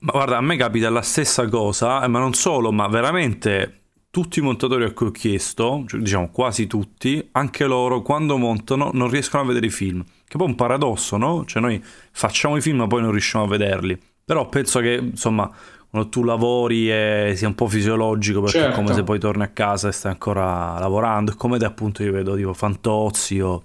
Ma 0.00 0.12
guarda, 0.12 0.36
a 0.36 0.40
me 0.42 0.56
capita 0.56 0.90
la 0.90 1.02
stessa 1.02 1.48
cosa, 1.48 2.04
eh, 2.04 2.08
ma 2.08 2.18
non 2.18 2.34
solo, 2.34 2.70
ma 2.70 2.86
veramente 2.88 3.79
tutti 4.10 4.40
i 4.40 4.42
montatori 4.42 4.84
a 4.84 4.92
cui 4.92 5.06
ho 5.06 5.10
chiesto, 5.10 5.84
cioè, 5.86 6.00
diciamo 6.00 6.30
quasi 6.30 6.66
tutti, 6.66 7.28
anche 7.32 7.64
loro 7.64 8.02
quando 8.02 8.36
montano 8.36 8.90
non 8.92 9.08
riescono 9.08 9.44
a 9.44 9.46
vedere 9.46 9.66
i 9.66 9.70
film. 9.70 10.02
Che 10.02 10.36
poi 10.36 10.46
è 10.46 10.50
un 10.50 10.56
paradosso, 10.56 11.16
no? 11.16 11.44
Cioè 11.44 11.62
noi 11.62 11.82
facciamo 12.10 12.56
i 12.56 12.60
film 12.60 12.78
ma 12.78 12.86
poi 12.86 13.02
non 13.02 13.12
riusciamo 13.12 13.44
a 13.44 13.48
vederli. 13.48 13.98
Però 14.24 14.48
penso 14.48 14.80
che, 14.80 14.94
insomma, 14.94 15.50
quando 15.90 16.08
tu 16.08 16.22
lavori 16.22 16.90
e 16.90 17.32
sia 17.36 17.48
un 17.48 17.54
po' 17.54 17.66
fisiologico 17.66 18.40
perché 18.40 18.58
certo. 18.58 18.74
è 18.74 18.76
come 18.76 18.94
se 18.94 19.02
poi 19.02 19.18
torni 19.18 19.42
a 19.42 19.48
casa 19.48 19.88
e 19.88 19.92
stai 19.92 20.12
ancora 20.12 20.78
lavorando. 20.78 21.34
Come 21.36 21.58
te 21.58 21.64
appunto 21.64 22.02
io 22.02 22.12
vedo 22.12 22.36
tipo 22.36 22.52
Fantozzi 22.52 23.40
o 23.40 23.62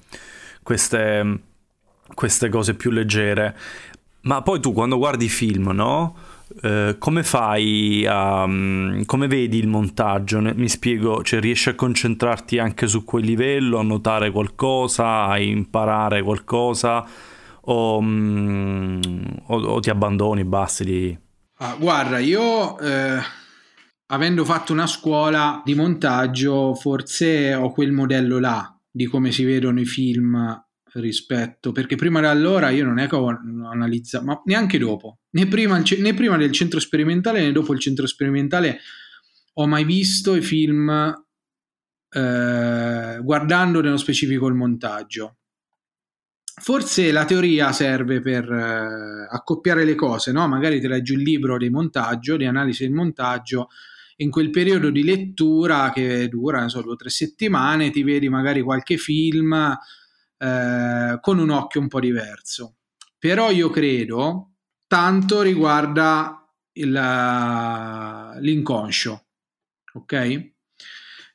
queste, 0.63 1.39
queste 2.13 2.49
cose 2.49 2.73
più 2.75 2.91
leggere. 2.91 3.55
Ma 4.21 4.41
poi 4.41 4.59
tu 4.59 4.73
quando 4.73 4.97
guardi 4.97 5.25
i 5.25 5.29
film, 5.29 5.69
no? 5.69 6.15
Eh, 6.61 6.95
come 6.99 7.23
fai 7.23 8.05
a... 8.07 8.43
Um, 8.43 9.03
come 9.05 9.27
vedi 9.27 9.57
il 9.57 9.67
montaggio? 9.67 10.39
Mi 10.39 10.69
spiego, 10.69 11.23
cioè 11.23 11.39
riesci 11.39 11.69
a 11.69 11.75
concentrarti 11.75 12.57
anche 12.59 12.87
su 12.87 13.03
quel 13.03 13.25
livello, 13.25 13.79
a 13.79 13.83
notare 13.83 14.31
qualcosa, 14.31 15.25
a 15.25 15.39
imparare 15.39 16.21
qualcosa 16.21 17.05
o, 17.61 17.97
um, 17.97 18.99
o, 19.47 19.59
o 19.59 19.79
ti 19.79 19.89
abbandoni, 19.89 20.43
basti 20.43 20.83
lì? 20.83 21.19
Ah, 21.57 21.75
guarda, 21.79 22.19
io 22.19 22.77
eh, 22.79 23.19
avendo 24.07 24.45
fatto 24.45 24.73
una 24.73 24.87
scuola 24.87 25.61
di 25.63 25.73
montaggio 25.73 26.75
forse 26.75 27.53
ho 27.53 27.71
quel 27.71 27.91
modello 27.91 28.39
là 28.39 28.69
di 28.91 29.05
come 29.05 29.31
si 29.31 29.43
vedono 29.43 29.79
i 29.79 29.85
film 29.85 30.64
rispetto, 30.95 31.71
perché 31.71 31.95
prima 31.95 32.21
da 32.21 32.29
allora 32.29 32.69
io 32.69 32.85
non 32.85 32.99
è 32.99 33.07
che 33.07 33.15
ho 33.15 33.27
analizzato, 33.27 34.25
ma 34.25 34.41
neanche 34.45 34.77
dopo, 34.77 35.19
né 35.31 35.47
prima, 35.47 35.81
né 35.97 36.13
prima 36.13 36.37
del 36.37 36.51
centro 36.51 36.79
sperimentale 36.79 37.41
né 37.41 37.51
dopo 37.51 37.73
il 37.73 37.79
centro 37.79 38.07
sperimentale 38.07 38.79
ho 39.57 39.67
mai 39.67 39.83
visto 39.83 40.35
i 40.35 40.41
film 40.41 40.89
eh, 42.09 43.19
guardando 43.21 43.81
nello 43.81 43.97
specifico 43.97 44.47
il 44.47 44.55
montaggio. 44.55 45.37
Forse 46.57 47.11
la 47.11 47.25
teoria 47.25 47.73
serve 47.73 48.21
per 48.21 48.49
eh, 48.49 49.27
accoppiare 49.29 49.83
le 49.83 49.95
cose, 49.95 50.31
no? 50.31 50.47
Magari 50.47 50.79
ti 50.79 50.87
leggi 50.87 51.13
un 51.13 51.19
libro 51.19 51.57
di 51.57 51.69
montaggio, 51.69 52.37
di 52.37 52.45
analisi 52.45 52.83
del 52.85 52.93
montaggio 52.93 53.67
in 54.17 54.29
quel 54.29 54.49
periodo 54.49 54.89
di 54.89 55.03
lettura 55.03 55.91
che 55.93 56.29
dura 56.29 56.69
so, 56.69 56.81
due 56.81 56.93
o 56.93 56.95
tre 56.95 57.09
settimane 57.09 57.89
ti 57.89 58.03
vedi 58.03 58.29
magari 58.29 58.61
qualche 58.61 58.95
film 58.95 59.77
eh, 60.38 61.17
con 61.21 61.39
un 61.39 61.49
occhio 61.49 61.81
un 61.81 61.88
po' 61.88 61.99
diverso. 61.99 62.77
Però 63.17 63.51
io 63.51 63.69
credo 63.69 64.55
tanto 64.88 65.41
riguarda 65.41 66.45
il, 66.73 66.91
l'inconscio, 68.39 69.25
ok? 69.93 70.53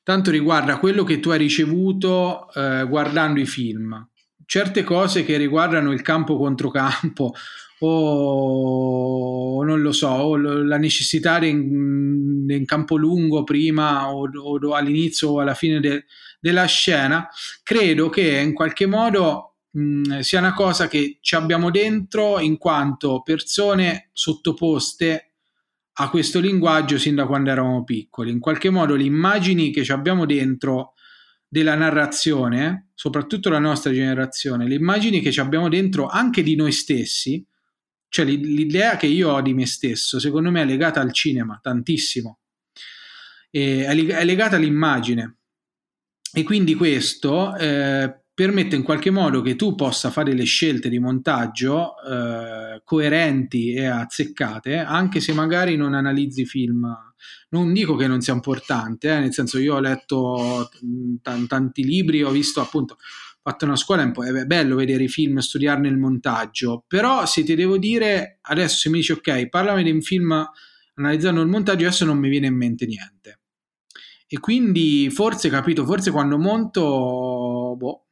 Tanto 0.02 0.30
riguarda 0.30 0.78
quello 0.78 1.04
che 1.04 1.20
tu 1.20 1.30
hai 1.30 1.38
ricevuto 1.38 2.52
eh, 2.52 2.84
guardando 2.88 3.40
i 3.40 3.46
film. 3.46 4.08
Certe 4.44 4.82
cose 4.82 5.24
che 5.24 5.36
riguardano 5.36 5.92
il 5.92 6.02
campo 6.02 6.36
contro 6.36 6.70
campo 6.70 7.32
o 7.80 9.62
non 9.64 9.80
lo 9.80 9.92
so, 9.92 10.08
o 10.08 10.36
la 10.36 10.76
necessità 10.76 11.42
in, 11.44 12.46
in 12.48 12.64
campo 12.66 12.96
lungo 12.96 13.44
prima 13.44 14.12
o, 14.12 14.28
o, 14.28 14.74
all'inizio 14.74 15.30
o 15.30 15.40
alla 15.40 15.54
fine 15.54 15.80
de, 15.80 16.04
della 16.40 16.64
scena, 16.64 17.28
credo 17.62 18.08
che 18.08 18.38
in 18.38 18.54
qualche 18.54 18.86
modo 18.86 19.58
mh, 19.70 20.20
sia 20.20 20.38
una 20.38 20.54
cosa 20.54 20.88
che 20.88 21.18
ci 21.20 21.34
abbiamo 21.34 21.70
dentro 21.70 22.40
in 22.40 22.56
quanto 22.56 23.22
persone 23.22 24.08
sottoposte 24.12 25.32
a 25.94 26.08
questo 26.08 26.40
linguaggio 26.40 26.98
sin 26.98 27.14
da 27.14 27.26
quando 27.26 27.50
eravamo 27.50 27.84
piccoli. 27.84 28.30
In 28.30 28.40
qualche 28.40 28.70
modo 28.70 28.94
le 28.94 29.04
immagini 29.04 29.70
che 29.70 29.84
ci 29.84 29.92
abbiamo 29.92 30.24
dentro 30.24 30.94
della 31.46 31.74
narrazione, 31.74 32.90
soprattutto 32.94 33.50
la 33.50 33.58
nostra 33.58 33.92
generazione, 33.92 34.66
le 34.66 34.76
immagini 34.76 35.20
che 35.20 35.32
ci 35.32 35.40
abbiamo 35.40 35.68
dentro 35.68 36.06
anche 36.06 36.42
di 36.42 36.54
noi 36.54 36.72
stessi, 36.72 37.44
cioè 38.08 38.24
l'idea 38.24 38.96
che 38.96 39.06
io 39.06 39.30
ho 39.30 39.42
di 39.42 39.52
me 39.52 39.66
stesso, 39.66 40.18
secondo 40.18 40.50
me 40.50 40.62
è 40.62 40.64
legata 40.64 41.00
al 41.00 41.12
cinema 41.12 41.58
tantissimo, 41.62 42.38
è 43.50 43.92
legata 43.92 44.56
all'immagine. 44.56 45.39
E 46.32 46.42
quindi 46.44 46.74
questo 46.74 47.56
eh, 47.56 48.22
permette 48.32 48.76
in 48.76 48.82
qualche 48.82 49.10
modo 49.10 49.42
che 49.42 49.56
tu 49.56 49.74
possa 49.74 50.10
fare 50.10 50.32
le 50.32 50.44
scelte 50.44 50.88
di 50.88 50.98
montaggio 50.98 51.94
eh, 52.02 52.80
coerenti 52.84 53.72
e 53.74 53.86
azzeccate, 53.86 54.78
anche 54.78 55.20
se 55.20 55.32
magari 55.32 55.76
non 55.76 55.92
analizzi 55.92 56.46
film. 56.46 56.86
Non 57.50 57.72
dico 57.72 57.96
che 57.96 58.06
non 58.06 58.20
sia 58.20 58.32
importante, 58.32 59.10
eh, 59.10 59.18
nel 59.18 59.34
senso 59.34 59.58
io 59.58 59.74
ho 59.74 59.80
letto 59.80 60.70
t- 60.70 61.46
tanti 61.46 61.84
libri, 61.84 62.22
ho 62.22 62.30
visto 62.30 62.60
appunto 62.60 62.96
fatto 63.42 63.64
una 63.64 63.76
scuola, 63.76 64.02
un 64.02 64.12
è 64.12 64.44
bello 64.44 64.76
vedere 64.76 65.04
i 65.04 65.08
film, 65.08 65.38
studiarne 65.38 65.88
il 65.88 65.98
montaggio, 65.98 66.84
però 66.86 67.26
se 67.26 67.42
ti 67.42 67.54
devo 67.54 67.76
dire, 67.78 68.38
adesso 68.42 68.76
se 68.76 68.88
mi 68.90 68.98
dici 68.98 69.12
ok, 69.12 69.48
parlami 69.48 69.82
di 69.82 69.90
un 69.90 70.00
film 70.00 70.48
analizzando 70.94 71.40
il 71.40 71.48
montaggio, 71.48 71.86
adesso 71.86 72.04
non 72.04 72.18
mi 72.18 72.28
viene 72.28 72.46
in 72.46 72.56
mente 72.56 72.86
niente. 72.86 73.39
E 74.32 74.38
quindi 74.38 75.10
forse, 75.10 75.48
capito, 75.48 75.84
forse 75.84 76.12
quando 76.12 76.38
monto, 76.38 77.74
boh, 77.76 78.04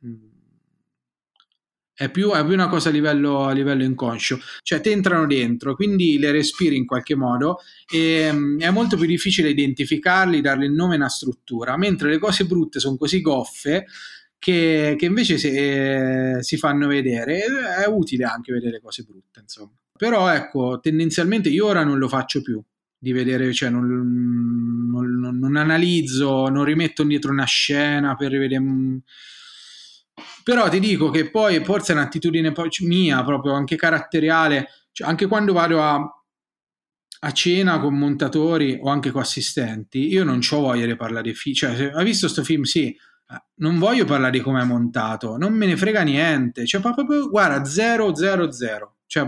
è 1.94 2.10
più, 2.10 2.32
è 2.32 2.44
più, 2.44 2.54
una 2.54 2.66
cosa 2.68 2.88
a 2.88 2.92
livello, 2.92 3.44
a 3.44 3.52
livello, 3.52 3.84
inconscio, 3.84 4.40
cioè 4.64 4.80
ti 4.80 4.90
entrano 4.90 5.26
dentro, 5.28 5.76
quindi 5.76 6.18
le 6.18 6.32
respiri 6.32 6.76
in 6.76 6.86
qualche 6.86 7.14
modo 7.14 7.58
e 7.88 8.28
um, 8.30 8.58
è 8.58 8.68
molto 8.70 8.96
più 8.96 9.06
difficile 9.06 9.50
identificarli, 9.50 10.40
dargli 10.40 10.64
il 10.64 10.72
nome 10.72 10.94
e 10.94 10.96
una 10.96 11.08
struttura, 11.08 11.76
mentre 11.76 12.10
le 12.10 12.18
cose 12.18 12.46
brutte 12.46 12.80
sono 12.80 12.96
così 12.96 13.20
goffe 13.20 13.86
che, 14.40 14.96
che 14.98 15.06
invece 15.06 15.38
se, 15.38 16.38
si 16.40 16.56
fanno 16.56 16.88
vedere. 16.88 17.44
È 17.44 17.86
utile 17.86 18.24
anche 18.24 18.52
vedere 18.52 18.80
cose 18.80 19.04
brutte, 19.04 19.38
insomma. 19.38 19.70
Però 19.96 20.28
ecco, 20.32 20.80
tendenzialmente 20.80 21.48
io 21.48 21.66
ora 21.66 21.84
non 21.84 21.98
lo 21.98 22.08
faccio 22.08 22.42
più 22.42 22.60
di 22.98 23.12
vedere, 23.12 23.52
cioè 23.52 23.70
non, 23.70 23.86
non, 24.90 25.38
non 25.38 25.56
analizzo, 25.56 26.48
non 26.48 26.64
rimetto 26.64 27.04
dietro 27.04 27.30
una 27.30 27.44
scena 27.44 28.16
per 28.16 28.30
rivedere. 28.32 28.64
Però 30.42 30.68
ti 30.68 30.80
dico 30.80 31.10
che 31.10 31.30
poi 31.30 31.62
forse 31.62 31.92
è 31.92 31.96
un'attitudine 31.96 32.52
mia, 32.80 33.22
proprio 33.22 33.52
anche 33.52 33.76
caratteriale, 33.76 34.68
cioè 34.92 35.06
anche 35.06 35.26
quando 35.26 35.52
vado 35.52 35.82
a, 35.82 36.00
a 37.20 37.32
cena 37.32 37.78
con 37.78 37.96
montatori 37.96 38.78
o 38.82 38.88
anche 38.88 39.10
con 39.10 39.20
assistenti, 39.20 40.08
io 40.08 40.24
non 40.24 40.40
ho 40.50 40.60
voglia 40.60 40.86
di 40.86 40.96
parlare 40.96 41.28
di 41.28 41.34
film. 41.34 41.54
Cioè, 41.54 41.90
hai 41.94 42.04
visto 42.04 42.26
questo 42.26 42.42
film? 42.42 42.62
Sì, 42.62 42.96
non 43.56 43.78
voglio 43.78 44.04
parlare 44.04 44.32
di 44.32 44.40
come 44.40 44.62
è 44.62 44.64
montato, 44.64 45.36
non 45.36 45.52
me 45.52 45.66
ne 45.66 45.76
frega 45.76 46.02
niente, 46.02 46.66
cioè 46.66 46.80
proprio, 46.80 47.28
guarda, 47.28 47.64
0, 47.64 48.14
0, 48.14 48.50
0. 48.50 48.97
Cioè, 49.08 49.26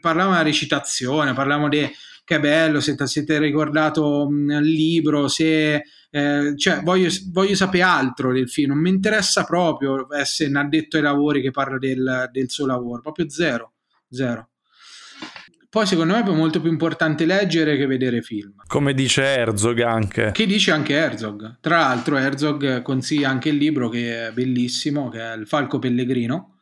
parliamo 0.00 0.30
della 0.30 0.42
recitazione, 0.42 1.34
parliamo 1.34 1.68
di 1.68 1.88
che 2.24 2.36
è 2.36 2.40
bello, 2.40 2.80
se 2.80 2.94
ti 2.94 3.06
siete 3.06 3.38
ricordato 3.38 4.28
il 4.30 4.60
libro, 4.60 5.28
se... 5.28 5.82
Eh, 6.12 6.54
cioè, 6.56 6.80
voglio, 6.82 7.08
voglio, 7.30 7.54
sapere 7.54 7.84
altro 7.84 8.32
del 8.32 8.48
film, 8.48 8.70
non 8.72 8.80
mi 8.80 8.88
interessa 8.88 9.44
proprio 9.44 10.12
essere 10.12 10.48
un 10.48 10.56
addetto 10.56 10.96
ai 10.96 11.02
lavori 11.02 11.40
che 11.40 11.50
parla 11.50 11.78
del, 11.78 12.28
del 12.32 12.50
suo 12.50 12.66
lavoro, 12.66 13.00
proprio 13.00 13.28
zero, 13.28 13.72
zero. 14.08 14.48
Poi 15.68 15.86
secondo 15.86 16.14
me 16.14 16.24
è 16.24 16.30
molto 16.30 16.60
più 16.60 16.70
importante 16.70 17.24
leggere 17.24 17.76
che 17.76 17.86
vedere 17.86 18.22
film. 18.22 18.54
Come 18.66 18.92
dice 18.92 19.22
Herzog 19.22 19.80
anche. 19.80 20.30
Che 20.32 20.46
dice 20.46 20.72
anche 20.72 20.94
Herzog. 20.94 21.58
Tra 21.60 21.78
l'altro 21.78 22.16
Herzog 22.16 22.82
consiglia 22.82 23.28
anche 23.28 23.50
il 23.50 23.56
libro 23.56 23.88
che 23.88 24.28
è 24.28 24.32
bellissimo, 24.32 25.08
che 25.10 25.20
è 25.20 25.36
Il 25.36 25.46
Falco 25.46 25.78
Pellegrino, 25.78 26.58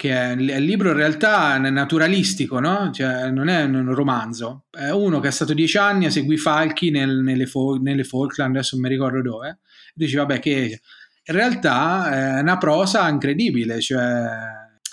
che 0.00 0.14
è 0.14 0.30
il 0.30 0.64
libro 0.64 0.92
in 0.92 0.96
realtà 0.96 1.58
naturalistico, 1.58 2.58
no? 2.58 2.90
Cioè 2.90 3.30
non 3.30 3.48
è 3.48 3.64
un 3.64 3.94
romanzo. 3.94 4.64
È 4.70 4.88
uno 4.88 5.20
che 5.20 5.28
è 5.28 5.30
stato 5.30 5.52
dieci 5.52 5.76
anni 5.76 6.06
a 6.06 6.10
seguire 6.10 6.40
falchi 6.40 6.88
nel, 6.88 7.18
nelle, 7.18 7.46
nelle, 7.82 8.04
Falkland, 8.04 8.56
adesso 8.56 8.76
non 8.76 8.84
mi 8.84 8.90
ricordo 8.96 9.20
dove. 9.20 9.58
Dice 9.92 10.16
vabbè 10.16 10.38
che 10.38 10.80
in 11.22 11.34
realtà 11.34 12.38
è 12.38 12.40
una 12.40 12.56
prosa 12.56 13.10
incredibile, 13.10 13.82
cioè 13.82 14.26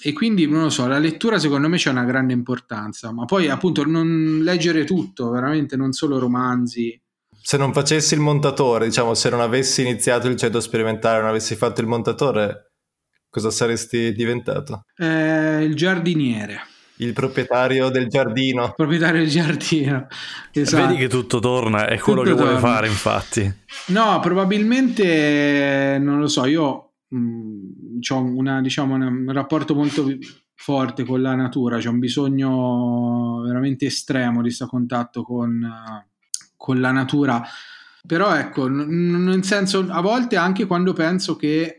e 0.03 0.11
quindi 0.11 0.45
non 0.45 0.63
lo 0.63 0.69
so, 0.69 0.85
la 0.87 0.99
lettura 0.99 1.39
secondo 1.39 1.69
me 1.69 1.77
c'è 1.77 1.89
una 1.89 2.03
grande 2.03 2.33
importanza, 2.33 3.13
ma 3.13 3.23
poi 3.23 3.47
appunto 3.47 3.85
non 3.85 4.41
leggere 4.43 4.83
tutto, 4.83 5.29
veramente 5.29 5.77
non 5.77 5.93
solo 5.93 6.19
romanzi. 6.19 7.01
Se 7.41 7.55
non 7.55 7.71
facessi 7.71 8.13
il 8.13 8.19
montatore, 8.19 8.87
diciamo, 8.87 9.13
se 9.13 9.29
non 9.29 9.39
avessi 9.39 9.83
iniziato 9.83 10.27
il 10.27 10.35
ceto 10.35 10.59
sperimentale, 10.59 11.21
non 11.21 11.29
avessi 11.29 11.55
fatto 11.55 11.79
il 11.79 11.87
montatore, 11.87 12.66
cosa 13.29 13.51
saresti 13.51 14.13
diventato? 14.13 14.85
Eh, 14.95 15.63
il 15.63 15.75
giardiniere. 15.75 16.61
Il 16.99 17.13
proprietario 17.13 17.89
del 17.89 18.07
giardino. 18.07 18.65
Il 18.65 18.73
proprietario 18.75 19.21
del 19.21 19.29
giardino. 19.29 20.07
Esatto. 20.51 20.87
Vedi 20.87 20.99
che 20.99 21.07
tutto 21.07 21.39
torna, 21.39 21.87
è 21.87 21.99
quello 21.99 22.23
tutto 22.23 22.35
che 22.35 22.41
torna. 22.41 22.59
vuole 22.59 22.73
fare, 22.73 22.87
infatti. 22.87 23.53
No, 23.87 24.19
probabilmente 24.19 25.99
non 26.01 26.19
lo 26.19 26.27
so, 26.27 26.45
io 26.45 26.93
mh, 27.09 27.99
ho 28.09 28.17
una, 28.17 28.61
diciamo, 28.61 28.95
una, 28.95 29.07
un 29.07 29.31
rapporto 29.31 29.75
molto 29.75 30.07
forte 30.55 31.05
con 31.05 31.21
la 31.21 31.35
natura, 31.35 31.77
c'è 31.77 31.87
un 31.87 31.99
bisogno 31.99 33.41
veramente 33.45 33.85
estremo 33.85 34.37
di 34.37 34.47
questo 34.47 34.65
contatto 34.65 35.21
con, 35.21 35.69
con 36.55 36.79
la 36.79 36.91
natura. 36.91 37.43
Però 38.07 38.33
ecco, 38.35 38.67
nel 38.67 39.43
senso, 39.43 39.85
a 39.89 40.01
volte 40.01 40.35
anche 40.35 40.65
quando 40.65 40.93
penso 40.93 41.35
che, 41.35 41.76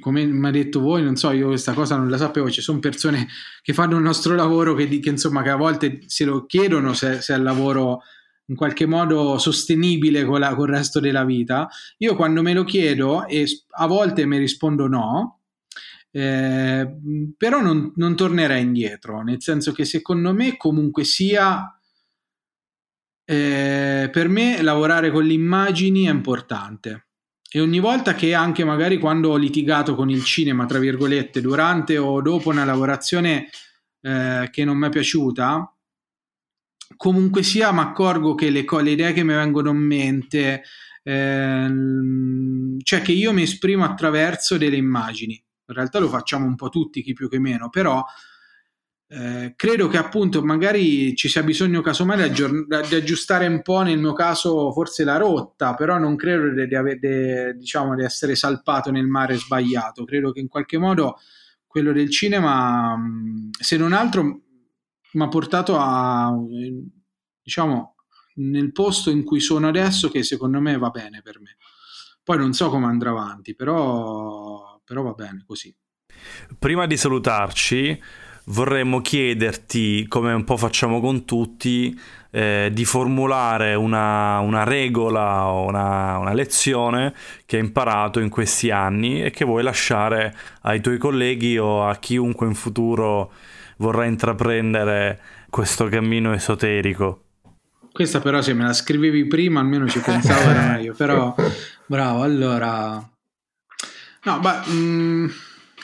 come 0.00 0.24
mi 0.24 0.46
ha 0.46 0.50
detto 0.50 0.80
voi, 0.80 1.02
non 1.02 1.16
so, 1.16 1.30
io 1.30 1.48
questa 1.48 1.72
cosa 1.72 1.96
non 1.96 2.08
la 2.08 2.16
sapevo, 2.16 2.50
ci 2.50 2.60
sono 2.60 2.78
persone 2.78 3.28
che 3.62 3.72
fanno 3.72 3.96
il 3.96 4.02
nostro 4.02 4.34
lavoro 4.34 4.74
che, 4.74 4.88
che 4.98 5.08
insomma, 5.08 5.42
che 5.42 5.50
a 5.50 5.56
volte 5.56 6.00
se 6.06 6.24
lo 6.24 6.46
chiedono 6.46 6.94
se, 6.94 7.20
se 7.20 7.34
è 7.34 7.36
il 7.36 7.42
lavoro 7.42 8.00
in 8.46 8.56
qualche 8.56 8.86
modo 8.86 9.38
sostenibile 9.38 10.24
con, 10.24 10.40
la, 10.40 10.54
con, 10.54 10.68
il 10.68 10.74
resto 10.74 11.00
della 11.00 11.24
vita. 11.24 11.68
Io 11.98 12.16
quando 12.16 12.42
me 12.42 12.52
lo 12.52 12.64
chiedo 12.64 13.26
e 13.26 13.46
a 13.76 13.86
volte 13.86 14.26
mi 14.26 14.38
rispondo 14.38 14.88
no, 14.88 15.40
eh, 16.10 16.98
però 17.36 17.60
non, 17.60 17.92
non, 17.96 18.16
tornerei 18.16 18.62
indietro, 18.62 19.22
nel 19.22 19.40
senso 19.40 19.72
che 19.72 19.84
secondo 19.84 20.34
me 20.34 20.56
comunque 20.56 21.04
sia, 21.04 21.78
eh, 23.24 24.10
per 24.12 24.28
me 24.28 24.60
lavorare 24.62 25.10
con 25.10 25.24
le 25.24 25.32
immagini 25.32 26.04
è 26.04 26.10
importante. 26.10 27.06
E 27.54 27.60
ogni 27.60 27.80
volta 27.80 28.14
che 28.14 28.32
anche 28.32 28.64
magari 28.64 28.98
quando 28.98 29.28
ho 29.28 29.36
litigato 29.36 29.94
con 29.94 30.08
il 30.08 30.24
cinema, 30.24 30.64
tra 30.64 30.78
virgolette, 30.78 31.42
durante 31.42 31.98
o 31.98 32.22
dopo 32.22 32.48
una 32.48 32.64
lavorazione 32.64 33.50
eh, 34.00 34.48
che 34.50 34.64
non 34.64 34.78
mi 34.78 34.86
è 34.86 34.88
piaciuta, 34.88 35.70
comunque 36.96 37.42
sia 37.42 37.70
mi 37.70 37.80
accorgo 37.80 38.34
che 38.34 38.48
le, 38.48 38.64
le, 38.66 38.90
idee 38.90 39.12
che 39.12 39.22
mi 39.22 39.34
vengono 39.34 39.68
in 39.68 39.76
mente, 39.76 40.62
ehm, 41.02 42.78
cioè 42.82 43.02
che 43.02 43.12
io 43.12 43.34
mi 43.34 43.42
esprimo 43.42 43.84
attraverso 43.84 44.56
delle 44.56 44.76
immagini. 44.76 45.34
In 45.34 45.74
realtà 45.74 45.98
lo 45.98 46.08
facciamo 46.08 46.46
un 46.46 46.56
po' 46.56 46.70
tutti, 46.70 47.02
chi 47.02 47.12
più 47.12 47.28
che 47.28 47.38
meno, 47.38 47.68
però 47.68 48.02
eh, 49.14 49.52
credo 49.56 49.88
che 49.88 49.98
appunto 49.98 50.42
magari 50.42 51.14
ci 51.14 51.28
sia 51.28 51.42
bisogno 51.42 51.82
casomai 51.82 52.30
di, 52.30 52.42
di, 52.88 52.94
aggiustare 52.94 53.46
un 53.46 53.60
po' 53.60 53.82
nel 53.82 53.98
mio 53.98 54.14
caso 54.14 54.72
forse 54.72 55.04
la 55.04 55.18
rotta, 55.18 55.74
però 55.74 55.98
non 55.98 56.16
credo 56.16 56.48
di, 56.48 56.66
di, 56.66 56.98
di, 56.98 57.58
diciamo, 57.58 57.94
di 57.94 58.04
essere 58.04 58.34
salpato 58.34 58.90
nel 58.90 59.06
mare 59.06 59.36
sbagliato. 59.36 60.04
Credo 60.04 60.32
che 60.32 60.40
in 60.40 60.48
qualche 60.48 60.78
modo 60.78 61.18
quello 61.66 61.92
del 61.92 62.08
cinema, 62.08 62.98
se 63.50 63.76
non 63.76 63.92
altro 63.92 64.22
mi 65.12 65.22
ha 65.22 65.28
portato 65.28 65.76
a, 65.78 66.34
diciamo, 67.42 67.96
nel 68.36 68.72
posto 68.72 69.10
in 69.10 69.24
cui 69.24 69.40
sono 69.40 69.68
adesso 69.68 70.08
che 70.08 70.22
secondo 70.22 70.58
me 70.58 70.78
va 70.78 70.88
bene 70.88 71.20
per 71.20 71.38
me. 71.38 71.58
Poi 72.24 72.38
non 72.38 72.54
so 72.54 72.70
come 72.70 72.86
andrà 72.86 73.10
avanti, 73.10 73.54
però, 73.54 74.80
però 74.82 75.02
va 75.02 75.12
bene 75.12 75.42
così. 75.46 75.74
Prima 76.58 76.86
di 76.86 76.96
salutarci, 76.96 78.00
vorremmo 78.44 79.00
chiederti, 79.00 80.06
come 80.08 80.32
un 80.32 80.44
po' 80.44 80.56
facciamo 80.56 81.00
con 81.00 81.24
tutti, 81.24 81.98
eh, 82.30 82.70
di 82.72 82.84
formulare 82.84 83.74
una, 83.74 84.38
una 84.40 84.64
regola 84.64 85.48
o 85.48 85.66
una, 85.66 86.16
una, 86.16 86.32
lezione 86.32 87.14
che 87.44 87.56
hai 87.56 87.62
imparato 87.62 88.20
in 88.20 88.30
questi 88.30 88.70
anni 88.70 89.22
e 89.22 89.30
che 89.30 89.44
vuoi 89.44 89.62
lasciare 89.62 90.34
ai 90.62 90.80
tuoi 90.80 90.96
colleghi 90.96 91.58
o 91.58 91.86
a 91.86 91.94
chiunque 91.96 92.46
in 92.46 92.54
futuro 92.54 93.32
vorrà 93.76 94.06
intraprendere 94.06 95.20
questo 95.50 95.88
cammino 95.88 96.32
esoterico. 96.32 97.24
Questa 97.92 98.20
però 98.20 98.40
se 98.40 98.54
me 98.54 98.64
la 98.64 98.72
scrivevi 98.72 99.26
prima 99.26 99.60
almeno 99.60 99.86
ci 99.86 100.00
pensavo 100.00 100.48
era 100.48 100.68
meglio, 100.72 100.94
però 100.94 101.34
bravo, 101.86 102.22
allora... 102.22 103.06
No, 104.24 104.38
beh, 104.38 104.70
mh, 104.70 104.74
mm, 104.74 105.28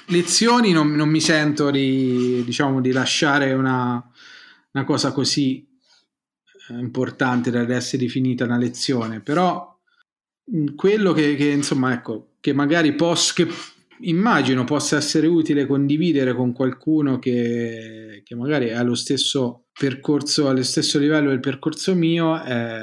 lezioni 0.09 0.72
non, 0.72 0.92
non, 0.92 1.09
mi 1.09 1.20
sento 1.20 1.70
di, 1.70 2.42
diciamo, 2.44 2.80
di 2.80 2.92
lasciare 2.92 3.52
una, 3.52 4.02
una 4.72 4.84
cosa 4.84 5.12
così 5.12 5.66
eh, 6.70 6.78
importante 6.78 7.50
da 7.50 7.66
essere 7.74 8.02
definita 8.02 8.44
una 8.44 8.59
lezione, 8.59 9.20
però 9.20 9.76
mm, 10.54 10.74
quello 10.74 11.12
che, 11.12 11.34
che 11.36 11.48
insomma, 11.48 11.92
ecco, 11.92 12.34
che 12.40 12.52
magari 12.52 12.94
posso, 12.94 13.32
che 13.34 13.48
immagino 14.00 14.64
possa 14.64 14.96
essere 14.96 15.26
utile 15.26 15.66
condividere 15.66 16.34
con 16.34 16.52
qualcuno 16.52 17.18
che, 17.18 18.22
che 18.24 18.34
magari 18.34 18.72
ha 18.72 18.82
lo 18.82 18.94
stesso 18.94 19.66
percorso, 19.72 20.48
allo 20.48 20.62
stesso 20.62 20.98
livello 20.98 21.30
del 21.30 21.40
percorso 21.40 21.94
mio, 21.94 22.40
è, 22.42 22.80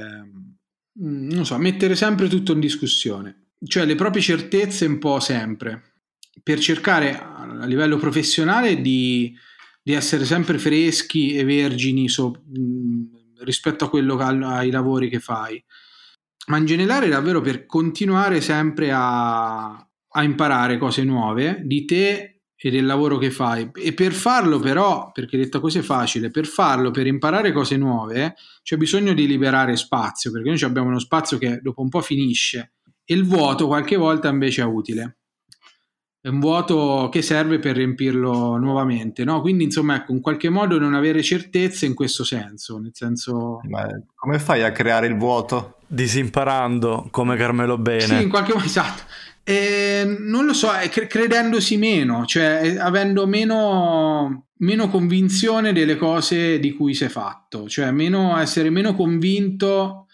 mm, 1.01 1.29
non 1.29 1.45
so, 1.45 1.57
mettere 1.57 1.95
sempre 1.95 2.27
tutto 2.27 2.53
in 2.53 2.59
discussione, 2.59 3.47
cioè 3.65 3.85
le 3.85 3.95
proprie 3.95 4.21
certezze 4.21 4.85
un 4.85 4.99
po' 4.99 5.19
sempre, 5.19 5.94
per 6.43 6.59
cercare 6.59 7.19
a 7.19 7.65
livello 7.65 7.97
professionale 7.97 8.81
di, 8.81 9.35
di 9.81 9.93
essere 9.93 10.25
sempre 10.25 10.57
freschi 10.57 11.35
e 11.35 11.43
vergini 11.43 12.09
so, 12.09 12.43
mm, 12.57 13.03
rispetto 13.39 13.85
a 13.85 13.89
quello 13.89 14.17
ai 14.17 14.71
lavori 14.71 15.09
che 15.09 15.19
fai, 15.19 15.63
ma 16.47 16.57
in 16.57 16.65
generale 16.65 17.07
davvero 17.07 17.41
per 17.41 17.65
continuare 17.65 18.41
sempre 18.41 18.91
a, 18.91 19.67
a 19.69 20.23
imparare 20.23 20.77
cose 20.77 21.03
nuove 21.03 21.61
di 21.63 21.85
te 21.85 22.35
e 22.65 22.71
del 22.71 22.85
lavoro 22.85 23.17
che 23.17 23.29
fai. 23.29 23.69
E 23.73 23.93
per 23.93 24.11
farlo, 24.11 24.59
però, 24.59 25.11
perché 25.11 25.37
detta 25.37 25.59
così 25.59 25.79
è 25.79 25.81
facile, 25.81 26.31
per 26.31 26.47
farlo, 26.47 26.89
per 26.89 27.05
imparare 27.05 27.51
cose 27.51 27.77
nuove, 27.77 28.35
c'è 28.63 28.77
bisogno 28.77 29.13
di 29.13 29.27
liberare 29.27 29.75
spazio, 29.75 30.31
perché 30.31 30.49
noi 30.49 30.61
abbiamo 30.63 30.87
uno 30.87 30.99
spazio 30.99 31.37
che 31.37 31.59
dopo 31.61 31.81
un 31.81 31.89
po' 31.89 32.01
finisce 32.01 32.73
e 33.03 33.13
il 33.13 33.23
vuoto 33.23 33.67
qualche 33.67 33.97
volta 33.97 34.29
invece 34.29 34.61
è 34.61 34.65
utile. 34.65 35.17
È 36.25 36.29
un 36.29 36.39
vuoto 36.39 37.07
che 37.11 37.21
serve 37.21 37.59
per 37.59 37.75
riempirlo 37.75 38.57
nuovamente, 38.57 39.23
no? 39.23 39.41
Quindi, 39.41 39.65
insomma, 39.65 39.97
ecco, 39.97 40.11
in 40.11 40.21
qualche 40.21 40.49
modo 40.49 40.79
non 40.79 40.95
avere 40.95 41.21
certezze 41.21 41.85
in 41.85 41.93
questo 41.93 42.23
senso, 42.23 42.79
nel 42.79 42.93
senso... 42.95 43.59
Ma 43.69 43.85
come 44.15 44.39
fai 44.39 44.63
a 44.63 44.71
creare 44.71 45.05
il 45.05 45.17
vuoto? 45.17 45.75
Disimparando, 45.85 47.09
come 47.11 47.35
Carmelo 47.35 47.77
Bene. 47.77 48.01
Sì, 48.01 48.23
in 48.23 48.29
qualche 48.29 48.53
modo, 48.53 48.65
esatto 48.65 49.03
eh, 49.47 50.17
non 50.21 50.45
lo 50.45 50.53
so, 50.53 50.69
cre- 50.89 51.05
credendosi 51.05 51.77
meno, 51.77 52.25
cioè 52.25 52.77
avendo 52.79 53.27
meno, 53.27 54.47
meno, 54.57 54.89
convinzione 54.89 55.71
delle 55.71 55.97
cose 55.97 56.57
di 56.57 56.73
cui 56.73 56.95
sei 56.95 57.09
fatto, 57.09 57.69
cioè 57.69 57.91
meno, 57.91 58.35
essere 58.39 58.71
meno 58.71 58.95
convinto 58.95 60.07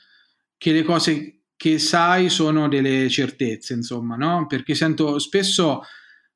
che 0.57 0.73
le 0.73 0.83
cose 0.83 1.43
che 1.55 1.79
sai 1.79 2.27
sono 2.27 2.67
delle 2.67 3.07
certezze, 3.07 3.73
insomma, 3.73 4.17
no? 4.17 4.47
Perché 4.47 4.75
sento 4.75 5.17
spesso 5.17 5.83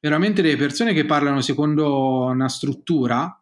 veramente 0.06 0.44
delle 0.44 0.56
persone 0.56 0.94
che 0.94 1.04
parlano 1.04 1.42
secondo 1.42 2.26
una 2.26 2.48
struttura, 2.48 3.42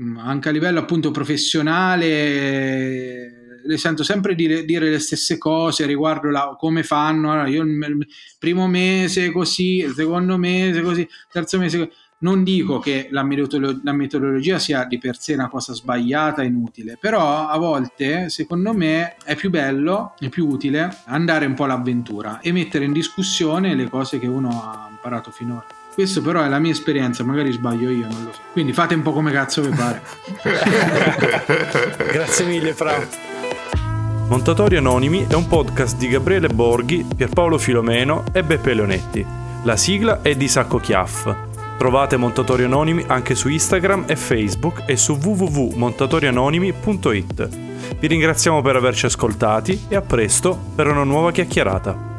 mm, 0.00 0.18
anche 0.18 0.48
a 0.48 0.52
livello 0.52 0.78
appunto 0.78 1.10
professionale 1.10 3.60
le 3.66 3.76
sento 3.76 4.04
sempre 4.04 4.36
dire, 4.36 4.64
dire 4.64 4.88
le 4.88 5.00
stesse 5.00 5.36
cose 5.36 5.84
riguardo 5.84 6.30
la, 6.30 6.54
come 6.56 6.84
fanno. 6.84 7.32
Allora, 7.32 7.48
io 7.48 7.64
il 7.64 8.06
primo 8.38 8.68
mese 8.68 9.32
così, 9.32 9.78
il 9.78 9.94
secondo 9.94 10.38
mese 10.38 10.80
così, 10.80 11.00
il 11.00 11.08
terzo 11.28 11.58
mese 11.58 11.78
così. 11.78 11.90
Non 12.18 12.44
dico 12.44 12.78
che 12.78 13.08
la, 13.10 13.24
metodolo- 13.24 13.80
la 13.82 13.92
metodologia 13.92 14.60
sia 14.60 14.84
di 14.84 14.98
per 14.98 15.18
sé 15.18 15.34
una 15.34 15.48
cosa 15.48 15.74
sbagliata 15.74 16.44
inutile, 16.44 16.96
però 17.00 17.48
a 17.48 17.58
volte, 17.58 18.30
secondo 18.30 18.72
me, 18.72 19.16
è 19.24 19.34
più 19.34 19.50
bello 19.50 20.14
e 20.20 20.28
più 20.28 20.46
utile 20.46 20.98
andare 21.06 21.46
un 21.46 21.54
po' 21.54 21.64
all'avventura 21.64 22.38
e 22.38 22.52
mettere 22.52 22.84
in 22.84 22.92
discussione 22.92 23.74
le 23.74 23.88
cose 23.88 24.20
che 24.20 24.28
uno 24.28 24.48
ha 24.48 24.86
imparato 24.88 25.32
finora. 25.32 25.75
Questo 25.96 26.20
però 26.20 26.42
è 26.42 26.48
la 26.48 26.58
mia 26.58 26.72
esperienza, 26.72 27.24
magari 27.24 27.52
sbaglio 27.52 27.88
io, 27.88 28.06
non 28.06 28.24
lo 28.24 28.30
so. 28.30 28.40
Quindi 28.52 28.74
fate 28.74 28.94
un 28.94 29.00
po' 29.00 29.12
come 29.12 29.32
cazzo 29.32 29.62
vi 29.62 29.74
pare. 29.74 30.02
Grazie 32.12 32.44
mille, 32.44 32.74
Fra. 32.74 33.02
Montatori 34.28 34.76
Anonimi 34.76 35.24
è 35.26 35.32
un 35.32 35.48
podcast 35.48 35.96
di 35.96 36.08
Gabriele 36.08 36.48
Borghi, 36.48 37.06
Pierpaolo 37.16 37.56
Filomeno 37.56 38.24
e 38.34 38.44
Beppe 38.44 38.74
Leonetti. 38.74 39.24
La 39.64 39.78
sigla 39.78 40.20
è 40.20 40.34
di 40.34 40.48
Sacco 40.48 40.76
Chiaff. 40.76 41.34
Trovate 41.78 42.18
Montatori 42.18 42.64
Anonimi 42.64 43.02
anche 43.06 43.34
su 43.34 43.48
Instagram 43.48 44.04
e 44.06 44.16
Facebook 44.16 44.82
e 44.84 44.98
su 44.98 45.14
www.montatorianonimi.it. 45.14 47.48
Vi 47.98 48.06
ringraziamo 48.06 48.60
per 48.60 48.76
averci 48.76 49.06
ascoltati 49.06 49.86
e 49.88 49.96
a 49.96 50.02
presto 50.02 50.58
per 50.74 50.88
una 50.88 51.04
nuova 51.04 51.32
chiacchierata. 51.32 52.15